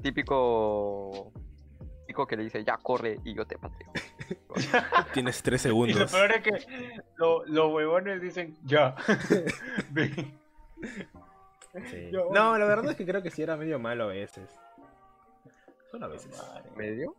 típico 0.03 1.33
chico 2.11 2.27
que 2.27 2.35
le 2.37 2.43
dice, 2.43 2.63
ya 2.63 2.77
corre 2.77 3.19
y 3.23 3.33
yo 3.33 3.45
te 3.45 3.57
pateo. 3.57 3.91
Tienes 5.13 5.41
tres 5.41 5.65
Y 5.65 5.69
lo 5.69 5.73
segundos. 5.73 6.11
peor 6.11 6.31
es 6.33 6.41
que 6.41 7.01
lo- 7.15 7.45
los 7.45 7.73
huevones 7.73 8.21
dicen, 8.21 8.57
ya. 8.63 8.95
Ven. 9.91 10.39
Sí. 11.89 12.09
Yo- 12.11 12.29
No, 12.33 12.57
la 12.57 12.65
verdad 12.65 12.91
es 12.91 12.97
que 12.97 13.05
creo 13.05 13.21
que 13.23 13.31
sí 13.31 13.41
era 13.41 13.55
medio 13.55 13.79
malo 13.79 14.05
a 14.05 14.07
veces. 14.07 14.49
Solo 15.89 16.05
a 16.05 16.09
veces. 16.09 16.41
¿Medio? 16.75 17.15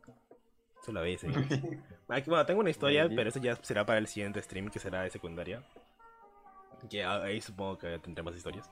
Solo 0.84 1.00
a 1.00 1.02
veces. 1.02 1.34
Aquí, 2.08 2.28
bueno, 2.28 2.44
tengo 2.44 2.60
una 2.60 2.70
historia, 2.70 3.04
Medio. 3.04 3.16
pero 3.16 3.28
eso 3.30 3.38
ya 3.40 3.56
será 3.56 3.86
para 3.86 3.98
el 3.98 4.06
siguiente 4.06 4.42
stream, 4.42 4.68
que 4.68 4.78
será 4.78 5.02
de 5.02 5.10
secundaria. 5.10 5.62
Que 6.90 7.04
ahí 7.04 7.40
supongo 7.40 7.78
que 7.78 7.98
tendré 8.00 8.22
más 8.24 8.34
historias. 8.34 8.68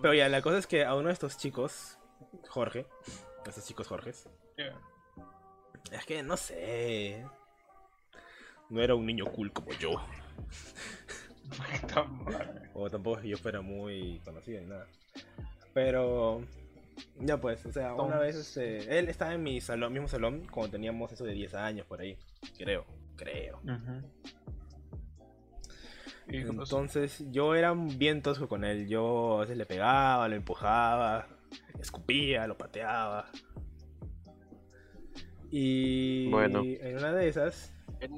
Pero 0.00 0.14
ya, 0.14 0.28
la 0.28 0.40
cosa 0.40 0.58
es 0.58 0.66
que 0.66 0.84
a 0.84 0.94
uno 0.94 1.08
de 1.08 1.12
estos 1.14 1.36
chicos, 1.36 1.98
Jorge, 2.48 2.86
estos 3.50 3.66
chicos 3.66 3.86
Jorges, 3.88 4.28
Ya. 4.56 4.78
es 5.90 6.04
que 6.06 6.22
no 6.22 6.36
sé. 6.36 7.24
No 8.70 8.82
era 8.82 8.94
un 8.94 9.04
niño 9.04 9.26
cool 9.26 9.52
como 9.52 9.72
yo. 9.72 9.90
Está 11.74 12.04
mal. 12.04 12.70
O 12.74 12.88
tampoco 12.88 13.20
yo 13.22 13.36
fuera 13.36 13.60
muy 13.60 14.20
conocido 14.24 14.60
ni 14.60 14.66
nada. 14.68 14.86
Pero. 15.74 16.42
Ya 17.18 17.38
pues, 17.38 17.64
o 17.66 17.72
sea, 17.72 17.94
una 17.94 18.18
vez 18.18 18.36
este, 18.36 18.98
él 18.98 19.08
estaba 19.08 19.34
en 19.34 19.42
mi 19.42 19.60
salón, 19.60 19.92
mismo 19.92 20.08
salón 20.08 20.46
cuando 20.50 20.72
teníamos 20.72 21.10
eso 21.12 21.24
de 21.24 21.32
10 21.32 21.54
años 21.54 21.86
por 21.86 22.00
ahí. 22.00 22.16
Creo, 22.56 22.84
creo. 23.16 23.60
Pasó? 26.56 26.80
Entonces 26.80 27.24
yo 27.30 27.54
era 27.54 27.74
bien 27.74 28.22
tosco 28.22 28.48
con 28.48 28.64
él. 28.64 28.88
Yo 28.88 29.38
a 29.38 29.40
veces 29.40 29.56
le 29.56 29.66
pegaba, 29.66 30.28
lo 30.28 30.36
empujaba, 30.36 31.26
escupía, 31.80 32.46
lo 32.46 32.56
pateaba. 32.56 33.30
Y 35.50 36.28
Bueno. 36.30 36.62
en 36.64 36.96
una 36.96 37.12
de 37.12 37.28
esas. 37.28 37.72
Eh, 38.00 38.08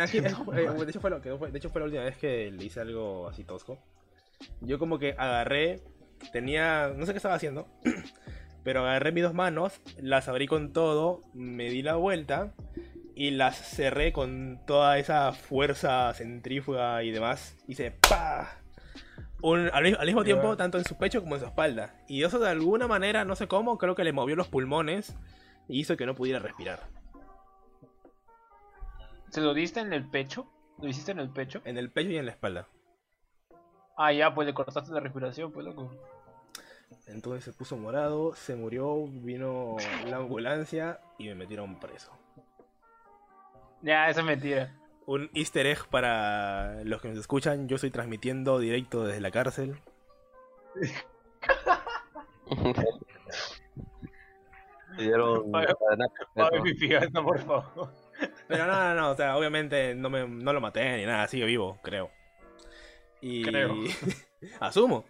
aquí, 0.00 0.18
eh, 0.18 0.22
eh, 0.24 0.84
de, 0.84 0.90
hecho 0.90 1.00
fue 1.00 1.10
lo 1.10 1.20
que, 1.20 1.36
fue- 1.36 1.50
de 1.50 1.58
hecho 1.58 1.68
fue 1.68 1.80
la 1.80 1.84
última 1.86 2.04
vez 2.04 2.16
que 2.16 2.50
le 2.50 2.64
hice 2.64 2.80
algo 2.80 3.28
así 3.28 3.44
tosco. 3.44 3.78
Yo 4.60 4.78
como 4.78 4.98
que 4.98 5.14
agarré, 5.18 5.82
tenía, 6.32 6.92
no 6.96 7.04
sé 7.04 7.12
qué 7.12 7.18
estaba 7.18 7.34
haciendo, 7.34 7.68
pero 8.64 8.80
agarré 8.80 9.12
mis 9.12 9.24
dos 9.24 9.34
manos, 9.34 9.80
las 10.00 10.28
abrí 10.28 10.46
con 10.46 10.72
todo, 10.72 11.22
me 11.34 11.68
di 11.70 11.82
la 11.82 11.96
vuelta 11.96 12.54
y 13.14 13.32
las 13.32 13.56
cerré 13.56 14.12
con 14.12 14.60
toda 14.66 14.98
esa 14.98 15.32
fuerza 15.32 16.14
centrífuga 16.14 17.02
y 17.02 17.10
demás. 17.10 17.56
Hice 17.66 17.90
¡pa! 17.90 18.58
Un- 19.40 19.70
al, 19.72 19.86
al 19.98 20.06
mismo 20.06 20.24
tiempo, 20.24 20.56
tanto 20.56 20.78
en 20.78 20.84
su 20.84 20.96
pecho 20.96 21.20
como 21.22 21.34
en 21.36 21.40
su 21.40 21.46
espalda. 21.46 21.94
Y 22.08 22.24
eso 22.24 22.38
de 22.38 22.48
alguna 22.50 22.88
manera, 22.88 23.24
no 23.24 23.36
sé 23.36 23.46
cómo, 23.46 23.78
creo 23.78 23.94
que 23.94 24.04
le 24.04 24.12
movió 24.12 24.34
los 24.36 24.48
pulmones 24.48 25.14
y 25.68 25.80
hizo 25.80 25.96
que 25.96 26.06
no 26.06 26.14
pudiera 26.14 26.38
respirar. 26.40 26.88
¿Se 29.30 29.40
lo 29.40 29.54
diste 29.54 29.80
en 29.80 29.92
el 29.92 30.08
pecho? 30.08 30.50
¿Lo 30.80 30.88
hiciste 30.88 31.12
en 31.12 31.20
el 31.20 31.30
pecho? 31.30 31.60
En 31.64 31.76
el 31.76 31.90
pecho 31.90 32.10
y 32.10 32.16
en 32.16 32.26
la 32.26 32.32
espalda. 32.32 32.66
Ah, 33.96 34.12
ya, 34.12 34.34
pues 34.34 34.46
le 34.46 34.54
cortaste 34.54 34.92
la 34.92 35.00
respiración, 35.00 35.52
pues 35.52 35.66
loco. 35.66 35.90
Entonces 37.06 37.44
se 37.44 37.52
puso 37.52 37.76
morado, 37.76 38.34
se 38.34 38.54
murió, 38.56 39.06
vino 39.06 39.76
la 40.06 40.16
ambulancia 40.16 41.00
y 41.18 41.26
me 41.28 41.34
metieron 41.34 41.78
preso. 41.78 42.12
Ya, 43.82 44.08
eso 44.08 44.20
es 44.20 44.26
mentira. 44.26 44.74
Un 45.08 45.30
easter 45.32 45.64
egg 45.64 45.88
para 45.88 46.84
los 46.84 47.00
que 47.00 47.08
nos 47.08 47.16
escuchan, 47.16 47.66
yo 47.66 47.76
estoy 47.76 47.90
transmitiendo 47.90 48.58
directo 48.58 49.04
desde 49.04 49.22
la 49.22 49.30
cárcel. 49.30 49.80
Dieron 54.98 55.50
por 57.24 57.38
favor. 57.38 57.90
Pero 58.48 58.66
no, 58.66 58.74
no, 58.74 58.94
no, 58.94 59.10
o 59.12 59.16
sea, 59.16 59.38
obviamente 59.38 59.94
no, 59.94 60.10
me, 60.10 60.28
no 60.28 60.52
lo 60.52 60.60
maté 60.60 60.98
ni 60.98 61.06
nada, 61.06 61.26
sigue 61.26 61.46
vivo, 61.46 61.78
creo. 61.82 62.10
Y... 63.22 63.44
Creo. 63.44 63.76
Asumo. 64.60 65.06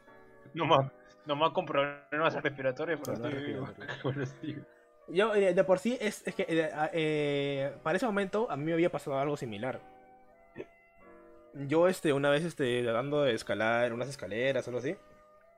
Nomás, 0.54 0.92
nomás 1.26 1.50
con 1.50 1.66
problemas 1.66 2.40
respiratorios, 2.40 3.00
pero 3.04 3.20
Problemas 3.20 4.28
estoy 4.28 4.52
vivo. 4.52 4.64
Yo, 5.10 5.34
eh, 5.34 5.54
de 5.54 5.64
por 5.64 5.78
sí, 5.78 5.96
es, 6.00 6.26
es 6.26 6.34
que 6.34 6.44
eh, 6.48 6.70
a- 6.72 6.90
eh, 6.92 7.72
para 7.82 7.96
ese 7.96 8.06
momento 8.06 8.50
a 8.50 8.56
mí 8.56 8.64
me 8.64 8.72
había 8.74 8.90
pasado 8.90 9.18
algo 9.18 9.36
similar. 9.36 9.80
Yo, 11.54 11.88
este, 11.88 12.12
una 12.12 12.30
vez, 12.30 12.44
este, 12.44 12.82
tratando 12.82 13.22
de 13.22 13.32
escalar 13.34 13.92
unas 13.92 14.08
escaleras 14.08 14.66
o 14.66 14.70
algo 14.70 14.80
así, 14.80 14.96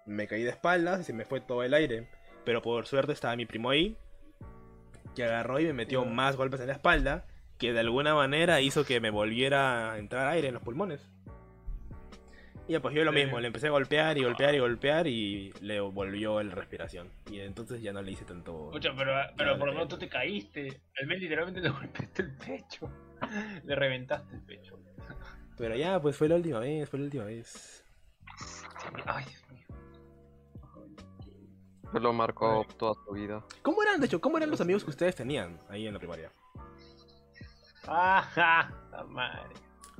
me 0.06 0.26
caí 0.26 0.42
de 0.42 0.50
espaldas 0.50 1.00
y 1.00 1.04
se 1.04 1.12
me 1.12 1.24
fue 1.24 1.40
todo 1.40 1.62
el 1.62 1.74
aire. 1.74 2.08
Pero 2.44 2.62
por 2.62 2.86
suerte 2.86 3.12
estaba 3.12 3.36
mi 3.36 3.44
primo 3.44 3.70
ahí, 3.70 3.96
que 5.14 5.24
agarró 5.24 5.58
y 5.60 5.64
me 5.66 5.72
metió 5.72 6.04
más 6.04 6.36
golpes 6.36 6.60
en 6.60 6.68
la 6.68 6.72
espalda, 6.74 7.26
que 7.58 7.72
de 7.72 7.80
alguna 7.80 8.14
manera 8.14 8.60
hizo 8.60 8.84
que 8.84 9.00
me 9.00 9.10
volviera 9.10 9.92
a 9.92 9.98
entrar 9.98 10.28
aire 10.28 10.48
en 10.48 10.54
los 10.54 10.62
pulmones. 10.62 11.06
Y 12.70 12.74
ya, 12.74 12.80
pues 12.80 12.94
yo 12.94 13.02
lo 13.04 13.10
mismo, 13.10 13.40
le 13.40 13.48
empecé 13.48 13.66
a 13.66 13.70
golpear 13.70 14.16
y 14.16 14.22
golpear 14.22 14.54
y 14.54 14.58
golpear 14.60 15.06
y 15.08 15.52
le 15.60 15.80
volvió 15.80 16.40
la 16.40 16.54
respiración. 16.54 17.10
Y 17.28 17.40
entonces 17.40 17.82
ya 17.82 17.92
no 17.92 18.00
le 18.00 18.12
hice 18.12 18.24
tanto... 18.24 18.66
Escucha, 18.66 18.90
pero, 18.96 19.12
pero 19.36 19.58
por 19.58 19.66
lo 19.66 19.72
menos 19.72 19.88
tú 19.88 19.98
te 19.98 20.08
caíste. 20.08 20.80
Al 21.00 21.08
menos 21.08 21.20
literalmente 21.20 21.60
le 21.60 21.68
golpeaste 21.70 22.22
el 22.22 22.36
pecho. 22.36 22.88
Le 23.64 23.74
reventaste 23.74 24.36
el 24.36 24.42
pecho. 24.42 24.78
Pero 25.58 25.74
ya, 25.74 26.00
pues 26.00 26.16
fue 26.16 26.28
la 26.28 26.36
última 26.36 26.60
vez, 26.60 26.88
fue 26.88 27.00
la 27.00 27.06
última 27.06 27.24
vez. 27.24 27.84
Ay, 29.04 29.24
Dios 29.24 29.50
mío. 29.50 29.66
Lo 32.00 32.12
marcó 32.12 32.64
toda 32.78 32.94
su 33.04 33.10
vida. 33.14 33.44
¿Cómo 33.62 33.82
eran, 33.82 33.98
de 33.98 34.06
hecho, 34.06 34.20
cómo 34.20 34.36
eran 34.36 34.48
los 34.48 34.60
amigos 34.60 34.84
que 34.84 34.90
ustedes 34.90 35.16
tenían 35.16 35.60
ahí 35.70 35.88
en 35.88 35.92
la 35.94 35.98
primaria? 35.98 36.30
Ajá, 37.88 38.72
la 38.92 39.02
madre. 39.02 39.54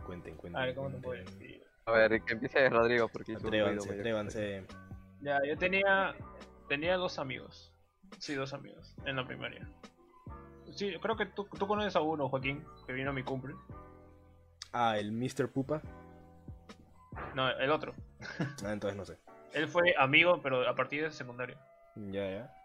Cuenten, 0.06 0.34
A 0.34 0.36
cuenten. 0.36 0.62
ver, 0.62 0.74
¿cómo 0.76 0.88
te 0.92 0.98
puedo 0.98 1.20
decir? 1.20 1.64
A 1.87 1.93
ver, 1.93 2.22
que 2.22 2.35
empiece 2.35 2.68
Rodrigo 2.68 3.09
porque 3.09 3.33
hizo 3.33 3.47
un 3.47 3.51
ruido 3.51 3.66
Atrévanse, 3.66 3.99
atrévanse. 3.99 4.66
Ya, 5.20 5.39
yo 5.47 5.57
tenía, 5.57 6.14
tenía 6.68 6.97
dos 6.97 7.18
amigos. 7.18 7.72
Sí, 8.18 8.35
dos 8.35 8.53
amigos 8.53 8.95
en 9.05 9.16
la 9.16 9.26
primaria. 9.26 9.68
Sí, 10.72 10.95
creo 11.01 11.16
que 11.16 11.26
tú, 11.26 11.49
tú 11.59 11.66
conoces 11.66 11.97
a 11.97 12.01
uno, 12.01 12.28
Joaquín, 12.28 12.64
que 12.87 12.93
vino 12.93 13.11
a 13.11 13.12
mi 13.12 13.22
cumple. 13.22 13.55
Ah, 14.72 14.99
el 14.99 15.12
Mr. 15.12 15.51
Pupa. 15.51 15.83
No, 17.35 17.51
el 17.51 17.70
otro. 17.70 17.95
Ah, 18.64 18.72
entonces 18.72 18.97
no 18.97 19.05
sé. 19.05 19.18
Él 19.53 19.68
fue 19.68 19.95
amigo, 19.99 20.41
pero 20.43 20.68
a 20.68 20.74
partir 20.74 21.03
de 21.03 21.11
secundaria. 21.11 21.59
Ya, 21.97 22.31
ya. 22.31 22.57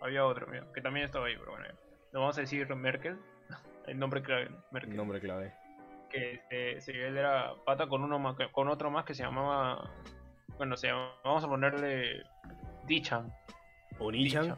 Había 0.00 0.26
otro, 0.26 0.46
mío, 0.48 0.70
que 0.72 0.80
también 0.80 1.06
estaba 1.06 1.26
ahí, 1.26 1.36
pero 1.36 1.52
bueno. 1.52 1.66
ya. 1.66 1.74
Lo 2.12 2.20
vamos 2.20 2.36
a 2.36 2.42
decir 2.42 2.72
Merkel. 2.74 3.18
El 3.86 3.98
nombre 3.98 4.22
clave, 4.22 4.50
Merkel. 4.70 4.96
Nombre 4.96 5.20
clave. 5.20 5.54
Que 6.12 6.34
este, 6.34 7.06
él 7.08 7.16
era 7.16 7.54
pata 7.64 7.86
con 7.88 8.04
uno 8.04 8.18
más, 8.18 8.36
con 8.52 8.68
otro 8.68 8.90
más 8.90 9.04
que 9.04 9.14
se 9.14 9.22
llamaba 9.24 9.90
bueno 10.58 10.76
se 10.76 10.88
llama, 10.88 11.10
vamos 11.24 11.42
a 11.42 11.48
ponerle 11.48 12.22
Dichan. 12.86 13.32
Onichan. 13.98 14.56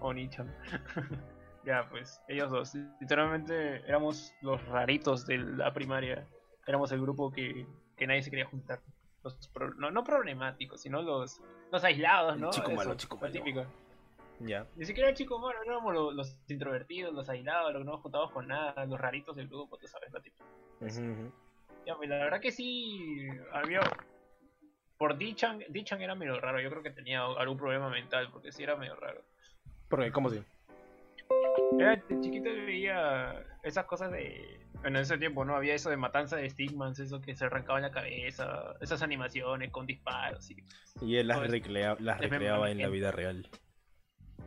o 0.00 0.12
Nichan. 0.12 0.54
Ya 1.64 1.86
pues 1.90 2.22
ellos 2.28 2.50
dos. 2.50 2.74
Literalmente 3.00 3.82
éramos 3.86 4.32
los 4.40 4.64
raritos 4.68 5.26
de 5.26 5.36
la 5.36 5.72
primaria. 5.74 6.26
Éramos 6.66 6.90
el 6.92 7.00
grupo 7.02 7.30
que, 7.30 7.66
que 7.96 8.06
nadie 8.06 8.22
se 8.22 8.30
quería 8.30 8.46
juntar. 8.46 8.80
Los 9.22 9.48
pro- 9.48 9.74
no, 9.74 9.90
no 9.90 10.02
problemáticos 10.02 10.80
sino 10.80 11.02
los 11.02 11.42
los 11.70 11.84
aislados 11.84 12.38
no 12.38 12.48
chico 12.50 12.70
malo, 12.70 12.90
Eso, 12.92 12.94
chico 12.94 13.16
lo 13.16 13.20
malo. 13.22 13.32
típico. 13.32 13.66
Ya. 14.40 14.66
Ni 14.76 14.84
siquiera 14.84 15.12
chicos 15.14 15.40
malos, 15.40 15.62
éramos 15.66 15.92
los, 15.92 16.14
los 16.14 16.38
introvertidos, 16.48 17.12
los 17.12 17.28
aislados, 17.28 17.72
los 17.72 17.80
que 17.80 17.84
no 17.86 17.92
nos 17.92 18.02
juntábamos 18.02 18.32
con 18.32 18.46
nada, 18.46 18.84
los 18.86 19.00
raritos 19.00 19.34
del 19.36 19.48
grupo, 19.48 19.76
tú 19.78 19.86
sabes, 19.88 20.12
lo 20.12 20.20
típico. 20.20 20.44
Ujú, 20.80 21.00
ujú. 21.00 21.32
Ya, 21.86 21.96
pues 21.96 22.08
la 22.08 22.18
verdad 22.18 22.40
que 22.40 22.52
sí, 22.52 23.26
había... 23.52 23.80
Por 24.96 25.16
Dichan, 25.16 25.62
Dichan 25.68 26.02
era 26.02 26.14
medio 26.14 26.40
raro, 26.40 26.60
yo 26.60 26.70
creo 26.70 26.82
que 26.82 26.90
tenía 26.90 27.24
algún 27.24 27.56
problema 27.56 27.88
mental, 27.88 28.28
porque 28.32 28.50
sí 28.52 28.62
era 28.64 28.76
medio 28.76 28.94
raro. 28.96 29.22
¿Por 29.88 30.02
qué? 30.02 30.10
¿Cómo 30.12 30.28
sí? 30.28 30.42
Era 31.78 31.94
de 31.96 32.20
chiquito 32.20 32.48
veía 32.50 33.44
esas 33.62 33.84
cosas 33.86 34.10
de. 34.10 34.66
Bueno, 34.80 34.98
en 34.98 35.02
ese 35.02 35.16
tiempo 35.18 35.44
no 35.44 35.54
había 35.54 35.74
eso 35.74 35.88
de 35.90 35.96
matanza 35.96 36.34
de 36.36 36.50
Stigmans, 36.50 36.98
eso 36.98 37.20
que 37.20 37.36
se 37.36 37.44
arrancaba 37.44 37.78
en 37.78 37.84
la 37.84 37.92
cabeza, 37.92 38.74
esas 38.80 39.00
animaciones 39.02 39.70
con 39.70 39.86
disparos. 39.86 40.50
Y, 40.50 40.56
Y 41.02 41.16
él 41.16 41.28
las, 41.28 41.38
recrea- 41.38 41.96
las 42.00 42.18
recreaba 42.20 42.68
en 42.70 42.78
la 42.78 42.88
vida 42.88 43.12
real. 43.12 43.48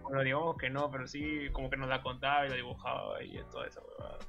Bueno, 0.02 0.24
digamos 0.24 0.58
que 0.58 0.70
no, 0.70 0.90
pero 0.90 1.08
sí, 1.08 1.50
como 1.52 1.70
que 1.70 1.78
nos 1.78 1.90
la 1.90 2.02
contaba 2.02 2.46
y 2.46 2.50
la 2.50 2.56
dibujaba 2.56 3.24
y 3.24 3.42
toda 3.52 3.68
esa 3.68 3.82
huevada. 3.82 4.20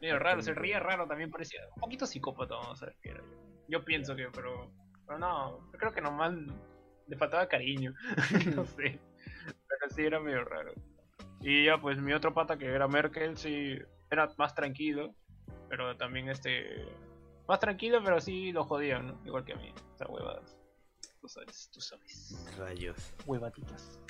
Medio 0.00 0.18
raro, 0.18 0.40
se 0.40 0.54
ría 0.54 0.80
raro 0.80 1.06
también, 1.06 1.30
parecía 1.30 1.60
un 1.74 1.80
poquito 1.80 2.06
psicópata, 2.06 2.54
vamos 2.54 2.82
a 2.82 2.92
era. 3.02 3.22
Yo 3.68 3.84
pienso 3.84 4.16
que, 4.16 4.28
pero. 4.32 4.70
Pero 5.06 5.18
no, 5.18 5.58
yo 5.72 5.78
creo 5.78 5.92
que 5.92 6.00
nomás 6.00 6.32
le 7.06 7.16
faltaba 7.16 7.48
cariño, 7.48 7.92
no 8.56 8.64
sé. 8.64 8.98
Pero 9.44 9.90
sí 9.90 10.02
era 10.02 10.20
medio 10.20 10.44
raro. 10.44 10.72
Y 11.40 11.64
ya, 11.64 11.78
pues 11.78 12.00
mi 12.00 12.12
otro 12.12 12.32
pata 12.32 12.56
que 12.56 12.66
era 12.66 12.86
Merkel, 12.86 13.36
sí, 13.36 13.78
era 14.10 14.28
más 14.38 14.54
tranquilo, 14.54 15.14
pero 15.68 15.96
también 15.96 16.28
este. 16.28 16.86
Más 17.48 17.58
tranquilo, 17.58 18.00
pero 18.04 18.20
sí 18.20 18.52
lo 18.52 18.64
jodían, 18.64 19.08
¿no? 19.08 19.20
Igual 19.26 19.44
que 19.44 19.54
a 19.54 19.56
mí, 19.56 19.74
esas 19.94 20.08
huevadas. 20.08 20.56
Tú 21.20 21.28
sabes, 21.28 21.70
tú 21.72 21.80
sabes. 21.80 22.54
Rayos. 22.56 23.12
Huevaditas. 23.26 24.00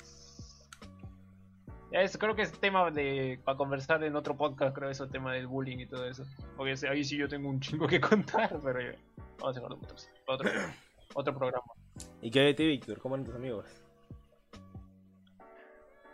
Ya, 1.91 2.01
eso 2.01 2.17
creo 2.17 2.35
que 2.35 2.43
es 2.43 2.51
tema 2.53 2.89
de 2.89 3.37
para 3.43 3.57
conversar 3.57 4.01
en 4.03 4.15
otro 4.15 4.37
podcast, 4.37 4.73
creo 4.73 4.89
eso, 4.89 5.07
tema 5.09 5.33
del 5.33 5.47
bullying 5.47 5.79
y 5.79 5.85
todo 5.85 6.07
eso. 6.07 6.23
Porque 6.55 6.73
ahí 6.87 7.03
sí 7.03 7.17
yo 7.17 7.27
tengo 7.27 7.49
un 7.49 7.59
chingo 7.59 7.85
que 7.85 7.99
contar, 8.01 8.57
pero 8.63 8.79
ya. 8.81 8.97
Vamos 9.39 9.57
a 9.57 9.59
dejarlo 9.59 9.77
para 9.77 9.93
otro, 9.93 10.05
para 10.25 10.35
otro, 10.35 10.49
otro 11.15 11.37
programa. 11.37 11.65
¿Y 12.21 12.31
qué 12.31 12.39
de 12.39 12.53
ti, 12.53 12.65
Víctor? 12.65 12.99
¿Cómo 12.99 13.15
eran 13.15 13.25
tus 13.25 13.35
amigos? 13.35 13.65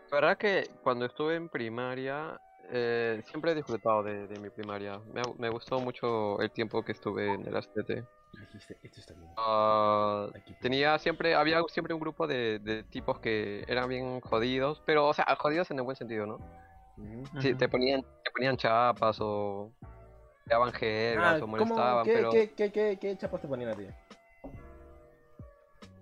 La 0.09 0.21
verdad 0.21 0.37
que 0.37 0.71
cuando 0.81 1.05
estuve 1.05 1.35
en 1.35 1.49
primaria, 1.49 2.39
eh, 2.69 3.21
siempre 3.25 3.51
he 3.51 3.55
disfrutado 3.55 4.03
de, 4.03 4.27
de 4.27 4.39
mi 4.39 4.49
primaria. 4.49 4.99
Me, 5.37 5.49
gustó 5.49 5.79
mucho 5.79 6.39
el 6.41 6.51
tiempo 6.51 6.83
que 6.83 6.91
estuve 6.91 7.33
en 7.33 7.47
el 7.47 7.55
ASTT. 7.55 8.03
Ah, 9.37 10.27
tenía 10.59 10.97
siempre, 10.99 11.35
había 11.35 11.61
siempre 11.69 11.93
un 11.93 11.99
grupo 11.99 12.27
de, 12.27 12.59
de 12.59 12.83
tipos 12.83 13.19
que 13.19 13.63
eran 13.67 13.87
bien 13.87 14.19
jodidos, 14.21 14.81
pero, 14.85 15.07
o 15.07 15.13
sea, 15.13 15.25
jodidos 15.39 15.71
en 15.71 15.77
el 15.77 15.83
buen 15.83 15.95
sentido, 15.95 16.25
¿no? 16.25 16.39
Sí, 17.39 17.53
te 17.53 17.69
ponían, 17.69 18.01
te 18.01 18.31
ponían 18.31 18.57
chapas 18.57 19.17
o 19.21 19.71
te 20.45 20.53
daban 20.53 20.73
jergas 20.73 21.33
Ah, 21.33 21.37
o 21.37 21.39
¿cómo? 21.41 21.57
molestaban, 21.57 22.03
¿Qué, 22.05 22.13
pero 22.13 22.31
qué, 22.31 22.51
qué, 22.53 22.71
qué, 22.71 22.97
qué 22.99 23.17
chapas 23.17 23.41
te 23.41 23.47
ponían 23.47 23.71
a 23.71 23.75
ti? 23.75 23.87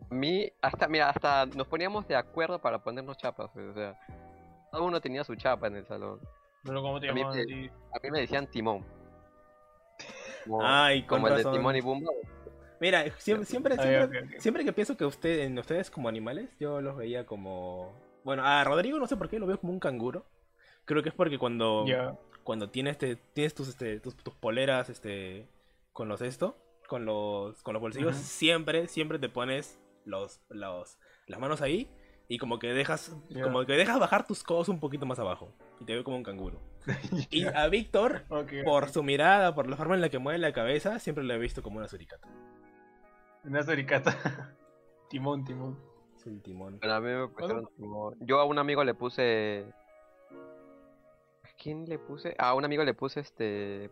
a 0.10 0.14
mí, 0.14 0.50
hasta, 0.62 0.88
mira, 0.88 1.10
hasta 1.10 1.46
nos 1.48 1.68
poníamos 1.68 2.08
de 2.08 2.16
acuerdo 2.16 2.60
para 2.60 2.80
ponernos 2.80 3.18
chapas, 3.18 3.50
o 3.56 3.74
sea, 3.74 4.00
cada 4.72 4.84
uno 4.84 5.02
tenía 5.02 5.24
su 5.24 5.36
chapa 5.36 5.68
en 5.68 5.76
el 5.78 5.86
salón. 5.86 6.20
Pero 6.66 6.82
¿cómo 6.82 7.00
te 7.00 7.10
A 7.10 7.14
mí 7.14 7.22
a 7.22 7.32
ti? 7.32 7.70
A 7.94 8.00
mí 8.02 8.12
me 8.12 8.22
decían 8.22 8.48
Timón. 8.48 8.84
Como, 10.44 10.60
Ay, 10.64 11.02
con 11.04 11.20
como 11.20 11.28
el 11.28 11.34
de 11.36 11.44
razón. 11.44 11.54
Timón 11.54 11.76
y 11.76 11.82
Bumba. 11.82 12.12
Mira, 12.80 13.04
siempre, 13.18 13.46
siempre, 13.46 13.76
siempre, 13.78 14.04
ok, 14.04 14.34
ok. 14.34 14.40
siempre 14.40 14.66
que 14.66 14.74
pienso 14.74 14.98
que 14.98 15.06
usted, 15.06 15.40
en 15.42 15.58
ustedes 15.58 15.90
como 15.90 16.10
animales, 16.10 16.50
yo 16.60 16.82
los 16.82 16.98
veía 16.98 17.26
como... 17.26 17.94
Bueno, 18.24 18.44
a 18.44 18.64
Rodrigo 18.64 19.00
no 19.00 19.08
sé 19.08 19.16
por 19.16 19.30
qué 19.30 19.40
lo 19.40 19.46
veo 19.48 19.60
como 19.60 19.72
un 19.74 19.80
canguro. 19.80 20.26
Creo 20.84 21.02
que 21.02 21.10
es 21.10 21.16
porque 21.16 21.38
cuando, 21.40 21.86
Ya. 21.88 22.18
cuando 22.44 22.70
tienes, 22.70 22.94
este, 22.94 23.16
tienes 23.34 23.54
tus, 23.54 23.70
este, 23.70 24.00
tus, 24.00 24.16
tus 24.18 24.34
poleras 24.36 24.90
este, 24.90 25.48
con 25.94 26.10
los 26.10 26.22
esto, 26.22 26.58
con 26.88 27.06
los, 27.06 27.62
con 27.64 27.74
los 27.74 27.82
bolsillos, 27.82 28.16
Ujú. 28.16 28.24
siempre, 28.24 28.88
siempre 28.88 29.20
te 29.20 29.30
pones 29.30 29.80
los, 30.04 30.42
los, 30.50 30.98
las 31.28 31.40
manos 31.40 31.62
ahí 31.62 31.90
y 32.28 32.38
como 32.38 32.58
que 32.58 32.74
dejas, 32.74 33.16
como 33.44 33.66
que 33.66 33.74
dejas 33.74 34.00
bajar 34.00 34.26
tus 34.26 34.44
codos 34.44 34.70
un 34.70 34.80
poquito 34.80 35.06
más 35.06 35.20
abajo. 35.20 35.52
Y 35.80 35.86
te 35.86 35.94
veo 35.94 36.04
como 36.04 36.18
un 36.18 36.24
canguro. 36.24 36.60
Y 37.30 37.46
a 37.46 37.68
Víctor, 37.68 38.26
por 38.64 38.90
su 38.90 39.04
mirada, 39.04 39.54
por 39.54 39.68
la 39.68 39.76
forma 39.76 39.96
en 39.96 40.02
la 40.02 40.10
que 40.10 40.20
mueve 40.20 40.40
la 40.40 40.54
cabeza, 40.54 41.00
siempre 41.00 41.24
lo 41.24 41.34
he 41.34 41.38
visto 41.38 41.62
como 41.62 41.78
una 41.78 41.88
suricata. 41.88 42.28
Una 43.44 43.64
suricata. 43.64 44.16
timón, 45.10 45.46
timón. 45.46 45.78
Es 46.18 46.26
el 46.26 46.42
timón. 46.42 46.80
Bueno, 46.80 46.96
a 46.96 47.00
mí 47.00 47.10
me 47.10 47.28
pusieron 47.28 47.70
Timón. 47.78 48.16
Yo 48.22 48.40
a 48.40 48.46
un 48.46 48.58
amigo 48.58 48.84
le 48.84 48.96
puse. 48.96 49.66
¿A 51.44 51.48
quién 51.62 51.86
le 51.86 52.00
puse? 52.00 52.36
A 52.40 52.56
un 52.56 52.66
amigo 52.66 52.84
le 52.84 52.94
puse 52.96 53.20
este. 53.20 53.92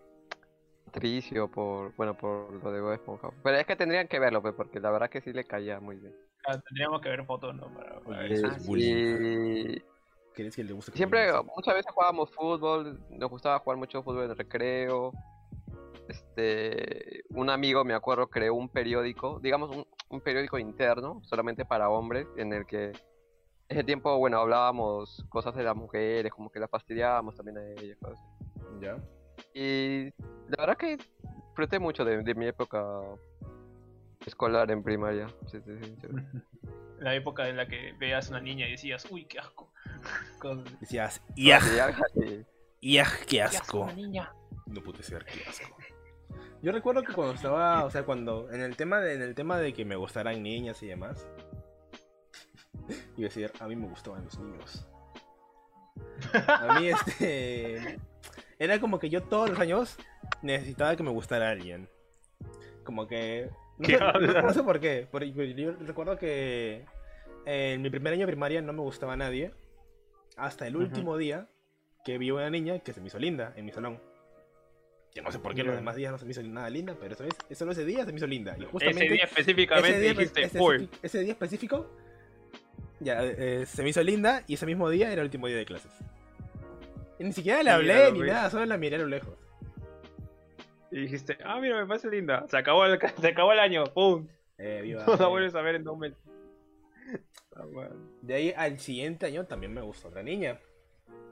Patricio 0.85 1.49
por. 1.49 1.95
Bueno, 1.95 2.15
por 2.17 2.51
lo 2.63 2.71
de 2.71 2.81
Bob 2.81 2.93
Esponja. 2.93 3.29
Pero 3.43 3.57
es 3.57 3.65
que 3.67 3.75
tendrían 3.75 4.07
que 4.07 4.19
verlo, 4.19 4.41
pues, 4.41 4.55
porque 4.55 4.79
la 4.79 4.89
verdad 4.89 5.09
que 5.09 5.21
sí 5.21 5.33
le 5.33 5.45
caía 5.45 5.79
muy 5.79 5.97
bien. 5.97 6.15
Ah, 6.45 6.59
tendríamos 6.59 7.01
que 7.01 7.09
ver 7.09 7.25
fotos, 7.25 7.55
¿no? 7.55 7.73
Para, 7.73 7.99
para 8.01 8.19
Oye, 8.19 8.33
eso 8.33 8.47
es 8.47 8.65
bullying. 8.65 9.75
Y 9.75 9.83
¿Crees 10.33 10.55
que 10.55 10.63
le 10.63 10.73
gusta 10.73 10.91
siempre, 10.93 11.31
muchas 11.55 11.75
veces 11.75 11.91
jugábamos 11.91 12.31
fútbol, 12.31 12.99
nos 13.09 13.29
gustaba 13.29 13.59
jugar 13.59 13.77
mucho 13.77 14.01
fútbol 14.03 14.25
en 14.25 14.31
el 14.31 14.37
recreo. 14.37 15.11
Este, 16.07 17.23
un 17.29 17.49
amigo, 17.49 17.85
me 17.85 17.93
acuerdo, 17.93 18.27
creó 18.27 18.55
un 18.55 18.67
periódico, 18.67 19.39
digamos 19.39 19.75
un, 19.75 19.85
un 20.09 20.21
periódico 20.21 20.57
interno, 20.57 21.21
solamente 21.23 21.65
para 21.65 21.89
hombres, 21.89 22.27
en 22.35 22.51
el 22.51 22.65
que 22.65 22.91
ese 23.69 23.83
tiempo, 23.83 24.17
bueno, 24.17 24.39
hablábamos 24.39 25.25
cosas 25.29 25.55
de 25.55 25.63
las 25.63 25.75
mujeres, 25.75 26.31
como 26.31 26.49
que 26.51 26.59
las 26.59 26.69
fastidiábamos 26.69 27.35
también 27.35 27.57
a 27.57 27.71
ellas, 27.71 27.97
cosas 28.01 28.19
así. 28.19 28.79
¿Ya? 28.81 28.97
Y 29.53 30.05
la 30.49 30.57
verdad 30.57 30.77
que 30.77 30.97
disfruté 31.47 31.79
mucho 31.79 32.03
de, 32.03 32.21
de 32.21 32.35
mi 32.35 32.47
época 32.47 33.01
escolar 34.25 34.71
en 34.71 34.83
primaria. 34.83 35.27
sí, 35.47 35.59
sí, 35.65 35.71
sí, 35.81 35.95
sí. 36.01 36.07
La 36.99 37.15
época 37.15 37.49
en 37.49 37.57
la 37.57 37.67
que 37.67 37.93
veías 37.99 38.29
una 38.29 38.39
niña 38.39 38.67
y 38.67 38.71
decías, 38.71 39.05
uy, 39.09 39.25
qué 39.25 39.39
asco. 39.39 39.71
Así. 40.41 40.75
Decías, 40.79 41.21
¡yaj! 41.35 41.63
¡yaj! 42.81 43.25
¡Qué 43.25 43.41
asco! 43.41 43.81
una 43.81 43.93
niña. 43.93 44.33
No 44.65 44.81
pude 44.81 45.03
ser, 45.03 45.25
qué 45.25 45.41
asco. 45.47 45.75
Yo 46.61 46.71
recuerdo 46.71 47.03
que 47.03 47.11
cuando 47.13 47.33
estaba, 47.33 47.83
o 47.83 47.91
sea, 47.91 48.03
cuando 48.03 48.49
en 48.51 48.61
el 48.61 48.77
tema 48.77 49.01
de, 49.01 49.15
en 49.15 49.21
el 49.21 49.35
tema 49.35 49.57
de 49.57 49.73
que 49.73 49.83
me 49.83 49.97
gustaran 49.97 50.41
niñas 50.41 50.81
y 50.81 50.87
demás, 50.87 51.27
iba 53.17 53.27
a 53.27 53.29
decir, 53.29 53.51
a 53.59 53.67
mí 53.67 53.75
me 53.75 53.87
gustaban 53.87 54.23
los 54.23 54.39
niños. 54.39 54.87
A 56.33 56.79
mí 56.79 56.87
este 56.89 57.99
era 58.59 58.79
como 58.79 58.99
que 58.99 59.09
yo 59.09 59.23
todos 59.23 59.49
los 59.49 59.59
años 59.59 59.97
necesitaba 60.41 60.95
que 60.95 61.03
me 61.03 61.11
gustara 61.11 61.49
alguien. 61.49 61.89
Como 62.85 63.07
que 63.07 63.49
¿Qué 63.83 63.97
no- 63.97 64.41
no 64.41 64.53
sé 64.53 64.63
por 64.63 64.79
qué, 64.79 65.07
yo 65.55 65.71
recuerdo 65.85 66.17
que 66.17 66.85
en 67.45 67.81
mi 67.81 67.89
primer 67.89 68.13
año 68.13 68.21
de 68.21 68.27
primaria 68.31 68.61
no 68.61 68.73
me 68.73 68.81
gustaba 68.81 69.15
nadie 69.15 69.51
hasta 70.37 70.65
el 70.67 70.75
último 70.75 71.17
día 71.17 71.47
que 72.05 72.17
vi 72.17 72.29
a 72.29 72.33
una 72.33 72.49
niña 72.49 72.79
que 72.79 72.93
se 72.93 73.01
me 73.01 73.07
hizo 73.07 73.19
linda 73.19 73.53
en 73.55 73.65
mi 73.65 73.71
salón. 73.71 73.99
Yo 75.15 75.21
no 75.21 75.31
sé 75.31 75.37
por 75.39 75.53
qué 75.53 75.63
los 75.63 75.73
Ya. 75.73 75.79
demás 75.79 75.95
días 75.95 76.11
no 76.11 76.17
se 76.17 76.25
me 76.25 76.31
hizo 76.31 76.41
nada 76.43 76.69
linda, 76.69 76.95
pero 76.99 77.13
esa 77.13 77.23
vez, 77.23 77.33
solo 77.57 77.71
ese 77.71 77.85
día 77.85 78.03
se 78.03 78.11
me 78.11 78.17
hizo 78.17 78.25
linda. 78.27 78.55
Y 78.57 78.61
Ese 78.63 78.71
justamente 78.71 79.13
día 79.13 79.23
específicamente 79.25 79.89
ese 79.91 79.99
día, 79.99 80.09
dijiste, 80.13 80.41
ese- 80.43 80.59
uy, 80.59 80.89
ese 81.03 81.19
día 81.19 81.33
específico 81.33 81.95
ya 82.99 83.23
eh, 83.23 83.65
se 83.67 83.83
me 83.83 83.89
hizo 83.89 84.01
linda 84.01 84.43
y 84.47 84.55
ese 84.55 84.65
mismo 84.65 84.89
día 84.89 85.11
era 85.11 85.21
el 85.21 85.27
último 85.27 85.47
día 85.47 85.57
de 85.57 85.65
clases. 85.65 85.91
Y 87.19 87.23
ni 87.25 87.31
siquiera 87.33 87.61
le 87.61 87.69
hablé 87.69 88.11
ni 88.11 88.19
nada, 88.21 88.49
solo 88.49 88.65
la 88.65 88.77
miré 88.77 88.95
a 88.95 88.99
lo 88.99 89.07
lejos. 89.07 89.37
Y 90.93 91.01
dijiste, 91.01 91.37
ah, 91.43 91.59
mira, 91.59 91.75
me 91.79 91.87
parece 91.87 92.07
linda. 92.09 92.45
Se 92.47 92.55
acabó 92.55 92.85
el, 92.85 92.99
se 93.19 93.27
acabó 93.27 93.51
el 93.51 93.59
año, 93.59 93.83
pum. 93.85 94.27
Eh, 94.59 94.81
viva, 94.83 95.03
No 95.07 95.15
la 95.15 95.27
vuelves 95.27 95.55
a 95.55 95.61
ver 95.61 95.75
en 95.75 95.83
dos 95.83 95.97
meses. 95.97 96.17
Ah, 97.55 97.65
bueno. 97.71 97.93
De 98.23 98.33
ahí 98.33 98.53
al 98.57 98.79
siguiente 98.79 99.27
año 99.27 99.45
también 99.45 99.71
me 99.71 99.81
gustó 99.81 100.07
otra 100.07 100.23
niña. 100.23 100.59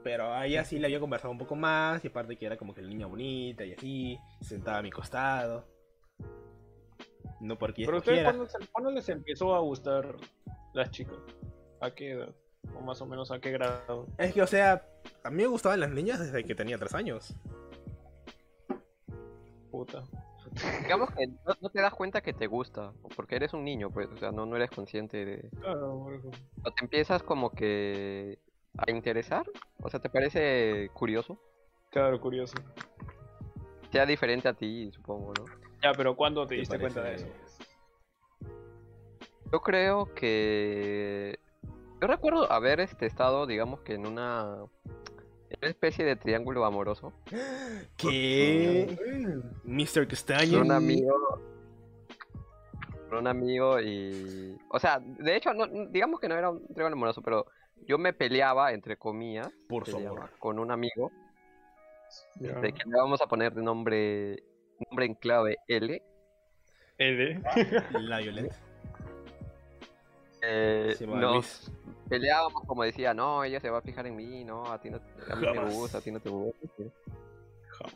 Pero 0.04 0.32
a 0.32 0.46
ella 0.46 0.64
sí 0.64 0.78
le 0.78 0.86
había 0.86 1.00
conversado 1.00 1.32
un 1.32 1.38
poco 1.38 1.56
más 1.56 2.04
y 2.04 2.08
aparte 2.08 2.36
que 2.36 2.46
era 2.46 2.56
como 2.56 2.72
que 2.72 2.80
la 2.80 2.88
niña 2.88 3.06
bonita 3.06 3.64
y 3.64 3.72
así, 3.72 4.18
se 4.40 4.50
sentaba 4.50 4.78
a 4.78 4.82
mi 4.82 4.92
costado. 4.92 5.66
No 7.40 7.58
porque 7.58 7.84
Pero 7.84 7.98
ustedes. 7.98 8.22
¿cuándo, 8.22 8.46
cuándo 8.70 8.90
les 8.92 9.08
empezó 9.08 9.52
a 9.52 9.58
gustar 9.60 10.14
las 10.74 10.92
chicas? 10.92 11.16
¿A 11.80 11.90
qué 11.90 12.12
edad? 12.12 12.32
O 12.76 12.80
más 12.82 13.00
o 13.00 13.06
menos 13.06 13.32
a 13.32 13.40
qué 13.40 13.50
grado. 13.50 14.06
Es 14.16 14.32
que, 14.32 14.42
o 14.42 14.46
sea, 14.46 14.86
a 15.24 15.30
mí 15.30 15.42
me 15.42 15.48
gustaban 15.48 15.80
las 15.80 15.90
niñas 15.90 16.20
desde 16.20 16.44
que 16.44 16.54
tenía 16.54 16.78
tres 16.78 16.94
años. 16.94 17.34
Puta. 19.84 20.04
Digamos 20.82 21.10
que 21.10 21.26
no, 21.26 21.54
no 21.60 21.68
te 21.68 21.80
das 21.80 21.92
cuenta 21.92 22.20
que 22.20 22.32
te 22.32 22.46
gusta, 22.46 22.92
porque 23.16 23.34
eres 23.34 23.52
un 23.52 23.64
niño, 23.64 23.90
pues, 23.90 24.08
o 24.12 24.16
sea, 24.16 24.30
no, 24.30 24.46
no 24.46 24.54
eres 24.54 24.70
consciente 24.70 25.24
de... 25.24 25.50
Claro. 25.60 26.06
O 26.64 26.70
te 26.70 26.84
empiezas 26.84 27.24
como 27.24 27.50
que 27.50 28.38
a 28.78 28.90
interesar, 28.92 29.44
o 29.82 29.90
sea, 29.90 29.98
te 29.98 30.08
parece 30.08 30.88
curioso, 30.92 31.36
Claro, 31.90 32.20
curioso. 32.20 32.54
sea 33.90 34.06
diferente 34.06 34.48
a 34.48 34.54
ti, 34.54 34.88
supongo, 34.92 35.32
¿no? 35.36 35.44
Ya, 35.82 35.92
pero 35.96 36.14
¿cuándo 36.14 36.46
te 36.46 36.54
¿Te 36.54 36.60
diste 36.60 36.78
cuenta 36.78 37.02
de 37.02 37.14
eso? 37.16 37.26
Yo 39.52 39.60
creo 39.62 40.14
que... 40.14 41.40
Yo 42.00 42.06
recuerdo 42.06 42.50
haber 42.52 42.78
este, 42.78 43.06
estado, 43.06 43.46
digamos 43.46 43.80
que 43.80 43.94
en 43.94 44.06
una... 44.06 44.58
Una 45.62 45.70
especie 45.70 46.04
de 46.04 46.16
triángulo 46.16 46.64
amoroso. 46.64 47.12
¿Qué? 47.96 48.96
Mr. 49.62 50.08
Castaño. 50.08 50.60
Un 50.60 50.72
amigo. 50.72 51.14
Un 53.12 53.28
amigo 53.28 53.80
y. 53.80 54.58
O 54.70 54.80
sea, 54.80 54.98
de 55.00 55.36
hecho, 55.36 55.54
no, 55.54 55.68
digamos 55.86 56.18
que 56.18 56.26
no 56.28 56.34
era 56.34 56.50
un 56.50 56.66
triángulo 56.66 56.94
amoroso, 56.94 57.22
pero 57.22 57.46
yo 57.86 57.96
me 57.96 58.12
peleaba, 58.12 58.72
entre 58.72 58.96
comillas, 58.96 59.52
Por 59.68 59.84
peleaba 59.84 60.16
favor. 60.16 60.30
con 60.40 60.58
un 60.58 60.72
amigo 60.72 61.12
de 62.40 62.72
que 62.72 62.82
le 62.84 62.96
vamos 62.96 63.22
a 63.22 63.28
poner 63.28 63.54
de 63.54 63.62
nombre, 63.62 64.42
nombre 64.90 65.06
en 65.06 65.14
clave 65.14 65.58
L. 65.68 66.02
L. 66.98 67.40
La 68.00 68.18
Violet. 68.18 68.52
Eh, 70.42 70.96
nos 71.06 71.70
peleábamos 72.08 72.64
como 72.66 72.82
decía, 72.82 73.14
no, 73.14 73.42
ella 73.44 73.60
se 73.60 73.70
va 73.70 73.78
a 73.78 73.82
fijar 73.82 74.06
en 74.06 74.16
mí, 74.16 74.44
no, 74.44 74.70
a 74.70 74.78
ti 74.80 74.90
no, 74.90 74.98
a 75.30 75.36
mí 75.36 75.46
me 75.46 75.70
gusta, 75.70 75.98
a 75.98 76.00
ti 76.00 76.10
no 76.10 76.20
te 76.20 76.28
gusta. 76.28 76.58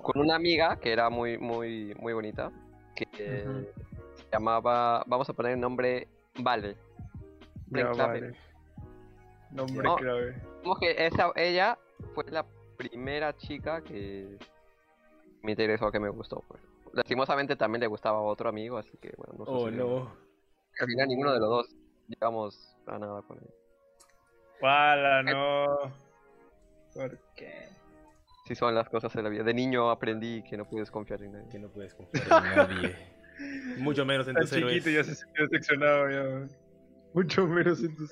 Con 0.03 0.21
una 0.21 0.37
amiga 0.37 0.77
que 0.77 0.93
era 0.93 1.11
muy, 1.11 1.39
muy, 1.39 1.95
muy 2.01 2.13
bonita, 2.13 2.51
que 2.95 3.07
se 4.15 4.25
llamaba, 4.33 5.05
vamos 5.07 5.29
a 5.29 5.33
poner 5.33 5.53
el 5.53 5.61
nombre 5.61 6.09
Vale. 6.39 6.77
Ya, 7.71 7.91
clave. 7.93 8.21
vale. 8.21 8.37
Nombre 9.51 9.83
No. 9.85 9.97
clave. 9.97 10.43
Como 10.63 10.77
que 10.77 11.07
esa, 11.07 11.33
ella 11.35 11.79
fue 12.15 12.25
la 12.31 12.45
primera 12.77 13.35
chica 13.37 13.81
que 13.83 14.39
me 15.43 15.53
interesó, 15.53 15.91
que 15.91 15.99
me 16.01 16.09
gustó. 16.11 16.43
Pues. 16.49 16.61
Lastimosamente 16.93 17.57
también 17.57 17.81
le 17.81 17.87
gustaba 17.87 18.19
a 18.19 18.23
otro 18.23 18.49
amigo, 18.49 18.77
así 18.79 18.97
que 19.01 19.13
bueno, 19.17 19.35
no 19.39 19.45
Oh 19.47 19.61
sucedió. 19.67 19.85
no. 19.87 20.13
Al 20.81 20.87
final 20.87 21.09
ninguno 21.09 21.33
de 21.33 21.41
los 21.41 21.49
dos 21.49 21.67
llegamos 22.09 22.77
a 22.87 22.99
nada 22.99 23.23
con 23.23 23.39
él. 23.39 23.51
Wala, 24.61 25.23
no. 25.23 25.93
¿Por 26.95 27.19
qué? 27.35 27.69
Sí 28.47 28.55
son 28.55 28.75
las 28.75 28.89
cosas 28.89 29.13
de 29.13 29.23
la 29.23 29.29
vida. 29.29 29.43
De 29.43 29.53
niño 29.53 29.91
aprendí 29.91 30.43
que 30.43 30.57
no 30.57 30.65
puedes 30.65 30.91
confiar 30.91 31.23
en 31.23 31.33
nadie. 31.33 31.49
Que 31.51 31.59
no 31.59 31.69
puedes 31.69 31.95
confiar 31.95 32.45
en 32.45 32.57
nadie. 32.57 32.97
Mucho 33.79 34.05
menos 34.07 34.27
en 34.29 34.35
Tan 34.35 34.45
tus 34.45 34.53
héroes. 34.53 34.75
chiquito 34.75 34.91
ya 34.91 35.05
se 35.05 35.15
sintió 35.15 35.47
decepcionado 35.49 36.11
ya. 36.11 36.49
Mucho 37.13 37.47
menos 37.47 37.83
en 37.83 37.95
tus... 37.97 38.11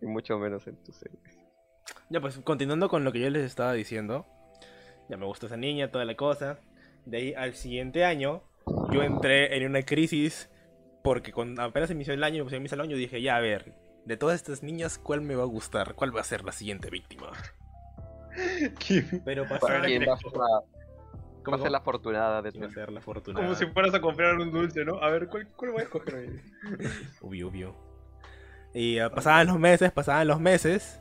Y 0.00 0.06
mucho 0.06 0.38
menos 0.38 0.66
en 0.66 0.76
tu 0.84 0.92
serie. 0.92 1.18
Ya, 2.10 2.20
pues 2.20 2.38
continuando 2.38 2.88
con 2.88 3.04
lo 3.04 3.12
que 3.12 3.20
yo 3.20 3.30
les 3.30 3.44
estaba 3.44 3.72
diciendo. 3.72 4.26
Ya 5.08 5.16
me 5.16 5.26
gustó 5.26 5.46
esa 5.46 5.56
niña, 5.56 5.90
toda 5.90 6.04
la 6.04 6.14
cosa. 6.14 6.58
De 7.04 7.16
ahí 7.16 7.34
al 7.34 7.54
siguiente 7.54 8.04
año, 8.04 8.42
yo 8.90 9.02
entré 9.02 9.56
en 9.56 9.66
una 9.66 9.82
crisis. 9.82 10.50
Porque 11.08 11.32
cuando 11.32 11.62
apenas 11.62 11.90
inició 11.90 12.12
el 12.12 12.22
año, 12.22 12.44
pues, 12.44 12.54
inició 12.54 12.74
el 12.74 12.82
año, 12.82 12.94
dije, 12.94 13.22
ya 13.22 13.36
a 13.36 13.40
ver, 13.40 13.72
de 14.04 14.18
todas 14.18 14.36
estas 14.36 14.62
niñas, 14.62 14.98
¿cuál 14.98 15.22
me 15.22 15.36
va 15.36 15.44
a 15.44 15.46
gustar? 15.46 15.94
¿Cuál 15.94 16.14
va 16.14 16.20
a 16.20 16.24
ser 16.24 16.44
la 16.44 16.52
siguiente 16.52 16.90
víctima? 16.90 17.32
¿Quién? 18.86 19.22
Pero 19.24 19.44
¿Para 19.44 19.58
pasaba 19.58 19.86
quién 19.86 20.06
va 20.06 20.12
a 20.12 20.16
ser 20.18 20.32
la, 20.32 20.38
va 20.38 20.62
¿Cómo, 21.42 21.56
a 21.56 21.60
ser 21.60 21.70
la 21.70 21.78
afortunada 21.78 22.42
de 22.42 22.52
¿Quién 22.52 22.64
va 22.64 22.70
ser 22.74 22.92
la 22.92 23.00
afortunada? 23.00 23.42
Como 23.42 23.58
si 23.58 23.64
fueras 23.68 23.94
a 23.94 24.02
comprar 24.02 24.36
un 24.36 24.50
dulce, 24.50 24.84
¿no? 24.84 25.02
A 25.02 25.08
ver, 25.08 25.28
¿cuál, 25.28 25.48
cuál 25.56 25.70
voy 25.70 25.80
a 25.80 25.84
escoger 25.84 26.14
hoy? 26.14 26.42
Obvio, 27.22 27.48
obvio. 27.48 27.74
Y 28.74 28.98
ah, 28.98 29.08
pasaban 29.08 29.46
los 29.46 29.58
meses, 29.58 29.90
pasaban 29.90 30.28
los 30.28 30.40
meses. 30.40 31.00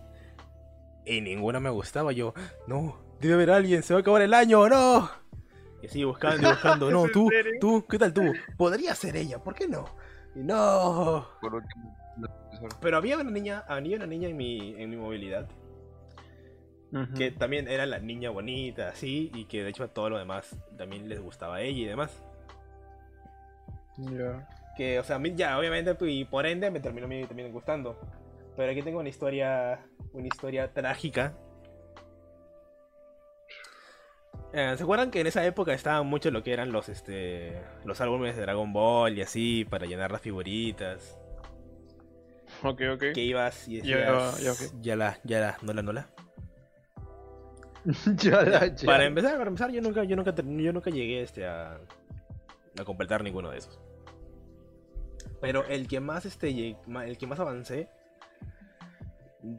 Y 1.06 1.20
ninguna 1.20 1.60
me 1.60 1.70
gustaba. 1.70 2.14
Yo, 2.14 2.34
no, 2.66 2.98
debe 3.20 3.34
haber 3.34 3.52
alguien, 3.52 3.84
se 3.84 3.94
va 3.94 4.00
a 4.00 4.02
acabar 4.04 4.22
el 4.22 4.34
año, 4.34 4.70
no. 4.70 5.10
Y 5.88 5.90
así 5.90 6.04
buscando 6.04 6.48
y 6.48 6.52
buscando. 6.52 6.92
No, 6.92 7.06
¿Es 7.06 7.08
en 7.08 7.14
tú, 7.14 7.30
tú, 7.62 7.86
¿qué 7.88 7.98
tal 7.98 8.14
tú? 8.14 8.34
Podría 8.58 8.94
ser 8.94 9.16
ella, 9.16 9.42
¿por 9.42 9.56
qué 9.56 9.68
no? 9.68 9.86
Y 10.36 10.40
no. 10.40 11.28
Pero 12.82 12.98
había 12.98 13.18
una 13.18 13.32
niña, 13.32 13.64
había 13.68 13.96
una 13.96 14.08
niña 14.08 14.28
en 14.28 14.36
mi, 14.36 14.76
en 14.78 14.90
mi 14.90 14.98
movilidad. 14.98 15.48
Que 17.16 17.32
también 17.32 17.68
era 17.68 17.86
la 17.86 18.00
niña 18.00 18.30
bonita, 18.32 18.90
así. 18.90 19.32
Y 19.34 19.46
que 19.46 19.64
de 19.64 19.70
hecho 19.70 19.84
a 19.84 19.88
todo 19.90 20.10
lo 20.10 20.18
demás 20.18 20.58
también 20.78 21.08
les 21.08 21.22
gustaba 21.22 21.58
a 21.58 21.62
ella 21.62 21.80
y 21.80 21.86
demás. 21.86 22.22
Ya. 23.98 24.48
Que, 24.76 25.00
o 25.00 25.04
sea, 25.04 25.16
a 25.16 25.20
mí 25.20 25.34
ya, 25.36 25.58
obviamente, 25.58 25.96
y 26.02 26.26
por 26.26 26.46
ende 26.46 26.70
me 26.70 26.80
terminó 26.80 27.06
a 27.06 27.10
mí 27.10 27.26
también 27.26 27.52
gustando. 27.52 28.00
Pero 28.56 28.72
aquí 28.72 28.82
tengo 28.82 29.00
una 29.00 29.10
historia, 29.10 29.80
una 30.14 30.28
historia 30.28 30.74
trágica. 30.74 31.34
Eh, 34.60 34.74
¿Se 34.76 34.82
acuerdan 34.82 35.12
que 35.12 35.20
en 35.22 35.28
esa 35.28 35.46
época 35.46 35.72
estaban 35.72 36.08
mucho 36.08 36.32
lo 36.32 36.42
que 36.42 36.52
eran 36.52 36.72
los, 36.72 36.90
este, 36.90 37.62
los 37.86 38.02
álbumes 38.02 38.36
de 38.36 38.42
Dragon 38.42 38.74
Ball 38.74 39.16
y 39.16 39.22
así, 39.22 39.66
para 39.70 39.86
llenar 39.86 40.12
las 40.12 40.22
figuritas? 40.22 41.16
Ok, 42.64 42.82
ok. 42.92 43.04
Que 43.14 43.22
ibas 43.22 43.68
y 43.68 43.84
Ya, 43.84 43.98
decías, 43.98 44.40
ya, 44.40 44.52
ok. 44.54 44.82
ya 44.82 44.96
la, 44.96 45.20
ya 45.24 45.40
la, 45.40 45.58
no 45.62 45.74
la, 45.74 45.82
no 45.84 45.94
la. 45.94 46.08
ya 48.16 48.42
la 48.42 48.66
ya. 48.76 48.86
Para 48.88 49.06
empezar, 49.06 49.38
para 49.38 49.48
empezar, 49.48 49.70
yo 49.72 49.80
nunca, 49.80 50.04
yo 50.06 50.16
nunca, 50.16 50.34
yo 50.36 50.74
nunca 50.74 50.90
llegué 50.90 51.22
este, 51.22 51.46
a, 51.46 51.80
a 52.80 52.84
completar 52.84 53.24
ninguno 53.24 53.52
de 53.52 53.60
esos. 53.60 53.80
Pero 55.40 55.66
el 55.68 55.88
que 55.88 56.00
más 56.00 56.26
este, 56.26 56.50
el 57.06 57.18
que 57.20 57.28
más 57.28 57.40
avancé, 57.40 57.90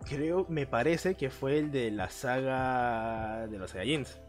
creo, 0.09 0.45
me 0.49 0.67
parece 0.67 1.15
que 1.15 1.31
fue 1.31 1.59
el 1.59 1.71
de 1.71 1.93
la 1.93 2.11
saga 2.11 3.47
de 3.47 3.59
los 3.59 3.71
Saiyajins. 3.71 4.21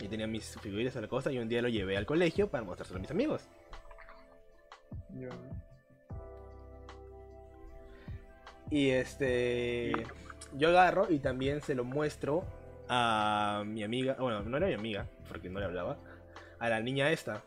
Y 0.00 0.08
tenía 0.08 0.26
mis 0.26 0.58
figuritas 0.60 0.96
a 0.96 1.00
la 1.00 1.08
cosa 1.08 1.32
y 1.32 1.38
un 1.38 1.48
día 1.48 1.60
lo 1.62 1.68
llevé 1.68 1.96
al 1.96 2.06
colegio 2.06 2.48
para 2.48 2.64
mostrárselo 2.64 2.98
a 2.98 3.00
mis 3.00 3.10
amigos. 3.10 3.48
Y 8.70 8.90
este. 8.90 9.92
Yo 10.56 10.68
agarro 10.68 11.10
y 11.10 11.18
también 11.18 11.60
se 11.60 11.74
lo 11.74 11.84
muestro 11.84 12.44
a 12.88 13.64
mi 13.66 13.82
amiga. 13.82 14.16
Bueno, 14.18 14.42
no 14.42 14.56
era 14.56 14.68
mi 14.68 14.74
amiga, 14.74 15.08
porque 15.28 15.48
no 15.48 15.58
le 15.58 15.66
hablaba. 15.66 15.98
A 16.58 16.68
la 16.68 16.80
niña 16.80 17.10
esta. 17.10 17.42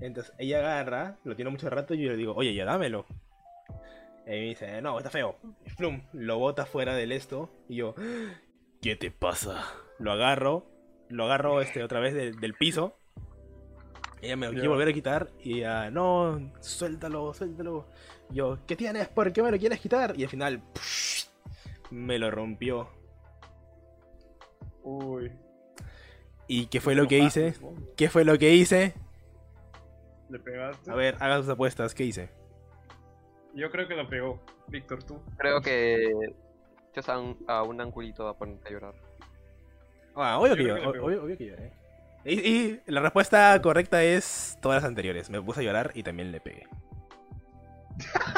Entonces 0.00 0.34
ella 0.38 0.58
agarra, 0.58 1.16
lo 1.24 1.36
tiene 1.36 1.50
mucho 1.50 1.70
rato 1.70 1.94
y 1.94 2.02
yo 2.02 2.10
le 2.10 2.16
digo, 2.16 2.34
oye, 2.34 2.54
ya 2.54 2.64
dámelo. 2.64 3.06
Y 4.26 4.30
me 4.30 4.40
dice, 4.40 4.82
no, 4.82 4.98
está 4.98 5.10
feo. 5.10 5.36
Y 5.64 5.70
plum, 5.70 6.02
lo 6.12 6.38
bota 6.38 6.66
fuera 6.66 6.94
del 6.94 7.12
esto. 7.12 7.50
Y 7.68 7.76
yo, 7.76 7.94
¿qué 8.82 8.96
te 8.96 9.10
pasa? 9.10 9.64
Lo 9.98 10.12
agarro, 10.12 10.66
lo 11.14 11.24
agarro 11.24 11.60
este 11.60 11.82
otra 11.82 12.00
vez 12.00 12.14
del- 12.14 12.38
del 12.40 12.54
piso. 12.54 12.96
Ella 14.20 14.36
me 14.36 14.46
lo 14.46 14.52
quiere 14.52 14.68
volver 14.68 14.88
a 14.88 14.92
quitar 14.92 15.28
y 15.38 15.58
ella, 15.58 15.90
no, 15.90 16.50
suéltalo, 16.60 17.34
suéltalo. 17.34 17.86
Yo, 18.30 18.58
¿qué 18.66 18.74
tienes? 18.74 19.08
¿Por 19.08 19.32
qué 19.32 19.42
me 19.42 19.50
lo 19.50 19.58
quieres 19.58 19.80
quitar? 19.80 20.14
Y 20.18 20.24
al 20.24 20.30
final, 20.30 20.62
me 21.90 22.18
lo 22.18 22.30
rompió. 22.30 22.88
Uy. 24.82 25.30
¿Y 26.46 26.66
qué 26.66 26.80
fue 26.80 26.94
lo 26.94 27.06
que 27.06 27.18
hice? 27.18 27.54
¿Qué 27.96 28.08
fue 28.08 28.24
lo 28.24 28.38
que 28.38 28.54
hice? 28.54 28.94
¿Le 30.30 30.38
pegaste? 30.38 30.90
A 30.90 30.94
ver, 30.94 31.16
haga 31.20 31.38
sus 31.38 31.48
apuestas, 31.48 31.94
¿qué 31.94 32.04
hice? 32.04 32.30
Yo 33.54 33.70
creo 33.70 33.86
que 33.86 33.94
lo 33.94 34.08
pegó. 34.08 34.40
Víctor, 34.68 35.04
tú. 35.04 35.20
Creo 35.36 35.60
que 35.60 36.12
un, 37.08 37.44
a 37.46 37.62
un 37.62 37.80
angulito 37.80 38.26
a 38.26 38.36
ponerte 38.36 38.68
a 38.68 38.72
llorar. 38.72 38.94
Ah, 40.16 40.38
obvio 40.38 40.56
que 40.56 40.64
yo, 40.64 40.74
que 40.76 40.80
pegó. 40.92 41.06
obvio, 41.06 41.22
obvio 41.24 41.36
que 41.38 41.46
lloré. 41.46 41.72
Y, 42.24 42.34
y 42.40 42.80
la 42.86 43.00
respuesta 43.02 43.60
correcta 43.60 44.02
es 44.02 44.56
todas 44.62 44.82
las 44.82 44.88
anteriores. 44.88 45.28
Me 45.30 45.42
puse 45.42 45.60
a 45.60 45.62
llorar 45.64 45.90
y 45.94 46.02
también 46.02 46.32
le 46.32 46.40
pegué. 46.40 46.66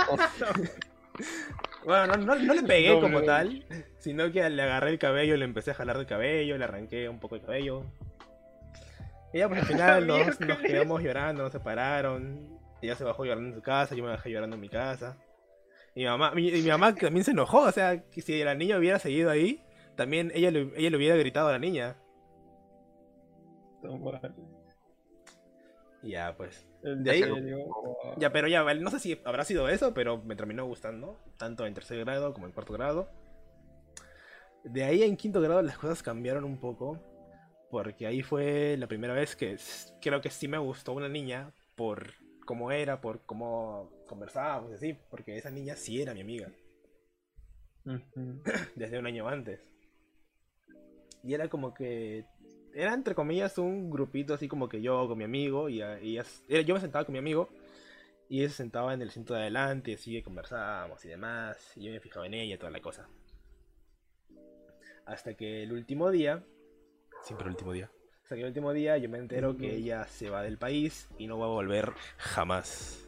bueno, 1.85 2.07
no, 2.17 2.17
no- 2.17 2.35
no 2.37 2.55
le 2.55 2.63
pegué 2.63 2.91
No, 2.95 3.01
como 3.01 3.23
tal, 3.23 3.65
sino 3.99 4.31
que 4.33 4.49
le 4.51 4.63
agarré 4.63 4.91
el 4.91 4.99
cabello, 4.99 5.37
le 5.37 5.45
empecé 5.45 5.71
a 5.71 5.75
jalar 5.75 5.97
del 5.99 6.07
cabello, 6.07 6.59
le 6.59 6.65
arranqué 6.65 7.09
un 7.09 7.21
poco 7.21 7.37
el 7.37 7.43
cabello. 7.43 7.85
Y 9.33 9.39
ya 9.39 9.49
pues 9.49 9.61
al 9.61 9.67
final 9.73 10.07
nos, 10.07 10.37
quedamos 10.61 11.03
llorando, 11.03 11.43
nos 11.45 11.53
separaron. 11.53 12.59
Ella 12.83 12.95
se 12.97 13.05
bajó 13.05 13.25
llorando 13.25 13.49
en 13.51 13.55
su 13.55 13.63
casa, 13.63 13.95
yo 13.95 14.05
me 14.05 14.11
bajé 14.11 14.31
llorando 14.31 14.57
en 14.57 14.61
mi 14.61 14.69
casa. 14.69 15.17
Y 15.95 16.01
mi 16.01 16.07
mamá, 16.07 16.33
mi, 16.33 16.51
mamá 16.63 16.95
también 16.95 17.25
se 17.25 17.31
enojó, 17.31 17.61
o 17.61 17.73
sea, 17.73 18.03
que 18.11 18.21
si 18.21 18.43
la 18.45 18.55
niña 18.55 18.77
hubiera 18.77 18.99
seguido 18.99 19.31
ahí, 19.31 19.63
también 19.97 20.31
ella 20.35 20.51
le, 20.51 20.73
ella 20.77 20.91
le 20.91 20.97
hubiera 20.97 21.17
gritado 21.17 21.49
a 21.49 21.53
la 21.53 21.59
niña. 21.59 21.97
Ya, 26.03 26.37
pues. 26.37 26.67
De 26.83 27.11
ahí-. 27.11 27.25
Ya, 28.19 28.33
pero 28.33 28.49
ya, 28.49 28.63
no 28.75 28.91
sé 28.91 29.01
si 29.01 29.21
habrá 29.25 29.45
sido 29.45 29.69
eso, 29.69 29.93
pero 29.95 30.19
me 30.23 30.37
terminó 30.37 30.65
gustando, 30.67 31.19
tanto 31.37 31.67
en 31.67 31.75
tercer 31.75 31.99
grado 32.05 32.33
como 32.33 32.47
en 32.47 32.53
cuarto 32.53 32.73
grado. 32.73 33.09
De 34.65 34.85
ahí 34.85 35.03
en 35.03 35.17
quinto 35.17 35.41
grado 35.41 35.63
las 35.63 35.79
cosas 35.79 36.03
cambiaron 36.03 36.45
un 36.45 36.59
poco, 36.59 36.99
porque 37.71 38.07
ahí 38.07 38.23
fue 38.23 38.77
la 38.77 38.89
primera 38.89 39.15
vez 39.15 39.37
que 39.37 39.57
creo 40.01 40.21
que 40.21 40.31
sí 40.31 40.49
me 40.49 40.59
gustó 40.59 40.93
una 40.93 41.09
niña 41.09 41.53
por 41.77 42.13
cómo 42.45 42.73
era, 42.73 43.01
por 43.01 43.25
cómo 43.27 43.91
conversábamos, 44.09 44.73
así, 44.73 44.99
porque 45.11 45.37
esa 45.37 45.51
niña 45.51 45.77
sí 45.77 46.01
era 46.03 46.15
mi 46.15 46.21
amiga, 46.21 46.51
desde 48.75 48.99
un 48.99 49.07
año 49.07 49.29
antes. 49.29 49.76
Y 51.27 51.35
era 51.35 51.49
como 51.49 51.75
que, 51.75 52.25
era 52.73 52.95
entre 52.95 53.17
comillas 53.17 53.59
un 53.59 53.91
grupito 53.91 54.33
así 54.35 54.47
como 54.47 54.69
que 54.69 54.81
yo 54.81 55.09
con 55.09 55.19
mi 55.19 55.25
amigo, 55.25 55.69
y, 55.69 55.83
y 55.83 56.65
yo 56.65 56.75
me 56.75 56.81
sentaba 56.81 57.05
con 57.05 57.15
mi 57.15 57.19
amigo, 57.19 57.49
y 58.29 58.41
ella 58.41 58.51
se 58.51 58.57
sentaba 58.57 58.95
en 58.95 59.03
el 59.03 59.09
asiento 59.09 59.35
de 59.35 59.41
adelante, 59.41 59.95
así 59.95 60.13
que 60.13 60.23
conversábamos 60.23 61.05
y 61.05 61.09
demás, 61.09 61.73
y 61.75 61.83
yo 61.83 61.93
me 61.93 61.99
fijaba 61.99 62.27
en 62.27 62.35
ella 62.35 62.55
y 62.55 62.59
toda 62.59 62.71
la 62.71 62.81
cosa. 62.81 63.09
Hasta 65.05 65.35
que 65.35 65.65
el 65.65 65.73
último 65.73 66.13
día, 66.13 66.45
siempre 67.23 67.47
el 67.47 67.55
último 67.55 67.73
día, 67.73 67.91
hasta 68.23 68.37
que 68.37 68.43
el 68.43 68.47
último 68.47 68.73
día 68.73 68.97
yo 68.97 69.09
me 69.09 69.19
entero 69.19 69.57
que 69.57 69.75
ella 69.75 70.07
se 70.07 70.31
va 70.31 70.45
del 70.45 70.59
país 70.59 71.09
y 71.19 71.27
no 71.27 71.41
va 71.41 71.47
a 71.47 71.51
volver 71.51 71.93
jamás. 72.19 73.05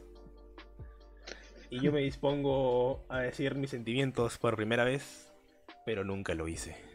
Y 1.71 1.81
yo 1.81 1.93
me 1.93 2.01
dispongo 2.01 3.05
a 3.09 3.21
decir 3.21 3.55
mis 3.55 3.71
sentimientos 3.71 4.39
por 4.39 4.57
primera 4.57 4.83
vez, 4.83 5.33
pero 5.87 6.03
nunca 6.03 6.35
lo 6.35 6.49
hice. 6.49 6.88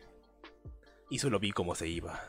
Y 1.13 1.19
solo 1.19 1.39
vi 1.39 1.51
cómo 1.51 1.75
se 1.75 1.87
iba. 1.87 2.19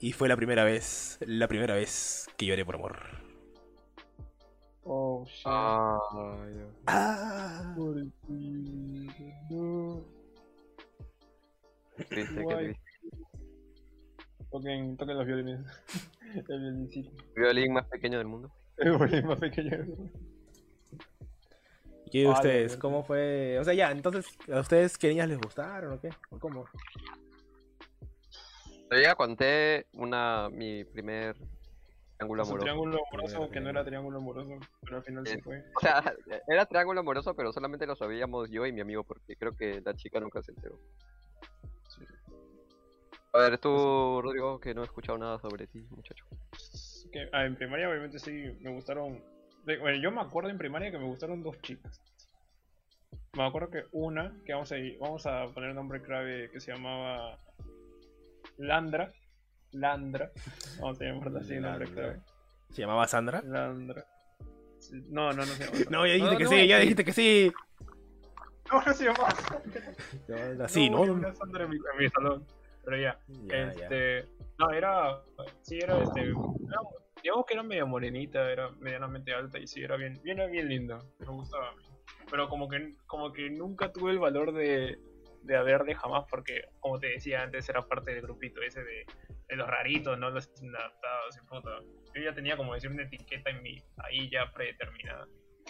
Y 0.00 0.10
fue 0.10 0.28
la 0.28 0.36
primera 0.36 0.64
vez, 0.64 1.20
la 1.24 1.46
primera 1.46 1.76
vez 1.76 2.28
que 2.36 2.44
lloré 2.44 2.64
por 2.64 2.74
amor. 2.74 2.98
Oh, 4.82 5.24
shit. 5.24 5.44
Dios. 5.44 6.74
Ah. 6.88 7.76
No. 9.50 10.04
Triste, 12.08 12.44
qué 12.48 12.56
triste. 12.56 12.80
Toquen, 14.50 14.96
toquen 14.96 15.18
los 15.18 15.26
violines. 15.28 15.60
El 16.34 16.60
violincito. 16.60 17.12
Violín 17.36 17.72
más 17.72 17.86
pequeño 17.86 18.18
del 18.18 18.26
mundo. 18.26 18.50
El 18.78 18.98
violín 18.98 19.28
más 19.28 19.38
pequeño. 19.38 19.86
¿Y 22.04 22.10
qué 22.10 22.18
de 22.18 22.26
Vale, 22.26 22.36
ustedes? 22.36 22.76
¿Cómo 22.78 23.04
fue? 23.04 23.60
O 23.60 23.64
sea, 23.64 23.74
ya, 23.74 23.92
entonces, 23.92 24.26
¿a 24.52 24.58
ustedes 24.58 24.98
qué 24.98 25.10
niñas 25.10 25.28
les 25.28 25.38
gustaron 25.38 25.92
o 25.92 26.00
qué? 26.00 26.10
¿O 26.30 26.40
cómo? 26.40 26.64
Yo 28.90 28.98
ya 29.00 29.14
conté 29.14 29.86
una, 29.92 30.48
mi 30.50 30.84
primer 30.84 31.36
triángulo 32.16 32.42
un 32.42 32.48
amoroso. 32.48 32.64
triángulo 32.64 32.98
amoroso 33.12 33.50
que 33.50 33.60
no 33.60 33.70
era 33.70 33.84
triángulo 33.84 34.18
amoroso, 34.18 34.58
pero 34.82 34.96
al 34.98 35.02
final 35.02 35.26
se 35.26 35.34
Eh, 35.34 35.42
fue. 35.42 35.64
O 35.74 35.80
sea, 35.80 36.02
era 36.48 36.66
triángulo 36.66 37.00
amoroso, 37.00 37.34
pero 37.34 37.52
solamente 37.52 37.86
lo 37.86 37.96
sabíamos 37.96 38.48
yo 38.50 38.64
y 38.66 38.72
mi 38.72 38.80
amigo, 38.80 39.04
porque 39.04 39.36
creo 39.36 39.56
que 39.56 39.80
la 39.84 39.94
chica 39.94 40.20
nunca 40.20 40.42
se 40.42 40.52
enteró. 40.52 40.78
A 43.32 43.38
ver, 43.38 43.58
tú, 43.58 44.22
Rodrigo, 44.22 44.58
que 44.60 44.72
no 44.72 44.80
he 44.80 44.84
escuchado 44.84 45.18
nada 45.18 45.38
sobre 45.38 45.66
ti, 45.66 45.86
muchacho. 45.90 46.24
Que, 47.12 47.28
ah, 47.32 47.44
en 47.44 47.54
primaria 47.56 47.88
obviamente 47.88 48.18
sí 48.18 48.30
me 48.60 48.70
gustaron. 48.72 49.22
bueno, 49.64 49.98
yo 49.98 50.10
me 50.10 50.22
acuerdo 50.22 50.48
en 50.48 50.56
primaria 50.58 50.90
que 50.90 50.98
me 50.98 51.04
gustaron 51.06 51.42
dos 51.42 51.60
chicas. 51.60 52.00
Me 53.36 53.44
acuerdo 53.44 53.68
que 53.70 53.84
una, 53.92 54.34
que 54.46 54.54
vamos 54.54 54.72
a, 54.72 54.76
vamos 54.98 55.26
a 55.26 55.48
poner 55.52 55.70
un 55.70 55.76
nombre 55.76 56.00
clave 56.00 56.50
que 56.50 56.60
se 56.60 56.72
llamaba 56.72 57.38
Landra. 58.58 59.12
Landra. 59.72 60.30
Vamos 60.80 61.00
a 61.00 61.04
llamarla 61.04 61.40
así, 61.40 61.56
nombre 61.56 61.86
clave. 61.88 62.20
¿Se 62.70 62.82
llamaba 62.82 63.06
Sandra? 63.06 63.42
Landra. 63.42 64.06
Sí, 64.78 65.02
No, 65.08 65.30
no, 65.32 65.36
no 65.38 65.44
se 65.46 65.64
llama. 65.64 65.78
No, 65.90 66.06
ya 66.06 66.12
dijiste 66.14 66.32
No, 66.32 66.38
que 66.38 66.44
no, 66.44 66.50
sí, 66.50 66.66
ya 66.68 66.76
sí. 66.76 66.82
dijiste 66.82 67.04
que 67.04 67.12
sí. 67.12 67.52
No, 68.72 68.82
no 68.82 68.92
se 68.94 69.04
llama. 69.04 69.28
Así, 70.64 70.90
¿no? 70.90 70.98
había 70.98 71.12
una 71.12 71.34
Sandra 71.34 71.64
en 71.64 71.70
mi, 71.70 71.76
en 71.76 71.98
mi 71.98 72.08
salón. 72.08 72.44
Pero 72.84 72.96
ya. 72.98 73.18
Ya, 73.28 73.72
ya. 73.72 73.82
este. 73.84 74.28
No, 74.58 74.70
era. 74.70 75.20
Sí, 75.62 75.78
era 75.78 75.98
este. 76.02 76.20
era- 76.30 76.34
digamos 77.22 77.46
que 77.46 77.54
era 77.54 77.62
medio 77.64 77.86
morenita, 77.86 78.50
era 78.50 78.70
medianamente 78.78 79.32
alta 79.34 79.58
y 79.58 79.66
sí, 79.66 79.82
era 79.82 79.96
bien, 79.96 80.20
bien, 80.22 80.38
bien 80.50 80.68
linda. 80.68 80.98
Me 81.18 81.26
gustaba 81.26 81.70
a 81.70 81.74
mí. 81.74 81.82
Pero 82.30 82.48
como 82.48 82.68
que, 82.68 82.94
como 83.06 83.32
que 83.32 83.50
nunca 83.50 83.92
tuve 83.92 84.12
el 84.12 84.18
valor 84.18 84.52
de, 84.52 84.98
de 85.46 85.56
hablar 85.56 85.84
de 85.84 85.94
jamás, 85.94 86.24
porque, 86.30 86.68
como 86.80 86.98
te 86.98 87.08
decía 87.08 87.42
antes, 87.42 87.68
era 87.68 87.86
parte 87.86 88.12
del 88.12 88.22
grupito 88.22 88.60
ese 88.62 88.82
de, 88.82 89.06
de 89.48 89.56
los 89.56 89.66
raritos, 89.68 90.18
¿no? 90.18 90.30
Los 90.30 90.50
inadaptados 90.60 91.36
y 91.36 91.40
puta. 91.46 91.70
Yo 92.14 92.22
ya 92.22 92.34
tenía 92.34 92.56
como 92.56 92.74
decir 92.74 92.90
una 92.90 93.02
etiqueta 93.04 93.50
en 93.50 93.62
mi, 93.62 93.82
ahí 93.98 94.28
ya 94.30 94.50
predeterminada. 94.52 95.26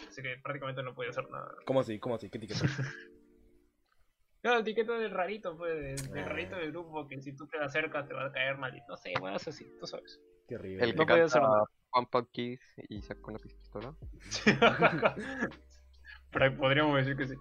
Así 0.09 0.23
que 0.23 0.37
prácticamente 0.43 0.83
no 0.83 0.95
podía 0.95 1.11
hacer 1.11 1.29
nada. 1.31 1.55
¿Cómo 1.65 1.81
así? 1.81 1.99
¿Cómo 1.99 2.15
así? 2.17 2.29
¿Qué 2.31 2.39
etiqueta? 2.39 2.61
No, 4.43 4.53
la 4.53 4.61
etiqueta 4.61 4.93
del 4.97 5.11
rarito, 5.11 5.57
pues, 5.57 5.75
del, 5.75 6.13
del 6.13 6.23
Ah. 6.25 6.29
rarito 6.29 6.55
del 6.55 6.71
grupo, 6.71 7.09
que 7.09 7.21
si 7.21 7.35
tú 7.35 7.49
te 7.49 7.59
acercas 7.59 8.07
te 8.07 8.15
va 8.15 8.27
a 8.27 8.33
caer 8.33 8.57
mal. 8.57 8.81
No 8.89 8.97
sé, 8.97 9.13
bueno, 9.19 9.39
eso 9.39 9.51
sí, 9.51 9.67
tú 9.81 9.89
sabes. 9.89 10.21
Qué 10.47 10.55
horrible. 10.55 10.85
El 10.85 10.93
que 10.93 10.97
No 10.99 11.07
podía 11.07 11.25
hacer 11.25 11.43
nada. 11.43 11.65
Pop 12.13 12.29
Kiss 12.31 12.61
y 12.89 13.03
sacó 13.03 13.31
una 13.31 13.41
pistola. 13.41 13.97
Pero 16.31 16.57
podríamos 16.59 16.97
decir 16.97 17.17
que 17.17 17.27
sí. 17.27 17.35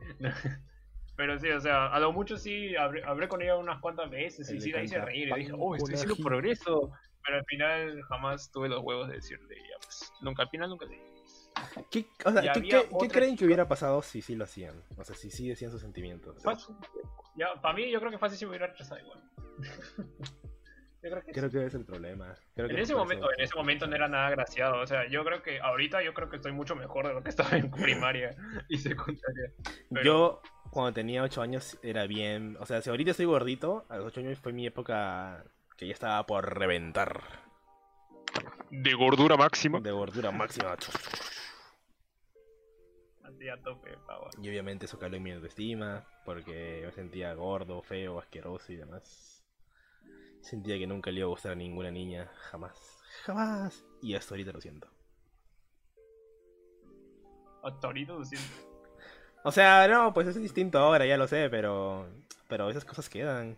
Pero 1.17 1.39
sí, 1.39 1.49
o 1.49 1.61
sea, 1.61 1.87
a 1.87 1.99
lo 1.99 2.11
mucho 2.11 2.37
sí 2.37 2.75
hablé, 2.75 3.03
hablé 3.03 3.27
con 3.27 3.41
ella 3.41 3.55
unas 3.55 3.79
cuantas 3.79 4.09
veces 4.09 4.49
y 4.51 4.59
sí 4.59 4.71
la 4.71 4.83
hice 4.83 4.99
reír. 4.99 5.29
Y 5.29 5.33
dije, 5.39 5.51
oh, 5.57 5.75
estoy 5.75 5.93
haciendo 5.93 6.15
ají". 6.15 6.23
progreso. 6.23 6.91
Pero 7.25 7.37
al 7.39 7.45
final 7.45 8.01
jamás 8.09 8.51
tuve 8.51 8.69
los 8.69 8.83
huevos 8.83 9.07
de 9.07 9.15
decirle, 9.15 9.55
ya, 9.55 9.77
pues, 9.81 10.11
nunca, 10.21 10.43
al 10.43 10.49
final 10.49 10.69
nunca 10.69 10.85
le. 10.85 10.99
¿Qué, 11.89 12.05
o 12.25 12.31
sea, 12.31 12.41
¿qué, 12.53 12.61
qué- 12.61 12.89
qué 12.99 13.07
creen 13.07 13.35
que 13.37 13.45
hubiera 13.45 13.67
pasado 13.67 14.01
si 14.01 14.21
sí 14.21 14.35
lo 14.35 14.43
hacían? 14.43 14.75
O 14.97 15.03
sea, 15.05 15.15
si 15.15 15.31
sí 15.31 15.47
decían 15.47 15.71
sus 15.71 15.81
sentimientos. 15.81 16.43
Para 16.43 17.73
mí, 17.73 17.89
yo 17.89 17.99
creo 17.99 18.11
que 18.11 18.17
fácil 18.17 18.37
si 18.37 18.45
me 18.45 18.49
hubiera 18.49 18.67
rechazado 18.67 18.99
igual. 19.01 19.23
yo 21.01 21.09
creo 21.11 21.23
que 21.23 21.31
Creo 21.31 21.49
que 21.49 21.57
ese 21.57 21.67
es 21.67 21.75
el 21.75 21.85
problema. 21.85 22.35
Creo 22.55 22.67
que 22.67 22.73
En 22.73 22.79
ese 22.79 22.93
por 22.93 23.03
momento, 23.03 23.31
en 23.33 23.39
ese 23.41 23.55
momento 23.55 23.87
no 23.87 23.95
era 23.95 24.07
nada 24.07 24.29
graciado. 24.31 24.81
O 24.81 24.85
sea, 24.87 25.07
yo 25.07 25.23
creo 25.23 25.41
que 25.41 25.59
ahorita 25.59 26.03
yo 26.03 26.13
creo 26.13 26.29
que 26.29 26.35
estoy 26.35 26.51
mucho 26.51 26.75
mejor 26.75 27.07
de 27.07 27.13
lo 27.13 27.23
que 27.23 27.29
estaba 27.29 27.57
en 27.57 27.71
primaria 27.71 28.35
y 28.69 28.77
secundaria. 28.77 29.51
pero- 29.91 30.03
Yo, 30.03 30.41
cuando 30.75 30.91
tenía 30.91 31.23
8 31.23 31.41
años, 31.41 31.79
era 31.83 32.05
bien. 32.05 32.57
O 32.59 32.65
sea, 32.65 32.81
si 32.81 32.89
ahorita 32.89 33.11
estoy 33.11 33.25
gordito, 33.25 33.85
a 33.87 33.95
los 33.95 34.07
8 34.07 34.19
años 34.19 34.39
fue 34.39 34.51
mi 34.51 34.67
época 34.67 35.45
que 35.77 35.87
ya 35.87 35.93
estaba 35.93 36.25
por 36.25 36.53
reventar. 36.59 37.23
De 38.71 38.93
gordura 38.93 39.37
máxima. 39.37 39.79
De 39.79 39.91
gordura 39.91 40.31
máxima. 40.31 40.73
Así 43.23 43.47
a 43.47 43.61
tope, 43.63 43.97
pavo. 44.05 44.29
Y 44.41 44.49
obviamente 44.49 44.85
eso 44.85 44.99
caló 44.99 45.15
en 45.15 45.23
mi 45.23 45.31
autoestima, 45.31 46.05
porque 46.25 46.83
me 46.85 46.91
sentía 46.91 47.33
gordo, 47.35 47.81
feo, 47.81 48.19
asqueroso 48.19 48.73
y 48.73 48.75
demás. 48.75 49.45
Sentía 50.41 50.77
que 50.77 50.87
nunca 50.87 51.09
le 51.09 51.19
iba 51.19 51.27
a 51.27 51.29
gustar 51.29 51.53
a 51.53 51.55
ninguna 51.55 51.89
niña, 51.89 52.29
jamás. 52.51 53.01
Jamás. 53.23 53.85
Y 54.01 54.13
hasta 54.13 54.33
ahorita 54.33 54.51
lo 54.51 54.59
siento. 54.59 54.89
Hasta 57.63 57.87
ahorita 57.87 58.11
lo 58.11 58.25
siento. 58.25 58.74
O 59.45 59.51
sea, 59.51 59.87
no, 59.87 60.11
pues 60.13 60.27
es 60.27 60.35
distinto 60.41 60.79
ahora, 60.79 61.05
ya 61.05 61.17
lo 61.17 61.27
sé, 61.27 61.49
pero. 61.49 62.07
Pero 62.47 62.69
esas 62.69 62.83
cosas 62.83 63.09
quedan. 63.09 63.57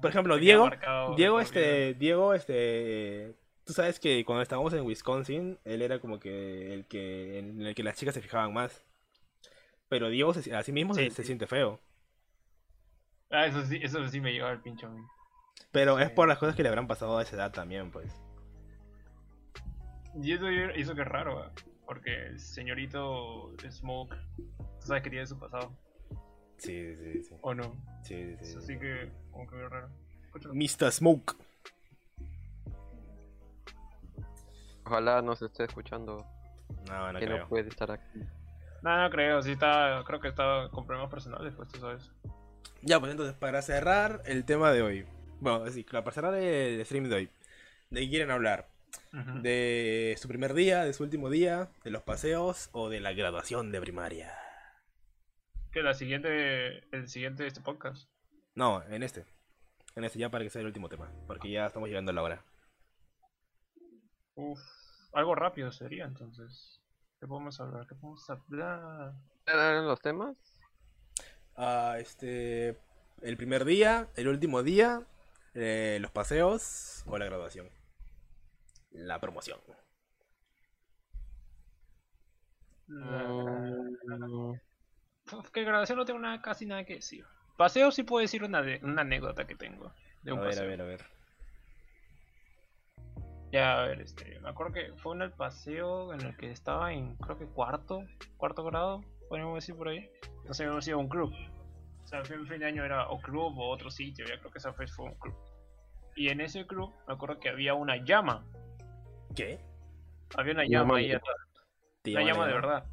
Por 0.00 0.10
ejemplo, 0.10 0.36
Diego, 0.38 0.70
Diego, 1.16 1.40
este, 1.40 1.94
Diego, 1.94 2.32
este, 2.32 3.34
tú 3.64 3.72
sabes 3.74 4.00
que 4.00 4.24
cuando 4.24 4.42
estábamos 4.42 4.72
en 4.72 4.84
Wisconsin, 4.86 5.58
él 5.64 5.82
era 5.82 5.98
como 5.98 6.18
que 6.18 6.72
el 6.72 6.86
que, 6.86 7.38
en 7.38 7.60
el 7.66 7.74
que 7.74 7.82
las 7.82 7.96
chicas 7.96 8.14
se 8.14 8.22
fijaban 8.22 8.52
más. 8.54 8.82
Pero 9.88 10.08
Diego 10.08 10.32
se- 10.32 10.54
a 10.54 10.62
sí 10.62 10.72
mismo 10.72 10.94
se, 10.94 11.04
Sí, 11.04 11.10
se 11.10 11.22
sí. 11.22 11.26
siente 11.26 11.46
feo. 11.46 11.80
Ah, 13.30 13.46
eso 13.46 13.62
sí, 13.66 13.78
eso 13.82 14.06
sí 14.08 14.20
me 14.20 14.32
lleva 14.32 14.50
al 14.50 14.62
pincho 14.62 14.86
a 14.86 14.90
mí. 14.90 15.02
Pero 15.72 15.98
es 15.98 16.10
por 16.10 16.28
las 16.28 16.38
cosas 16.38 16.56
que 16.56 16.62
le 16.62 16.68
habrán 16.70 16.86
pasado 16.86 17.18
a 17.18 17.22
esa 17.22 17.36
edad 17.36 17.52
también, 17.52 17.90
pues. 17.90 18.10
Y 20.22 20.32
eso, 20.32 20.48
eso 20.48 20.94
que 20.94 21.02
es 21.02 21.08
raro, 21.08 21.38
¿ah? 21.40 21.52
Porque 21.90 22.26
el 22.28 22.38
señorito 22.38 23.52
Smoke, 23.68 24.14
tú 24.80 24.86
sabes 24.86 25.02
que 25.02 25.10
tiene 25.10 25.26
su 25.26 25.36
pasado, 25.36 25.76
Sí, 26.56 26.94
sí, 26.94 27.24
sí. 27.24 27.34
¿o 27.40 27.52
no? 27.52 27.64
Sí, 28.04 28.36
sí, 28.36 28.44
Eso 28.44 28.60
sí. 28.60 28.74
sí 28.74 28.78
que, 28.78 29.10
como 29.32 29.44
que 29.50 29.56
es 29.64 29.68
raro. 29.68 29.88
Escúchalo. 30.22 30.54
Mr. 30.54 30.92
Smoke. 30.92 31.34
Ojalá 34.86 35.20
nos 35.20 35.42
esté 35.42 35.64
escuchando, 35.64 36.24
No, 36.86 37.12
no 37.12 37.18
que 37.18 37.26
creo. 37.26 37.38
no 37.38 37.48
puede 37.48 37.68
estar 37.68 37.90
aquí. 37.90 38.20
No, 38.82 38.96
no 39.02 39.10
creo, 39.10 39.42
sí 39.42 39.50
está, 39.50 40.04
creo 40.06 40.20
que 40.20 40.28
está 40.28 40.68
con 40.70 40.86
problemas 40.86 41.10
personales, 41.10 41.52
pues 41.56 41.68
tú 41.70 41.80
sabes. 41.80 42.08
Ya, 42.82 43.00
pues 43.00 43.10
entonces, 43.10 43.34
para 43.34 43.62
cerrar 43.62 44.22
el 44.26 44.44
tema 44.44 44.70
de 44.70 44.82
hoy. 44.82 45.06
Bueno, 45.40 45.68
sí, 45.70 45.82
claro, 45.82 46.04
para 46.04 46.14
cerrar 46.14 46.34
el 46.34 46.86
stream 46.86 47.08
de 47.08 47.16
hoy. 47.16 47.30
¿De 47.90 48.02
qué 48.02 48.10
quieren 48.10 48.30
hablar? 48.30 48.69
¿De 49.42 50.16
su 50.18 50.28
primer 50.28 50.54
día, 50.54 50.84
de 50.84 50.92
su 50.92 51.02
último 51.02 51.30
día, 51.30 51.68
de 51.84 51.90
los 51.90 52.02
paseos 52.02 52.70
o 52.72 52.88
de 52.88 53.00
la 53.00 53.12
graduación 53.12 53.72
de 53.72 53.80
primaria? 53.80 54.32
Que 55.72 55.82
la 55.82 55.94
siguiente, 55.94 56.78
el 56.94 57.08
siguiente 57.08 57.42
de 57.42 57.48
este 57.48 57.60
podcast. 57.60 58.08
No, 58.54 58.82
en 58.84 59.02
este. 59.02 59.24
En 59.96 60.04
este 60.04 60.18
ya 60.18 60.30
para 60.30 60.44
que 60.44 60.50
sea 60.50 60.60
el 60.60 60.66
último 60.66 60.88
tema. 60.88 61.10
Porque 61.26 61.50
ya 61.50 61.66
estamos 61.66 61.88
llegando 61.88 62.10
a 62.10 62.14
la 62.14 62.22
hora. 62.22 62.44
Uf, 64.34 64.60
algo 65.12 65.34
rápido 65.34 65.72
sería 65.72 66.04
entonces. 66.04 66.80
¿Qué 67.20 67.26
podemos 67.26 67.60
hablar? 67.60 67.86
¿Qué 67.86 67.94
podemos 67.94 68.28
hablar? 68.30 69.12
¿Eran 69.46 69.86
los 69.86 70.00
temas? 70.00 70.36
Ah, 71.56 71.96
este. 71.98 72.78
El 73.22 73.36
primer 73.36 73.64
día, 73.64 74.08
el 74.16 74.28
último 74.28 74.62
día, 74.62 75.06
eh, 75.54 75.98
los 76.00 76.10
paseos 76.10 77.02
o 77.06 77.18
la 77.18 77.26
graduación. 77.26 77.68
La 78.90 79.20
promoción. 79.20 79.58
Uf, 85.32 85.50
que 85.52 85.64
grabación 85.64 85.98
no 85.98 86.04
tengo 86.04 86.18
nada, 86.18 86.40
casi 86.42 86.66
nada 86.66 86.84
que 86.84 86.94
decir. 86.94 87.24
Paseo 87.56 87.90
sí 87.90 88.02
puedo 88.02 88.22
decir 88.22 88.42
una, 88.42 88.62
de- 88.62 88.80
una 88.82 89.02
anécdota 89.02 89.46
que 89.46 89.54
tengo. 89.54 89.92
De 90.22 90.32
A 90.32 90.34
un 90.34 90.40
ver, 90.40 90.48
a 90.48 90.50
paseo. 90.50 90.68
ver, 90.68 90.80
a 90.80 90.84
ver. 90.84 91.04
Ya, 93.52 93.82
a 93.82 93.86
ver, 93.86 94.00
este, 94.00 94.38
me 94.40 94.48
acuerdo 94.48 94.72
que 94.72 94.92
fue 94.96 95.14
en 95.16 95.22
el 95.22 95.32
paseo 95.32 96.12
en 96.14 96.20
el 96.20 96.36
que 96.36 96.50
estaba 96.50 96.92
en, 96.92 97.16
creo 97.16 97.36
que 97.38 97.46
cuarto, 97.46 98.04
cuarto 98.36 98.62
grado, 98.64 99.02
podríamos 99.28 99.56
decir 99.56 99.74
por 99.76 99.88
ahí. 99.88 100.08
No 100.46 100.54
sé, 100.54 100.64
hemos 100.64 100.86
ido 100.86 100.98
a 100.98 101.00
un 101.00 101.08
club. 101.08 101.32
O 102.04 102.06
sea, 102.06 102.24
fin, 102.24 102.46
fin 102.46 102.60
de 102.60 102.66
año 102.66 102.84
era 102.84 103.08
o 103.08 103.20
club 103.20 103.56
o 103.58 103.68
otro 103.70 103.90
sitio, 103.90 104.24
ya 104.26 104.38
creo 104.38 104.50
que 104.50 104.58
esa 104.58 104.70
vez 104.72 104.92
fue 104.94 105.06
un 105.06 105.14
club. 105.14 105.36
Y 106.16 106.28
en 106.28 106.40
ese 106.40 106.66
club 106.66 106.92
me 107.06 107.14
acuerdo 107.14 107.38
que 107.40 107.48
había 107.48 107.74
una 107.74 107.96
llama. 108.04 108.44
¿Qué? 109.34 109.58
Había 110.36 110.52
una 110.54 110.64
llama 110.66 110.96
ahí 110.96 111.12
atrás. 111.12 111.36
Una 112.06 112.20
llama 112.20 112.26
llama 112.28 112.40
la 112.42 112.46
de 112.46 112.52
verdad. 112.54 112.84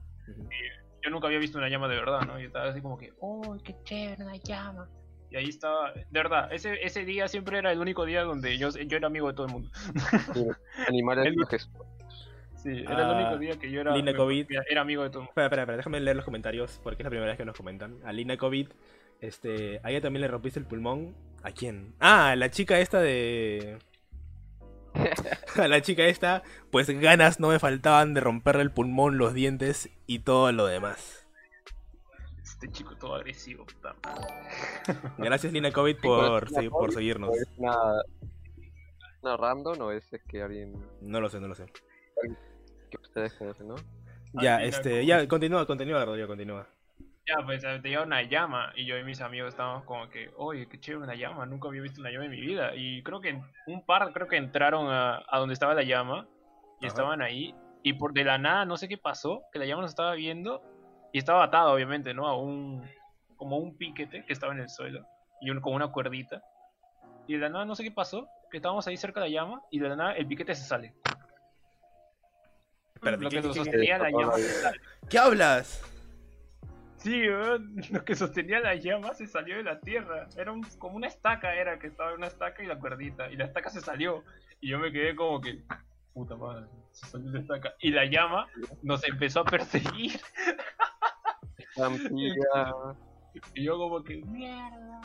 Yo 1.03 1.09
nunca 1.11 1.27
había 1.27 1.39
visto 1.39 1.57
una 1.57 1.69
llama 1.69 1.87
de 1.87 1.95
verdad, 1.95 2.21
¿no? 2.21 2.39
Y 2.39 2.45
estaba 2.45 2.65
así 2.69 2.81
como 2.81 2.97
que, 2.97 3.13
¡oh, 3.19 3.55
qué 3.63 3.75
chévere, 3.83 4.23
una 4.23 4.35
llama! 4.37 4.89
Y 5.29 5.35
ahí 5.35 5.45
estaba, 5.49 5.91
de 5.93 6.05
verdad, 6.11 6.51
ese, 6.53 6.81
ese 6.85 7.03
día 7.05 7.27
siempre 7.27 7.57
era 7.57 7.71
el 7.71 7.79
único 7.79 8.05
día 8.05 8.23
donde 8.23 8.57
yo, 8.57 8.69
yo 8.69 8.97
era 8.97 9.07
amigo 9.07 9.27
de 9.27 9.33
todo 9.33 9.45
el 9.47 9.51
mundo. 9.53 9.69
Animales 10.87 11.25
El- 11.27 11.35
majestuosos. 11.37 11.87
Sí, 12.55 12.69
era 12.71 12.93
el 12.93 13.11
Ah, 13.11 13.15
único 13.15 13.37
día 13.37 13.59
que 13.59 13.69
yo 13.69 13.81
era, 13.81 13.95
Lina 13.95 14.11
me- 14.11 14.17
COVID. 14.17 14.47
era 14.69 14.81
amigo 14.81 15.03
de 15.03 15.09
todo 15.09 15.19
el 15.19 15.23
mundo. 15.25 15.29
Espera, 15.31 15.45
espera, 15.45 15.61
espera, 15.63 15.77
déjame 15.77 15.99
leer 15.99 16.15
los 16.15 16.25
comentarios 16.25 16.79
porque 16.83 17.03
es 17.03 17.05
la 17.05 17.09
primera 17.11 17.27
vez 17.29 17.37
que 17.37 17.45
nos 17.45 17.55
comentan. 17.55 17.99
A 18.03 18.11
Lina 18.11 18.35
COVID, 18.35 18.67
este, 19.21 19.79
a 19.83 19.91
ella 19.91 20.01
también 20.01 20.21
le 20.21 20.27
rompiste 20.27 20.59
el 20.59 20.65
pulmón. 20.65 21.15
¿A 21.43 21.51
quién? 21.51 21.93
Ah, 21.99 22.35
la 22.35 22.49
chica 22.49 22.79
esta 22.79 22.99
de. 22.99 23.77
A 25.61 25.67
la 25.67 25.81
chica 25.81 26.03
esta, 26.05 26.43
pues 26.71 26.89
ganas 26.99 27.39
no 27.39 27.49
me 27.49 27.59
faltaban 27.59 28.13
de 28.13 28.21
romperle 28.21 28.61
el 28.63 28.71
pulmón, 28.71 29.17
los 29.17 29.33
dientes 29.33 29.89
y 30.05 30.19
todo 30.19 30.51
lo 30.51 30.65
demás. 30.65 31.27
Este 32.43 32.69
chico 32.71 32.95
todo 32.97 33.15
agresivo, 33.15 33.65
puta 33.65 33.95
madre. 34.03 35.13
Gracias 35.17 35.53
Lina 35.53 35.71
COVID 35.71 35.97
por, 36.01 36.49
se- 36.49 36.69
por 36.69 36.91
seguirnos. 36.93 37.29
¿O 37.29 37.33
es 37.35 37.47
una, 37.57 37.75
una 39.21 39.37
random 39.37 39.81
o 39.81 39.91
es 39.91 40.09
que 40.27 40.41
alguien 40.41 40.73
No 41.01 41.19
lo 41.21 41.29
sé, 41.29 41.39
no 41.39 41.47
lo 41.47 41.55
sé. 41.55 41.65
que 42.89 42.97
ustedes 43.01 43.33
conocen, 43.33 43.67
no? 43.67 43.75
Ya, 44.33 44.63
este, 44.63 45.05
ya, 45.05 45.27
continúa, 45.27 45.65
continúa, 45.65 46.03
Rodrigo, 46.05 46.27
continúa. 46.27 46.67
Ya, 47.27 47.43
pues 47.45 47.61
eh, 47.65 47.79
te 47.81 47.89
lleva 47.89 48.03
una 48.03 48.21
llama 48.21 48.71
y 48.75 48.85
yo 48.85 48.97
y 48.97 49.03
mis 49.03 49.19
amigos 49.19 49.49
estábamos 49.49 49.83
como 49.83 50.07
que, 50.09 50.31
oye, 50.37 50.67
qué 50.69 50.79
chévere 50.79 51.03
una 51.03 51.15
llama, 51.15 51.45
nunca 51.45 51.67
había 51.67 51.81
visto 51.81 51.99
una 51.99 52.09
llama 52.09 52.25
en 52.25 52.31
mi 52.31 52.39
vida. 52.39 52.71
Y 52.73 53.03
creo 53.03 53.19
que 53.19 53.37
un 53.67 53.85
par, 53.85 54.13
creo 54.13 54.27
que 54.27 54.37
entraron 54.37 54.87
a, 54.89 55.21
a 55.27 55.39
donde 55.39 55.53
estaba 55.53 55.73
la 55.73 55.83
llama 55.83 56.25
y 56.79 56.85
Ajá. 56.85 56.87
estaban 56.87 57.21
ahí. 57.21 57.53
Y 57.83 57.93
por 57.93 58.13
de 58.13 58.23
la 58.23 58.37
nada, 58.37 58.63
no 58.63 58.77
sé 58.77 58.87
qué 58.87 58.97
pasó, 58.97 59.41
que 59.51 59.59
la 59.59 59.65
llama 59.65 59.81
nos 59.81 59.91
estaba 59.91 60.13
viendo 60.13 60.61
y 61.11 61.17
estaba 61.19 61.43
atado, 61.43 61.73
obviamente, 61.73 62.13
¿no? 62.13 62.27
A 62.27 62.37
un, 62.37 62.81
como 63.35 63.57
un 63.57 63.77
piquete 63.77 64.23
que 64.25 64.31
estaba 64.33 64.53
en 64.53 64.59
el 64.61 64.69
suelo 64.69 65.05
y 65.41 65.49
un, 65.49 65.59
con 65.59 65.73
una 65.73 65.89
cuerdita. 65.89 66.41
Y 67.27 67.33
de 67.33 67.39
la 67.39 67.49
nada, 67.49 67.65
no 67.65 67.75
sé 67.75 67.83
qué 67.83 67.91
pasó, 67.91 68.25
que 68.49 68.57
estábamos 68.57 68.87
ahí 68.87 68.95
cerca 68.95 69.19
de 69.19 69.27
la 69.29 69.33
llama 69.33 69.61
y 69.69 69.79
de 69.79 69.89
la 69.89 69.95
nada 69.97 70.13
el 70.13 70.25
piquete 70.27 70.55
se 70.55 70.63
sale. 70.63 70.93
Espérate, 72.95 73.23
Lo 73.23 73.29
¿qué- 73.29 73.41
que 73.41 73.53
sostenía 73.53 73.97
la 73.97 74.09
llama 74.11 74.33
se 74.37 74.49
sale. 74.61 74.77
¿Qué 75.09 75.19
hablas? 75.19 75.81
Sí, 76.97 77.21
lo 77.91 78.03
que 78.05 78.15
sostenía 78.15 78.59
la 78.59 78.75
llama 78.75 79.13
se 79.13 79.27
salió 79.27 79.57
de 79.57 79.63
la 79.63 79.79
tierra. 79.79 80.27
Era 80.37 80.51
un- 80.51 80.63
como 80.79 80.95
una 80.97 81.07
estaca, 81.07 81.55
era 81.55 81.79
que 81.79 81.87
estaba 81.87 82.13
una 82.13 82.27
estaca 82.27 82.63
y 82.63 82.67
la 82.67 82.77
cuerdita. 82.79 83.29
Y 83.31 83.35
la 83.37 83.45
estaca 83.45 83.69
se 83.69 83.81
salió. 83.81 84.23
Y 84.59 84.69
yo 84.69 84.79
me 84.79 84.91
quedé 84.91 85.15
como 85.15 85.39
que, 85.39 85.63
puta 86.13 86.35
madre, 86.35 86.65
se 86.91 87.05
salió 87.07 87.31
la 87.31 87.39
estaca. 87.39 87.73
Y 87.79 87.91
la 87.91 88.05
llama 88.05 88.47
nos 88.81 89.03
empezó 89.07 89.41
a 89.41 89.45
perseguir. 89.45 90.19
Y 93.53 93.63
yo 93.63 93.77
como 93.77 94.03
que, 94.03 94.17
mierda. 94.25 95.01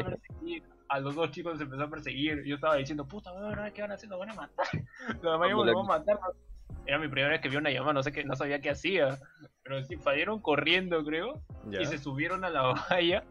a 0.00 0.04
perseguir. 0.06 0.62
A 0.88 1.00
los 1.00 1.14
dos 1.14 1.30
chicos 1.30 1.54
nos 1.54 1.62
empezó 1.62 1.82
a 1.82 1.90
perseguir. 1.90 2.42
Yo 2.44 2.54
estaba 2.56 2.76
diciendo, 2.76 3.06
puta, 3.06 3.32
weón, 3.32 3.70
¿qué 3.72 3.82
van 3.82 3.90
a 3.90 3.94
hacer? 3.94 4.08
Nos 4.08 4.18
van 4.18 4.30
a 4.30 4.34
matar. 4.34 4.66
Nos 5.22 5.40
van 5.66 5.68
a 5.68 5.82
matar. 5.84 6.18
Era 6.86 6.98
mi 6.98 7.08
primera 7.08 7.28
vez 7.30 7.40
que 7.40 7.48
vi 7.48 7.56
una 7.56 7.70
llama, 7.70 7.92
no 7.92 8.02
sé 8.02 8.12
qué, 8.12 8.24
no 8.24 8.34
sabía 8.36 8.60
qué 8.60 8.70
hacía. 8.70 9.18
Pero 9.64 9.82
sí, 9.84 9.96
salieron 9.96 10.40
corriendo, 10.40 11.02
creo. 11.04 11.42
Ya. 11.70 11.80
y 11.80 11.86
se 11.86 11.96
subieron 11.98 12.44
a 12.44 12.50
la 12.50 12.62
valla 12.90 13.24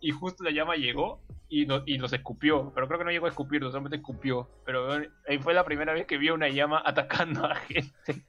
y 0.00 0.10
justo 0.10 0.42
la 0.42 0.50
llama 0.50 0.74
llegó 0.76 1.20
y, 1.50 1.66
no- 1.66 1.82
y 1.84 1.98
los 1.98 2.12
escupió, 2.14 2.72
pero 2.74 2.86
creo 2.88 2.98
que 2.98 3.04
no 3.04 3.10
llegó 3.10 3.26
a 3.26 3.28
escupirlos, 3.28 3.72
solamente 3.72 3.98
escupió, 3.98 4.48
pero 4.64 4.94
ahí 5.28 5.38
fue 5.38 5.52
la 5.52 5.64
primera 5.64 5.92
vez 5.92 6.06
que 6.06 6.16
vi 6.16 6.30
una 6.30 6.48
llama 6.48 6.82
atacando 6.86 7.44
a 7.44 7.54
gente. 7.56 8.24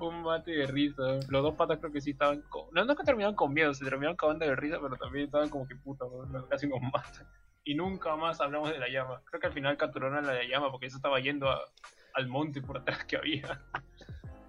Un 0.00 0.22
mate 0.22 0.52
de 0.52 0.66
risa. 0.66 1.02
Los 1.28 1.42
dos 1.42 1.54
patas 1.54 1.78
creo 1.80 1.92
que 1.92 2.00
sí 2.00 2.10
estaban 2.10 2.42
con... 2.42 2.66
No, 2.72 2.84
no 2.84 2.92
es 2.92 2.98
que 2.98 3.04
terminaron 3.04 3.34
con 3.36 3.52
miedo, 3.52 3.74
se 3.74 3.84
terminaron 3.84 4.16
cagando 4.16 4.44
de 4.46 4.54
risa, 4.56 4.78
pero 4.80 4.96
también 4.96 5.26
estaban 5.26 5.48
como 5.48 5.66
que 5.66 5.76
puta, 5.76 6.04
casi 6.48 6.66
nos 6.68 6.80
matan. 6.80 7.26
Y 7.64 7.74
nunca 7.74 8.16
más 8.16 8.40
hablamos 8.40 8.70
de 8.70 8.78
la 8.78 8.88
llama. 8.88 9.20
Creo 9.26 9.40
que 9.40 9.46
al 9.48 9.52
final 9.52 9.76
capturaron 9.76 10.24
a 10.24 10.32
la 10.32 10.42
llama 10.44 10.70
porque 10.70 10.86
eso 10.86 10.96
estaba 10.96 11.20
yendo 11.20 11.48
a- 11.50 11.60
al 12.14 12.26
monte 12.28 12.62
por 12.62 12.78
atrás 12.78 13.04
que 13.04 13.16
había. 13.16 13.60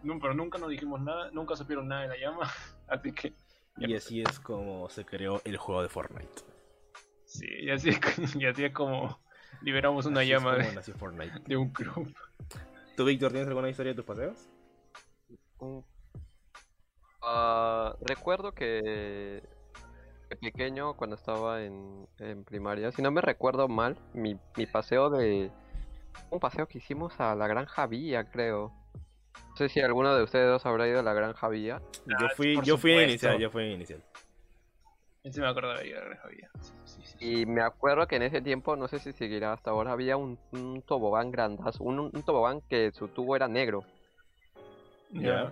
No, 0.03 0.19
pero 0.19 0.33
nunca 0.33 0.57
nos 0.57 0.69
dijimos 0.69 1.01
nada, 1.01 1.29
nunca 1.31 1.55
supieron 1.55 1.87
nada 1.87 2.03
de 2.03 2.07
la 2.09 2.17
llama, 2.17 2.49
así 2.87 3.11
que 3.11 3.33
Y 3.77 3.95
así 3.95 4.21
es 4.21 4.39
como 4.39 4.89
se 4.89 5.05
creó 5.05 5.41
el 5.45 5.57
juego 5.57 5.81
de 5.81 5.89
Fortnite. 5.89 6.43
Sí, 7.25 7.47
y 7.47 7.69
así, 7.69 7.89
es, 7.89 7.99
y 8.35 8.45
así 8.45 8.65
es 8.65 8.73
como 8.73 9.19
liberamos 9.61 10.05
una 10.05 10.21
Así 10.21 10.29
llama 10.29 10.55
de, 10.55 10.73
nació 10.73 10.95
Fortnite. 10.95 11.39
de 11.45 11.57
un 11.57 11.69
club. 11.69 12.13
¿Tú, 12.95 13.05
Víctor, 13.05 13.31
tienes 13.31 13.47
alguna 13.47 13.69
historia 13.69 13.91
de 13.93 13.95
tus 13.95 14.05
paseos? 14.05 14.49
Ah, 17.21 17.95
recuerdo 18.01 18.53
que 18.53 19.43
de 20.29 20.35
pequeño, 20.35 20.95
cuando 20.95 21.15
estaba 21.15 21.63
en, 21.63 22.07
en 22.19 22.43
primaria, 22.43 22.91
si 22.91 23.01
no 23.01 23.11
me 23.11 23.21
recuerdo 23.21 23.67
mal, 23.67 23.97
mi, 24.13 24.37
mi 24.55 24.65
paseo 24.65 25.09
de... 25.09 25.51
Un 26.29 26.39
paseo 26.39 26.67
que 26.67 26.77
hicimos 26.77 27.19
a 27.19 27.35
la 27.35 27.47
Granja 27.47 27.87
Villa, 27.87 28.29
creo. 28.29 28.73
No 29.59 29.67
sé 29.67 29.73
si 29.73 29.81
alguno 29.81 30.15
de 30.15 30.23
ustedes 30.23 30.47
dos 30.47 30.65
habrá 30.65 30.87
ido 30.87 31.01
a 31.01 31.03
la 31.03 31.11
Granja 31.13 31.49
Villa. 31.49 31.81
Yo 32.05 32.27
Ah, 32.27 32.29
fui, 32.33 32.55
yo 32.63 32.77
fui 32.77 32.91
a 32.91 32.95
supuesto. 32.95 33.09
inicial, 33.09 33.39
yo 33.39 33.49
fui 33.51 33.63
a 33.63 33.71
inicial. 33.73 34.01
Ese 35.21 35.41
me 35.41 35.47
acuerdo 35.47 35.73
de 35.73 35.83
la 35.89 36.15
Javier. 36.15 36.49
Sí, 36.61 36.71
sí, 36.85 37.01
sí. 37.03 37.41
Y 37.41 37.45
me 37.45 37.61
acuerdo 37.61 38.07
que 38.07 38.15
en 38.15 38.21
ese 38.21 38.41
tiempo, 38.41 38.77
no 38.77 38.87
sé 38.87 38.99
si 38.99 39.11
seguirá 39.11 39.51
hasta 39.51 39.71
ahora, 39.71 39.91
había 39.91 40.15
un, 40.15 40.39
un 40.53 40.81
tobogán 40.83 41.29
grandazo, 41.29 41.83
un, 41.83 41.99
un 41.99 42.23
tobogán 42.23 42.61
que 42.69 42.93
su 42.93 43.09
tubo 43.09 43.35
era 43.35 43.49
negro. 43.49 43.83
Ya. 45.11 45.51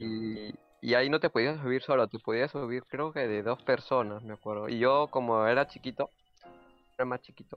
Y, 0.00 0.52
y 0.80 0.94
ahí 0.94 1.08
no 1.08 1.20
te 1.20 1.30
podías 1.30 1.60
subir 1.62 1.82
solo, 1.82 2.08
te 2.08 2.18
podías 2.18 2.50
subir 2.50 2.82
creo 2.88 3.12
que 3.12 3.28
de 3.28 3.44
dos 3.44 3.62
personas, 3.62 4.24
me 4.24 4.32
acuerdo. 4.34 4.68
Y 4.68 4.80
yo 4.80 5.06
como 5.08 5.46
era 5.46 5.68
chiquito, 5.68 6.10
era 6.98 7.04
más 7.04 7.20
chiquito, 7.20 7.56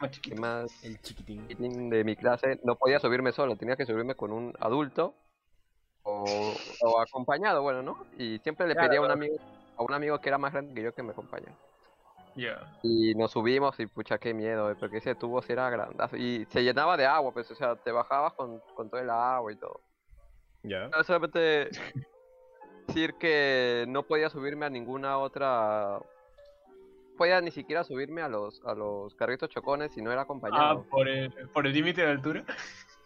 Más 0.00 0.10
y 0.10 0.14
chiquito. 0.14 0.40
más 0.40 0.84
El 0.84 1.00
chiquitín. 1.00 1.42
chiquitín 1.48 1.90
de 1.90 2.04
mi 2.04 2.16
clase, 2.16 2.58
no 2.64 2.76
podía 2.76 2.98
subirme 3.00 3.32
solo, 3.32 3.56
tenía 3.56 3.76
que 3.76 3.86
subirme 3.86 4.14
con 4.14 4.32
un 4.32 4.52
adulto 4.60 5.14
o, 6.02 6.54
o 6.82 7.00
acompañado, 7.00 7.62
bueno, 7.62 7.82
¿no? 7.82 8.04
Y 8.18 8.38
siempre 8.40 8.66
le 8.66 8.74
pedía 8.74 8.98
a 8.98 9.02
un 9.02 9.06
Claro. 9.06 9.12
amigo, 9.12 9.36
a 9.76 9.82
un 9.82 9.92
amigo 9.94 10.18
que 10.20 10.28
era 10.28 10.38
más 10.38 10.52
grande 10.52 10.74
que 10.74 10.82
yo 10.82 10.94
que 10.94 11.02
me 11.02 11.12
acompañara. 11.12 11.54
Y 12.82 13.14
nos 13.16 13.32
subimos 13.32 13.78
y 13.80 13.86
pucha, 13.86 14.16
qué 14.18 14.32
miedo, 14.32 14.70
eh, 14.70 14.76
porque 14.78 14.98
ese 14.98 15.14
tubo 15.14 15.42
sí 15.42 15.52
era 15.52 15.68
grandazo. 15.68 16.16
Y 16.16 16.46
se 16.50 16.62
llenaba 16.62 16.96
de 16.96 17.04
agua, 17.04 17.32
pues, 17.32 17.50
o 17.50 17.54
sea, 17.54 17.76
te 17.76 17.92
bajabas 17.92 18.32
con, 18.34 18.60
con 18.74 18.88
todo 18.88 19.00
el 19.00 19.10
agua 19.10 19.52
y 19.52 19.56
todo. 19.56 19.80
¿Ya? 20.62 20.88
No, 20.88 21.02
solamente 21.04 21.68
decir 22.86 23.14
que 23.14 23.84
no 23.88 24.04
podía 24.04 24.30
subirme 24.30 24.64
a 24.66 24.70
ninguna 24.70 25.18
otra. 25.18 26.00
No 27.20 27.24
podía 27.26 27.40
ni 27.42 27.50
siquiera 27.50 27.84
subirme 27.84 28.22
a 28.22 28.28
los 28.30 28.62
a 28.64 28.72
los 28.74 29.14
carritos 29.14 29.50
chocones 29.50 29.92
si 29.92 30.00
no 30.00 30.10
era 30.10 30.22
Ah, 30.22 30.24
acompañado. 30.24 30.84
por 30.88 31.06
el, 31.06 31.30
por 31.52 31.66
el 31.66 31.74
límite 31.74 32.00
de 32.00 32.08
altura. 32.12 32.44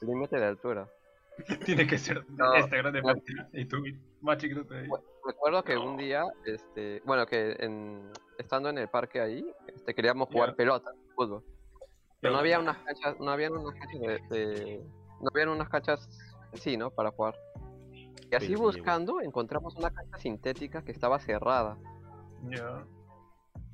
El 0.00 0.06
límite 0.06 0.36
de 0.38 0.46
altura. 0.46 0.88
Tiene 1.66 1.84
que 1.84 1.98
ser 1.98 2.24
No, 2.30 2.54
este 2.54 2.76
grande 2.76 3.02
no. 3.02 3.12
Y 3.52 3.64
tú 3.64 3.78
más 4.20 4.38
chiquito 4.38 4.64
todavía. 4.64 4.88
Recuerdo 5.26 5.64
que 5.64 5.74
No. 5.74 5.86
un 5.90 5.96
día, 5.96 6.22
este, 6.46 7.02
bueno, 7.04 7.26
que 7.26 7.56
en, 7.58 8.08
estando 8.38 8.68
en 8.68 8.78
el 8.78 8.86
parque 8.86 9.20
ahí, 9.20 9.44
este, 9.66 9.92
queríamos 9.96 10.28
jugar 10.28 10.50
Ya. 10.50 10.54
pelota, 10.58 10.92
fútbol. 11.16 11.42
Pero 12.20 12.34
no 12.34 12.38
había 12.38 12.60
unas 12.60 12.78
canchas, 12.84 13.18
no 13.18 13.32
habían 13.32 13.52
unas 13.56 13.74
canchas 13.74 14.00
de, 14.00 14.20
de- 14.30 14.84
no 15.22 15.28
habían 15.34 15.48
unas 15.48 15.68
canchas 15.68 16.08
en 16.52 16.58
sí, 16.60 16.76
¿no? 16.76 16.92
Para 16.92 17.10
jugar. 17.10 17.34
Y 18.30 18.34
así 18.36 18.54
buscando, 18.54 19.20
encontramos 19.20 19.74
una 19.74 19.90
cancha 19.90 20.18
sintética 20.18 20.84
que 20.84 20.92
estaba 20.92 21.18
cerrada. 21.18 21.76
Ya. 22.48 22.86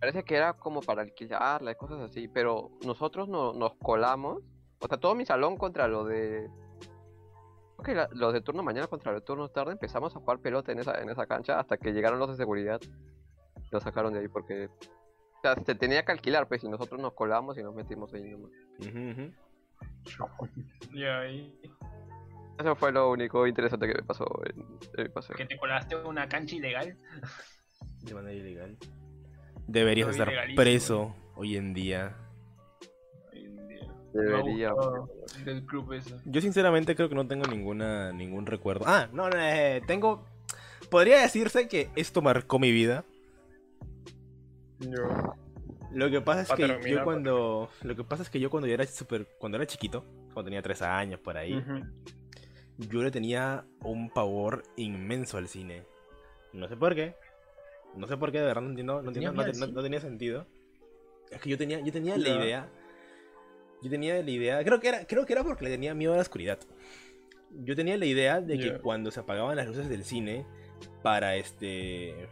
Parece 0.00 0.24
que 0.24 0.34
era 0.36 0.54
como 0.54 0.80
para 0.80 1.02
alquilarla 1.02 1.72
y 1.72 1.74
cosas 1.74 2.00
así, 2.00 2.26
pero 2.28 2.70
nosotros 2.86 3.28
no, 3.28 3.52
nos 3.52 3.74
colamos, 3.74 4.42
o 4.80 4.88
sea, 4.88 4.98
todo 4.98 5.14
mi 5.14 5.26
salón 5.26 5.56
contra 5.58 5.86
lo 5.88 6.04
de... 6.04 6.48
Creo 7.76 7.84
que 7.84 7.94
la- 7.94 8.08
los 8.12 8.32
de 8.32 8.40
turno 8.40 8.62
mañana 8.62 8.86
contra 8.86 9.12
los 9.12 9.20
de 9.20 9.26
turno 9.26 9.48
tarde 9.50 9.72
empezamos 9.72 10.14
a 10.16 10.20
jugar 10.20 10.38
pelota 10.38 10.72
en 10.72 10.78
esa, 10.80 11.00
en 11.02 11.10
esa 11.10 11.26
cancha 11.26 11.58
hasta 11.60 11.76
que 11.76 11.92
llegaron 11.92 12.18
los 12.18 12.30
de 12.30 12.36
seguridad. 12.36 12.80
Nos 13.70 13.82
sacaron 13.82 14.12
de 14.14 14.20
ahí 14.20 14.28
porque... 14.28 14.66
O 14.66 15.40
sea, 15.42 15.54
se 15.64 15.74
tenía 15.74 16.04
que 16.04 16.12
alquilar, 16.12 16.48
pues, 16.48 16.62
y 16.64 16.68
nosotros 16.68 17.00
nos 17.00 17.14
colamos 17.14 17.56
y 17.58 17.62
nos 17.62 17.74
metimos 17.74 18.12
ahí 18.12 18.28
nomás. 18.30 18.50
Y 20.92 21.00
Eso 22.58 22.76
fue 22.76 22.92
lo 22.92 23.10
único 23.10 23.46
interesante 23.46 23.86
que 23.86 23.94
me 23.94 24.02
pasó 24.02 24.26
en, 24.44 24.60
en 24.96 25.02
mi 25.04 25.08
paseo. 25.08 25.36
que 25.36 25.46
te 25.46 25.56
colaste 25.58 25.96
una 25.96 26.28
cancha 26.28 26.56
ilegal. 26.56 26.96
De 28.02 28.14
manera 28.14 28.34
ilegal. 28.34 28.76
Deberías 29.70 30.08
estar 30.08 30.28
preso 30.56 31.14
hoy 31.36 31.56
en 31.56 31.72
día. 31.72 32.16
Hoy 33.32 33.44
en 33.44 33.68
día. 33.68 33.86
Debería. 34.12 34.72
del 35.44 35.64
club 35.64 35.92
ese. 35.92 36.16
Yo 36.24 36.40
sinceramente 36.40 36.96
creo 36.96 37.08
que 37.08 37.14
no 37.14 37.28
tengo 37.28 37.46
ninguna 37.46 38.12
ningún 38.12 38.46
recuerdo. 38.46 38.84
Ah, 38.88 39.08
no, 39.12 39.30
no, 39.30 39.38
eh, 39.38 39.80
tengo. 39.86 40.26
Podría 40.90 41.20
decirse 41.20 41.68
que 41.68 41.88
esto 41.94 42.20
marcó 42.20 42.58
mi 42.58 42.72
vida. 42.72 43.04
Yo. 44.80 45.36
Lo 45.92 46.10
que 46.10 46.20
pasa 46.20 46.42
es 46.42 46.48
que 46.48 46.66
terminar, 46.66 46.90
yo 46.90 47.04
cuando. 47.04 47.70
Lo 47.82 47.94
que 47.94 48.02
pasa 48.02 48.24
es 48.24 48.30
que 48.30 48.40
yo 48.40 48.50
cuando 48.50 48.66
yo 48.66 48.74
era 48.74 48.84
super. 48.86 49.28
Cuando 49.38 49.56
era 49.56 49.68
chiquito, 49.68 50.04
cuando 50.34 50.46
tenía 50.46 50.62
3 50.62 50.82
años 50.82 51.20
por 51.20 51.36
ahí. 51.36 51.62
yo 52.76 53.02
le 53.04 53.12
tenía 53.12 53.64
un 53.84 54.10
pavor 54.10 54.64
inmenso 54.74 55.38
al 55.38 55.46
cine. 55.46 55.84
No 56.52 56.66
sé 56.66 56.76
por 56.76 56.96
qué. 56.96 57.14
No 57.96 58.06
sé 58.06 58.16
por 58.16 58.30
qué, 58.32 58.38
de 58.38 58.44
verdad 58.46 58.62
no 58.62 58.70
entiendo, 58.70 59.02
no, 59.02 59.08
entiendo, 59.08 59.32
no, 59.32 59.42
¿Tenías 59.42 59.52
miedo 59.52 59.58
te- 59.58 59.64
al 59.64 59.70
no- 59.74 59.76
no 59.76 59.82
tenía 59.82 60.00
sentido. 60.00 60.46
Es 61.30 61.40
que 61.40 61.50
yo 61.50 61.58
tenía, 61.58 61.80
yo 61.80 61.92
tenía 61.92 62.16
la 62.16 62.28
idea. 62.44 62.68
Yo 63.82 63.90
tenía 63.90 64.22
la 64.22 64.30
idea. 64.30 64.64
Creo 64.64 64.78
que 64.80 64.88
era, 64.88 65.06
creo 65.06 65.24
que 65.26 65.32
era 65.32 65.42
porque 65.44 65.64
le 65.64 65.70
tenía 65.70 65.94
miedo 65.94 66.12
a 66.12 66.16
la 66.16 66.22
oscuridad. 66.22 66.58
Yo 67.64 67.74
tenía 67.74 67.96
la 67.96 68.06
idea 68.06 68.40
de 68.40 68.58
que 68.58 68.78
cuando 68.80 69.10
se 69.10 69.20
apagaban 69.20 69.56
las 69.56 69.66
luces 69.66 69.88
del 69.88 70.04
cine 70.04 70.46
para 71.02 71.36
este. 71.36 72.28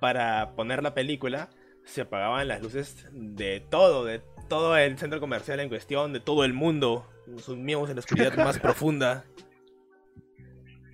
para 0.00 0.52
poner 0.54 0.82
la 0.82 0.94
película, 0.94 1.48
se 1.84 2.02
apagaban 2.02 2.46
las 2.48 2.60
luces 2.62 3.06
de 3.12 3.60
todo, 3.70 4.04
de 4.04 4.20
todo 4.48 4.76
el 4.76 4.98
centro 4.98 5.20
comercial 5.20 5.58
en 5.60 5.68
cuestión, 5.68 6.12
de 6.12 6.20
todo 6.20 6.44
el 6.44 6.52
mundo. 6.52 7.08
Nos 7.26 7.42
sumíamos 7.44 7.88
en 7.90 7.96
la 7.96 8.00
oscuridad 8.00 8.34
más 8.36 8.58
profunda. 8.58 9.24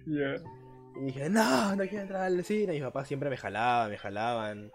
Ya. 0.06 0.34
Y 0.96 1.04
dije, 1.06 1.28
no, 1.30 1.74
no 1.74 1.82
quiero 1.84 2.02
entrar 2.02 2.22
al 2.22 2.44
cine. 2.44 2.72
Y 2.74 2.76
mis 2.78 2.84
papás 2.84 3.08
siempre 3.08 3.30
me 3.30 3.36
jalaban, 3.36 3.90
me 3.90 3.98
jalaban. 3.98 4.70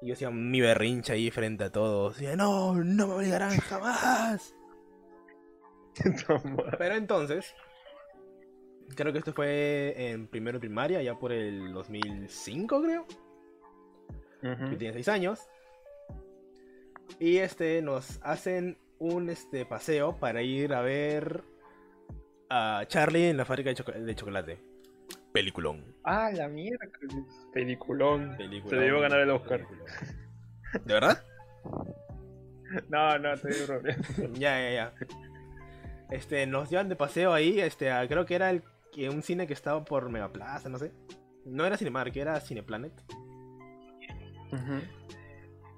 Y 0.00 0.06
yo 0.08 0.14
hacía 0.14 0.30
mi 0.30 0.60
berrincha 0.60 1.14
ahí 1.14 1.30
frente 1.30 1.64
a 1.64 1.72
todos. 1.72 2.18
Y 2.18 2.22
dije, 2.24 2.36
no, 2.36 2.74
no 2.74 3.06
me 3.08 3.14
obligarán 3.14 3.56
jamás. 3.58 4.54
Pero 6.78 6.94
entonces, 6.94 7.52
creo 8.94 9.12
que 9.12 9.18
esto 9.18 9.32
fue 9.32 9.94
en 9.96 10.28
primero 10.28 10.60
primaria, 10.60 11.02
ya 11.02 11.18
por 11.18 11.32
el 11.32 11.72
2005, 11.72 12.82
creo. 12.82 13.06
Ujú. 14.42 14.70
Yo 14.70 14.78
tenía 14.78 14.92
6 14.92 15.08
años. 15.08 15.40
Y 17.18 17.38
este, 17.38 17.82
nos 17.82 18.20
hacen 18.22 18.78
un 19.00 19.28
este, 19.30 19.66
paseo 19.66 20.16
para 20.20 20.42
ir 20.42 20.72
a 20.74 20.82
ver 20.82 21.42
a 22.50 22.84
Charlie 22.86 23.30
en 23.30 23.36
la 23.36 23.44
fábrica 23.44 23.70
de, 23.70 23.76
choco- 23.76 23.92
de 23.92 24.14
chocolate. 24.14 24.67
Peliculón. 25.32 25.94
Ah, 26.04 26.30
la 26.34 26.48
mierda. 26.48 26.86
Peliculón. 27.52 28.34
Peliculón. 28.36 28.70
Se 28.70 28.76
debió 28.76 29.00
ganar 29.00 29.20
el 29.20 29.30
Oscar. 29.30 29.66
Peliculón. 29.66 29.86
¿De 30.84 30.94
verdad? 30.94 31.24
No, 32.90 33.18
no, 33.18 33.32
estoy 33.32 33.52
bromeando. 33.66 34.06
ya, 34.34 34.60
ya, 34.60 34.70
ya. 34.70 34.94
Este, 36.10 36.46
nos 36.46 36.68
llevan 36.68 36.90
de 36.90 36.96
paseo 36.96 37.32
ahí, 37.32 37.60
este, 37.60 37.90
a- 37.90 38.06
creo 38.06 38.26
que 38.26 38.34
era 38.34 38.50
el, 38.50 38.62
que 38.92 39.08
un 39.08 39.22
cine 39.22 39.46
que 39.46 39.54
estaba 39.54 39.82
por 39.86 40.10
Megaplaza, 40.10 40.68
no 40.68 40.78
sé. 40.78 40.92
No 41.46 41.64
era 41.64 41.78
Cinemark, 41.78 42.14
era 42.14 42.38
Cineplanet. 42.42 42.92
Ujú. 44.52 44.80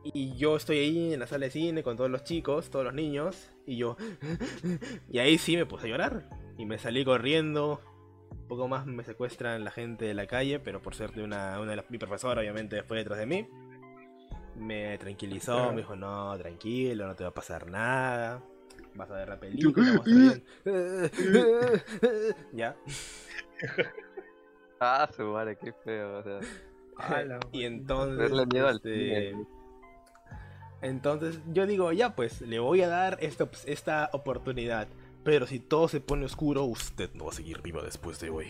Y 0.02 0.36
yo 0.36 0.56
estoy 0.56 0.78
ahí 0.78 1.14
en 1.14 1.20
la 1.20 1.28
sala 1.28 1.44
de 1.44 1.52
cine 1.52 1.84
con 1.84 1.96
todos 1.96 2.10
los 2.10 2.24
chicos, 2.24 2.70
todos 2.70 2.84
los 2.86 2.94
niños, 2.94 3.52
y 3.66 3.76
yo... 3.76 3.96
y 5.08 5.20
ahí 5.20 5.38
sí 5.38 5.56
me 5.56 5.66
puse 5.66 5.86
a 5.86 5.90
llorar. 5.90 6.28
Y 6.58 6.66
me 6.66 6.78
salí 6.78 7.04
corriendo. 7.04 7.80
Un 8.50 8.56
poco 8.56 8.66
más 8.66 8.84
me 8.84 9.04
secuestran 9.04 9.62
la 9.62 9.70
gente 9.70 10.06
de 10.06 10.14
la 10.14 10.26
calle, 10.26 10.58
pero 10.58 10.82
por 10.82 10.96
suerte 10.96 11.22
una, 11.22 11.60
una 11.60 11.70
de 11.70 11.76
las, 11.76 11.88
mi 11.88 11.98
profesora 11.98 12.40
obviamente 12.40 12.82
fue 12.82 12.96
detrás 12.98 13.16
de 13.20 13.26
mí. 13.26 13.46
Me 14.56 14.98
tranquilizó, 14.98 15.54
Claro. 15.54 15.70
me 15.70 15.76
dijo, 15.82 15.94
no, 15.94 16.36
tranquilo, 16.36 17.06
no 17.06 17.14
te 17.14 17.22
va 17.22 17.30
a 17.30 17.34
pasar 17.34 17.68
nada. 17.70 18.42
Vas 18.96 19.08
a 19.08 19.14
ver 19.14 19.28
la 19.28 19.38
película, 19.38 19.92
vas 19.98 20.08
a 20.08 20.14
ver... 20.64 22.36
ya. 22.52 22.76
Ah, 24.82 25.06
su 25.14 25.24
madre, 25.24 25.56
qué 25.58 25.74
feo. 25.84 26.18
O 26.18 26.22
sea, 26.22 26.40
Y 27.52 27.64
entonces... 27.64 28.16
verle 28.18 28.46
miedo 28.46 28.66
al 28.66 28.76
este. 28.76 29.36
Entonces 30.80 31.38
yo 31.52 31.66
digo, 31.66 31.92
ya 31.92 32.16
pues, 32.16 32.40
le 32.40 32.58
voy 32.58 32.80
a 32.80 32.88
dar 32.88 33.18
esta, 33.20 33.46
esta 33.66 34.08
oportunidad. 34.14 34.88
Pero 35.24 35.46
si 35.46 35.60
todo 35.60 35.88
se 35.88 36.00
pone 36.00 36.24
oscuro, 36.24 36.64
usted 36.64 37.10
no 37.14 37.24
va 37.26 37.30
a 37.30 37.34
seguir 37.34 37.60
vivo 37.62 37.82
después 37.82 38.18
de 38.20 38.30
hoy. 38.30 38.48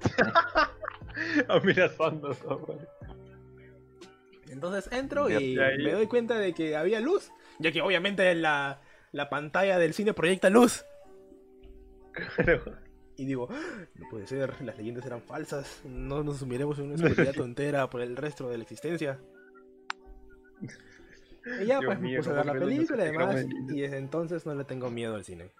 Amenazando, 1.48 2.28
madre. 2.68 2.88
Entonces 4.48 4.92
entro 4.92 5.28
y 5.30 5.56
me 5.56 5.92
doy 5.92 6.06
cuenta 6.06 6.38
de 6.38 6.52
que 6.54 6.76
había 6.76 7.00
luz. 7.00 7.30
Ya 7.58 7.72
que 7.72 7.82
obviamente 7.82 8.34
la, 8.34 8.80
la 9.12 9.28
pantalla 9.28 9.78
del 9.78 9.94
cine 9.94 10.14
proyecta 10.14 10.50
luz. 10.50 10.84
Claro. 12.12 12.76
Y 13.16 13.26
digo, 13.26 13.48
"Ah, 13.50 13.84
no 13.96 14.08
puede 14.10 14.26
ser, 14.26 14.54
las 14.62 14.76
leyendas 14.78 15.04
eran 15.06 15.20
falsas. 15.22 15.80
No 15.84 16.24
nos 16.24 16.38
sumiremos 16.38 16.78
en 16.78 16.86
una 16.92 16.94
oscuridad 17.06 17.34
tontera 17.36 17.88
por 17.90 18.00
el 18.00 18.16
resto 18.16 18.48
de 18.48 18.56
la 18.58 18.62
existencia. 18.62 19.18
Y 21.62 21.64
ya 21.64 21.78
Dios 21.78 21.86
pues 21.86 22.00
me 22.00 22.08
mío, 22.08 22.18
puse 22.18 22.30
a 22.30 22.32
ver 22.34 22.44
la 22.46 22.52
¿cómo 22.52 22.64
crees 22.66 22.76
película 22.76 23.06
y 23.06 23.10
que 23.12 23.16
no 23.18 23.26
demás. 23.28 23.40
se 23.40 23.46
te 23.46 23.74
Y 23.74 23.80
desde 23.80 23.96
entonces 23.96 24.44
no 24.44 24.54
le 24.54 24.64
tengo 24.64 24.90
miedo 24.90 25.14
al 25.14 25.24
cine. 25.24 25.50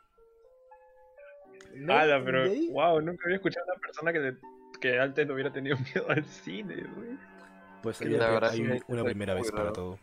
No, 1.75 1.93
Ala, 1.95 2.23
pero 2.25 2.49
de 2.49 2.68
wow, 2.73 3.01
nunca 3.01 3.25
había 3.25 3.37
escuchado 3.37 3.64
a 3.68 3.73
una 3.75 3.81
persona 3.81 4.12
que, 4.12 4.18
le- 4.18 4.37
que 4.81 4.99
antes 4.99 5.27
no 5.27 5.35
hubiera 5.35 5.53
tenido 5.53 5.77
miedo 5.95 6.09
al 6.09 6.25
cine, 6.25 6.75
güey. 6.97 7.18
Pues 7.83 8.01
hay, 8.01 8.09
la 8.11 8.31
verdad 8.31 8.51
hay 8.51 8.81
una 8.89 9.05
primera 9.05 9.35
vez 9.35 9.51
para 9.51 9.73
todo. 9.73 9.99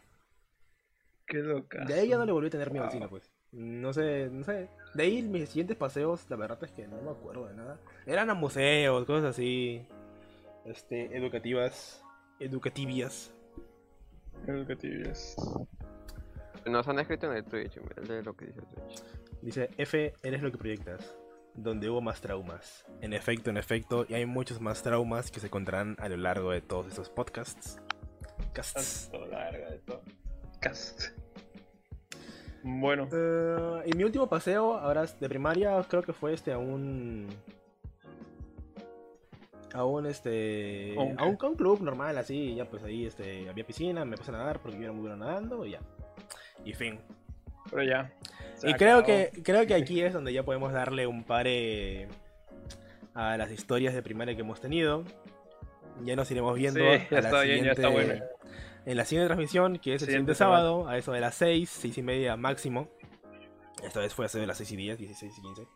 Qué 1.28 1.38
loca. 1.38 1.84
De 1.86 1.94
ahí 1.94 2.08
ya 2.08 2.18
no 2.18 2.26
le 2.26 2.32
volví 2.32 2.48
a 2.48 2.52
tener 2.52 2.72
miedo 2.72 2.86
al 2.86 2.92
cine, 2.92 3.08
pues. 3.08 3.30
No 3.52 3.94
sé, 3.94 4.30
no 4.32 4.44
sé. 4.44 4.70
De 4.94 5.04
ahí 5.04 5.22
mis 5.22 5.50
siguientes 5.50 5.78
paseos, 5.78 6.26
la 6.30 6.36
verdad 6.38 6.58
es 6.64 6.72
que 6.72 6.88
no 6.88 7.02
me 7.02 7.12
acuerdo 7.12 7.48
de 7.48 7.54
nada. 7.56 7.80
Eran 8.06 8.30
a 8.30 8.34
museos, 8.34 9.06
cosas 9.06 9.32
así. 9.32 9.86
Este, 10.66 11.16
educativas. 11.16 12.04
Educativias. 12.40 13.34
Educativas. 14.48 15.36
Nos 16.66 16.88
han 16.88 17.00
escrito 17.00 17.30
en 17.32 17.38
el 17.38 17.44
Twitch, 17.46 17.78
lee 18.08 18.22
lo 18.24 18.36
que 18.36 18.46
dice 18.48 18.60
el 18.60 18.66
Twitch. 18.68 19.04
Dice, 19.42 19.70
F, 19.78 20.14
eres 20.24 20.42
lo 20.42 20.52
que 20.52 20.58
proyectas. 20.58 21.16
Donde 21.58 21.90
hubo 21.90 22.02
más 22.02 22.22
traumas. 22.22 22.86
En 23.02 23.14
efecto, 23.14 23.50
en 23.50 23.58
efecto, 23.58 24.06
y 24.08 24.14
hay 24.14 24.26
muchos 24.26 24.62
más 24.62 24.84
traumas 24.84 25.32
que 25.32 25.40
se 25.40 25.48
encontrarán 25.48 25.96
a 26.00 26.08
lo 26.08 26.16
largo 26.18 26.52
de 26.52 26.62
todos 26.62 26.88
estos 26.88 27.10
podcasts. 27.10 27.80
Casts. 28.54 29.10
Tanto 29.12 29.26
larga 29.28 29.72
de 29.72 29.80
todo. 29.80 30.02
Cast. 30.60 31.02
Bueno, 32.64 33.08
Eh, 33.12 33.84
y 33.88 33.94
mi 33.96 34.04
último 34.04 34.28
paseo, 34.28 34.78
ahora 34.78 35.06
de 35.06 35.30
primaria, 35.30 35.84
creo 35.90 36.04
que 36.04 36.14
fue 36.14 36.34
este 36.34 36.52
a 36.52 36.58
un. 36.58 37.28
A 39.74 39.84
un 39.86 40.06
este. 40.06 40.96
¿A 40.98 41.02
A 41.02 41.04
un, 41.04 41.20
a 41.20 41.48
un 41.48 41.56
club 41.56 41.82
normal, 41.82 42.18
así, 42.18 42.56
ya 42.56 42.66
pues 42.66 42.84
ahí 42.84 43.06
este, 43.06 43.50
había 43.50 43.66
piscina, 43.66 44.06
me 44.06 44.18
puse 44.18 44.32
a 44.32 44.34
nadar 44.34 44.60
porque 44.60 44.78
yo 44.78 44.84
era 44.84 44.92
muy 44.92 45.02
bueno 45.02 45.18
nadando 45.18 45.66
y 45.66 45.72
ya. 45.72 45.82
Y 46.66 46.74
fin. 46.74 47.00
Pero 47.70 47.84
ya. 47.84 48.12
y 48.64 48.74
creo 48.74 48.98
acabó. 49.00 49.06
que, 49.06 49.32
creo 49.44 49.66
que 49.68 49.74
aquí 49.76 50.02
es 50.02 50.14
donde 50.14 50.34
ya 50.34 50.44
podemos 50.44 50.74
darle 50.74 51.08
un 51.08 51.24
pare 51.24 52.08
a 53.14 53.38
las 53.38 53.52
historias 53.52 53.94
de 53.94 54.02
primaria 54.02 54.36
que 54.36 54.42
hemos 54.42 54.60
tenido. 54.62 55.04
Ya 56.04 56.16
nos 56.16 56.30
iremos 56.30 56.56
viendo 56.56 56.80
Sí, 56.80 56.86
ya 57.10 57.18
a 57.18 57.22
la 57.22 57.28
está 57.30 57.42
bien, 57.42 57.66
ya 57.66 57.72
está 57.72 57.88
siguiente- 57.90 58.14
bueno. 58.14 58.26
en 58.86 58.98
la 58.98 59.06
siguiente 59.06 59.28
transmisión, 59.28 59.80
que 59.80 59.96
es 59.96 60.02
el 60.02 60.08
Siguiente 60.08 60.34
siguiente 60.34 60.36
sábado, 60.36 60.88
a 60.88 60.98
eso 60.98 61.12
de 61.12 61.20
las 61.22 61.36
6, 61.36 61.70
6 61.70 61.98
y 61.98 62.02
media 62.04 62.38
máximo. 62.38 62.88
Esta 63.84 64.00
vez 64.00 64.14
fue 64.14 64.26
a 64.26 64.28
eso 64.28 64.38
de 64.40 64.48
las 64.48 64.58
6 64.58 64.72
y 64.72 64.76
10, 64.76 64.98
16 65.00 65.34
y 65.38 65.42
15. 65.42 65.68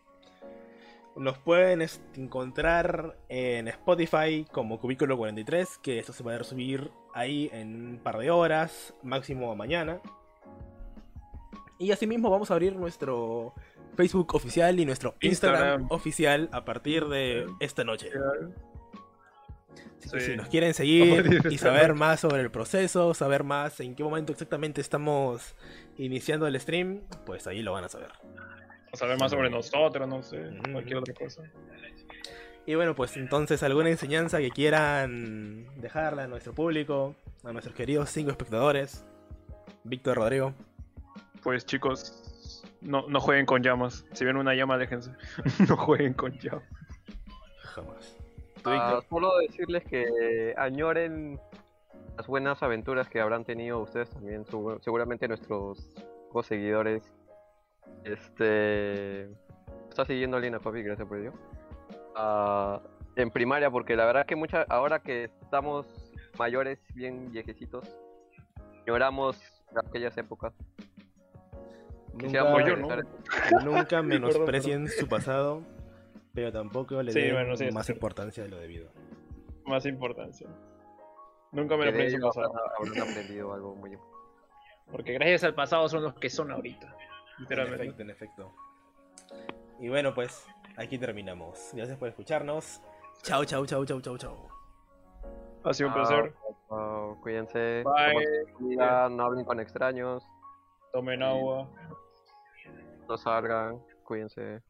Nos 1.18 1.38
pueden 1.40 1.86
encontrar 2.16 3.18
en 3.28 3.68
Spotify 3.68 4.46
como 4.52 4.80
Cubículo 4.80 5.18
43, 5.18 5.78
que 5.84 6.00
esto 6.00 6.14
se 6.14 6.24
va 6.24 6.36
a 6.36 6.44
subir 6.44 6.90
ahí 7.14 7.50
en 7.52 7.86
un 7.88 7.98
par 8.00 8.18
de 8.18 8.32
horas, 8.32 8.94
máximo 9.04 9.54
mañana. 9.56 10.00
Y 11.82 11.92
asimismo 11.92 12.30
vamos 12.30 12.52
a 12.52 12.54
abrir 12.54 12.76
nuestro 12.76 13.54
Facebook 13.96 14.36
oficial 14.36 14.80
y 14.80 14.86
nuestro 14.86 15.16
Instagram, 15.20 15.62
Instagram. 15.82 15.88
oficial 15.90 16.50
a 16.52 16.64
partir 16.64 17.08
de 17.08 17.48
esta 17.60 17.84
noche. 17.84 18.10
Así 20.00 20.10
que 20.12 20.20
Sí. 20.20 20.32
si 20.32 20.36
nos 20.36 20.48
quieren 20.48 20.74
seguir 20.74 21.42
y 21.52 21.58
saber 21.58 21.94
más 21.96 22.20
sobre 22.20 22.42
el 22.42 22.52
proceso, 22.52 23.14
saber 23.16 23.44
más 23.44 23.80
en 23.80 23.96
qué 23.96 24.04
momento 24.04 24.32
exactamente 24.32 24.80
estamos 24.82 25.56
iniciando 25.98 26.46
el 26.48 26.60
stream, 26.60 27.02
pues 27.26 27.48
ahí 27.48 27.62
lo 27.64 27.72
van 27.74 27.86
a 27.86 27.90
saber. 27.90 28.12
O 28.92 28.98
saber 28.98 29.18
más 29.20 29.32
sobre 29.32 29.50
nosotros, 29.50 30.08
no 30.08 30.22
sé. 30.22 30.40
Cualquier 30.72 30.98
otra 30.98 31.14
cosa. 31.16 31.42
Y 32.68 32.76
bueno, 32.76 32.94
pues 32.96 33.18
entonces 33.18 33.64
alguna 33.64 33.90
enseñanza 33.90 34.38
que 34.38 34.52
quieran 34.52 35.66
dejarle 35.82 36.22
a 36.24 36.28
nuestro 36.28 36.54
público, 36.54 37.16
a 37.44 37.52
nuestros 37.54 37.76
queridos 37.76 38.10
cinco 38.12 38.30
espectadores. 38.30 39.04
Víctor 39.84 40.18
Rodrigo. 40.18 40.54
Pues 41.44 41.66
chicos, 41.66 42.64
no, 42.82 43.08
no 43.08 43.20
jueguen 43.20 43.46
con 43.46 43.64
llamas. 43.64 44.06
Si 44.14 44.26
ven 44.26 44.38
una 44.38 44.54
llama, 44.54 44.78
déjense. 44.78 45.12
no 45.70 45.78
jueguen 45.78 46.14
con 46.14 46.32
llamas. 46.40 46.64
Jamás. 47.76 48.18
¿Tú, 48.64 48.70
Ah, 48.70 49.02
solo 49.10 49.38
decirles 49.40 49.84
que 49.86 50.54
añoren 50.58 51.40
las 52.18 52.28
buenas 52.28 52.62
aventuras 52.62 53.08
que 53.10 53.20
habrán 53.20 53.44
tenido 53.44 53.80
ustedes 53.80 54.10
también, 54.12 54.46
su- 54.46 54.78
seguramente 54.84 55.28
nuestros 55.28 55.90
seguidores. 56.44 57.04
Este 58.04 59.24
está 59.90 60.06
siguiendo 60.06 60.40
Lina 60.40 60.60
Papi, 60.60 60.84
gracias 60.84 61.08
por 61.08 61.18
ello. 61.20 61.34
Ah, 62.16 62.82
en 63.16 63.32
primaria, 63.32 63.70
porque 63.72 63.96
la 63.96 64.06
verdad 64.06 64.26
que 64.26 64.36
mucha, 64.36 64.64
ahora 64.70 65.00
que 65.02 65.26
estamos 65.42 65.86
mayores, 66.38 66.80
bien 66.94 67.32
viejecitos, 67.32 67.88
lloramos 68.86 69.38
aquellas 69.88 70.16
épocas. 70.18 70.54
Nunca, 72.14 72.66
yo, 72.68 72.76
¿no? 72.78 72.88
nunca 73.64 74.02
menosprecien 74.04 74.88
su 74.90 75.08
pasado. 75.08 75.62
pero 76.34 76.52
tampoco 76.52 77.02
le 77.04 77.12
Sí, 77.12 77.20
den 77.22 77.34
bueno, 77.34 77.56
sí, 77.56 77.66
es 77.66 77.74
más 77.74 77.90
importancia 77.90 78.44
de 78.44 78.50
lo 78.50 78.58
debido. 78.58 78.90
Más 79.66 79.86
importancia. 79.86 80.48
Nunca 81.52 81.76
me 81.78 81.86
lo 81.86 81.92
ello 81.98 82.28
pasar. 82.28 82.46
habrán- 82.46 83.10
aprendido 83.10 83.54
algo 83.54 83.76
muy. 83.76 83.98
Porque 84.92 85.14
gracias 85.14 85.44
al 85.46 85.54
pasado 85.56 85.88
son 85.90 86.04
los 86.04 86.14
que 86.16 86.30
son 86.30 86.52
ahorita. 86.52 86.88
En 86.88 87.42
Literalmente. 87.44 87.84
efecto, 87.86 88.02
en 88.04 88.10
efecto. 88.10 88.52
Y 89.80 89.90
bueno, 89.90 90.14
pues 90.14 90.46
aquí 90.78 90.98
terminamos. 90.98 91.72
Gracias 91.74 91.98
por 91.98 92.08
escucharnos. 92.10 92.82
Chao, 93.24 93.46
chao, 93.46 93.66
chao, 93.66 93.86
chao, 93.86 94.02
chao, 94.02 94.18
chao. 94.18 94.48
Ha 95.64 95.74
sido 95.74 95.90
un 95.90 95.96
placer. 95.96 96.34
cuídense. 97.22 97.84
Bye. 97.84 98.76
su 98.76 99.10
no 99.10 99.24
hablen 99.24 99.46
con 99.46 99.60
extraños. 99.60 100.24
Tomen 100.92 101.22
agua. 101.24 101.68
No 103.12 103.18
salgan. 103.18 103.78
Cuídense. 104.06 104.62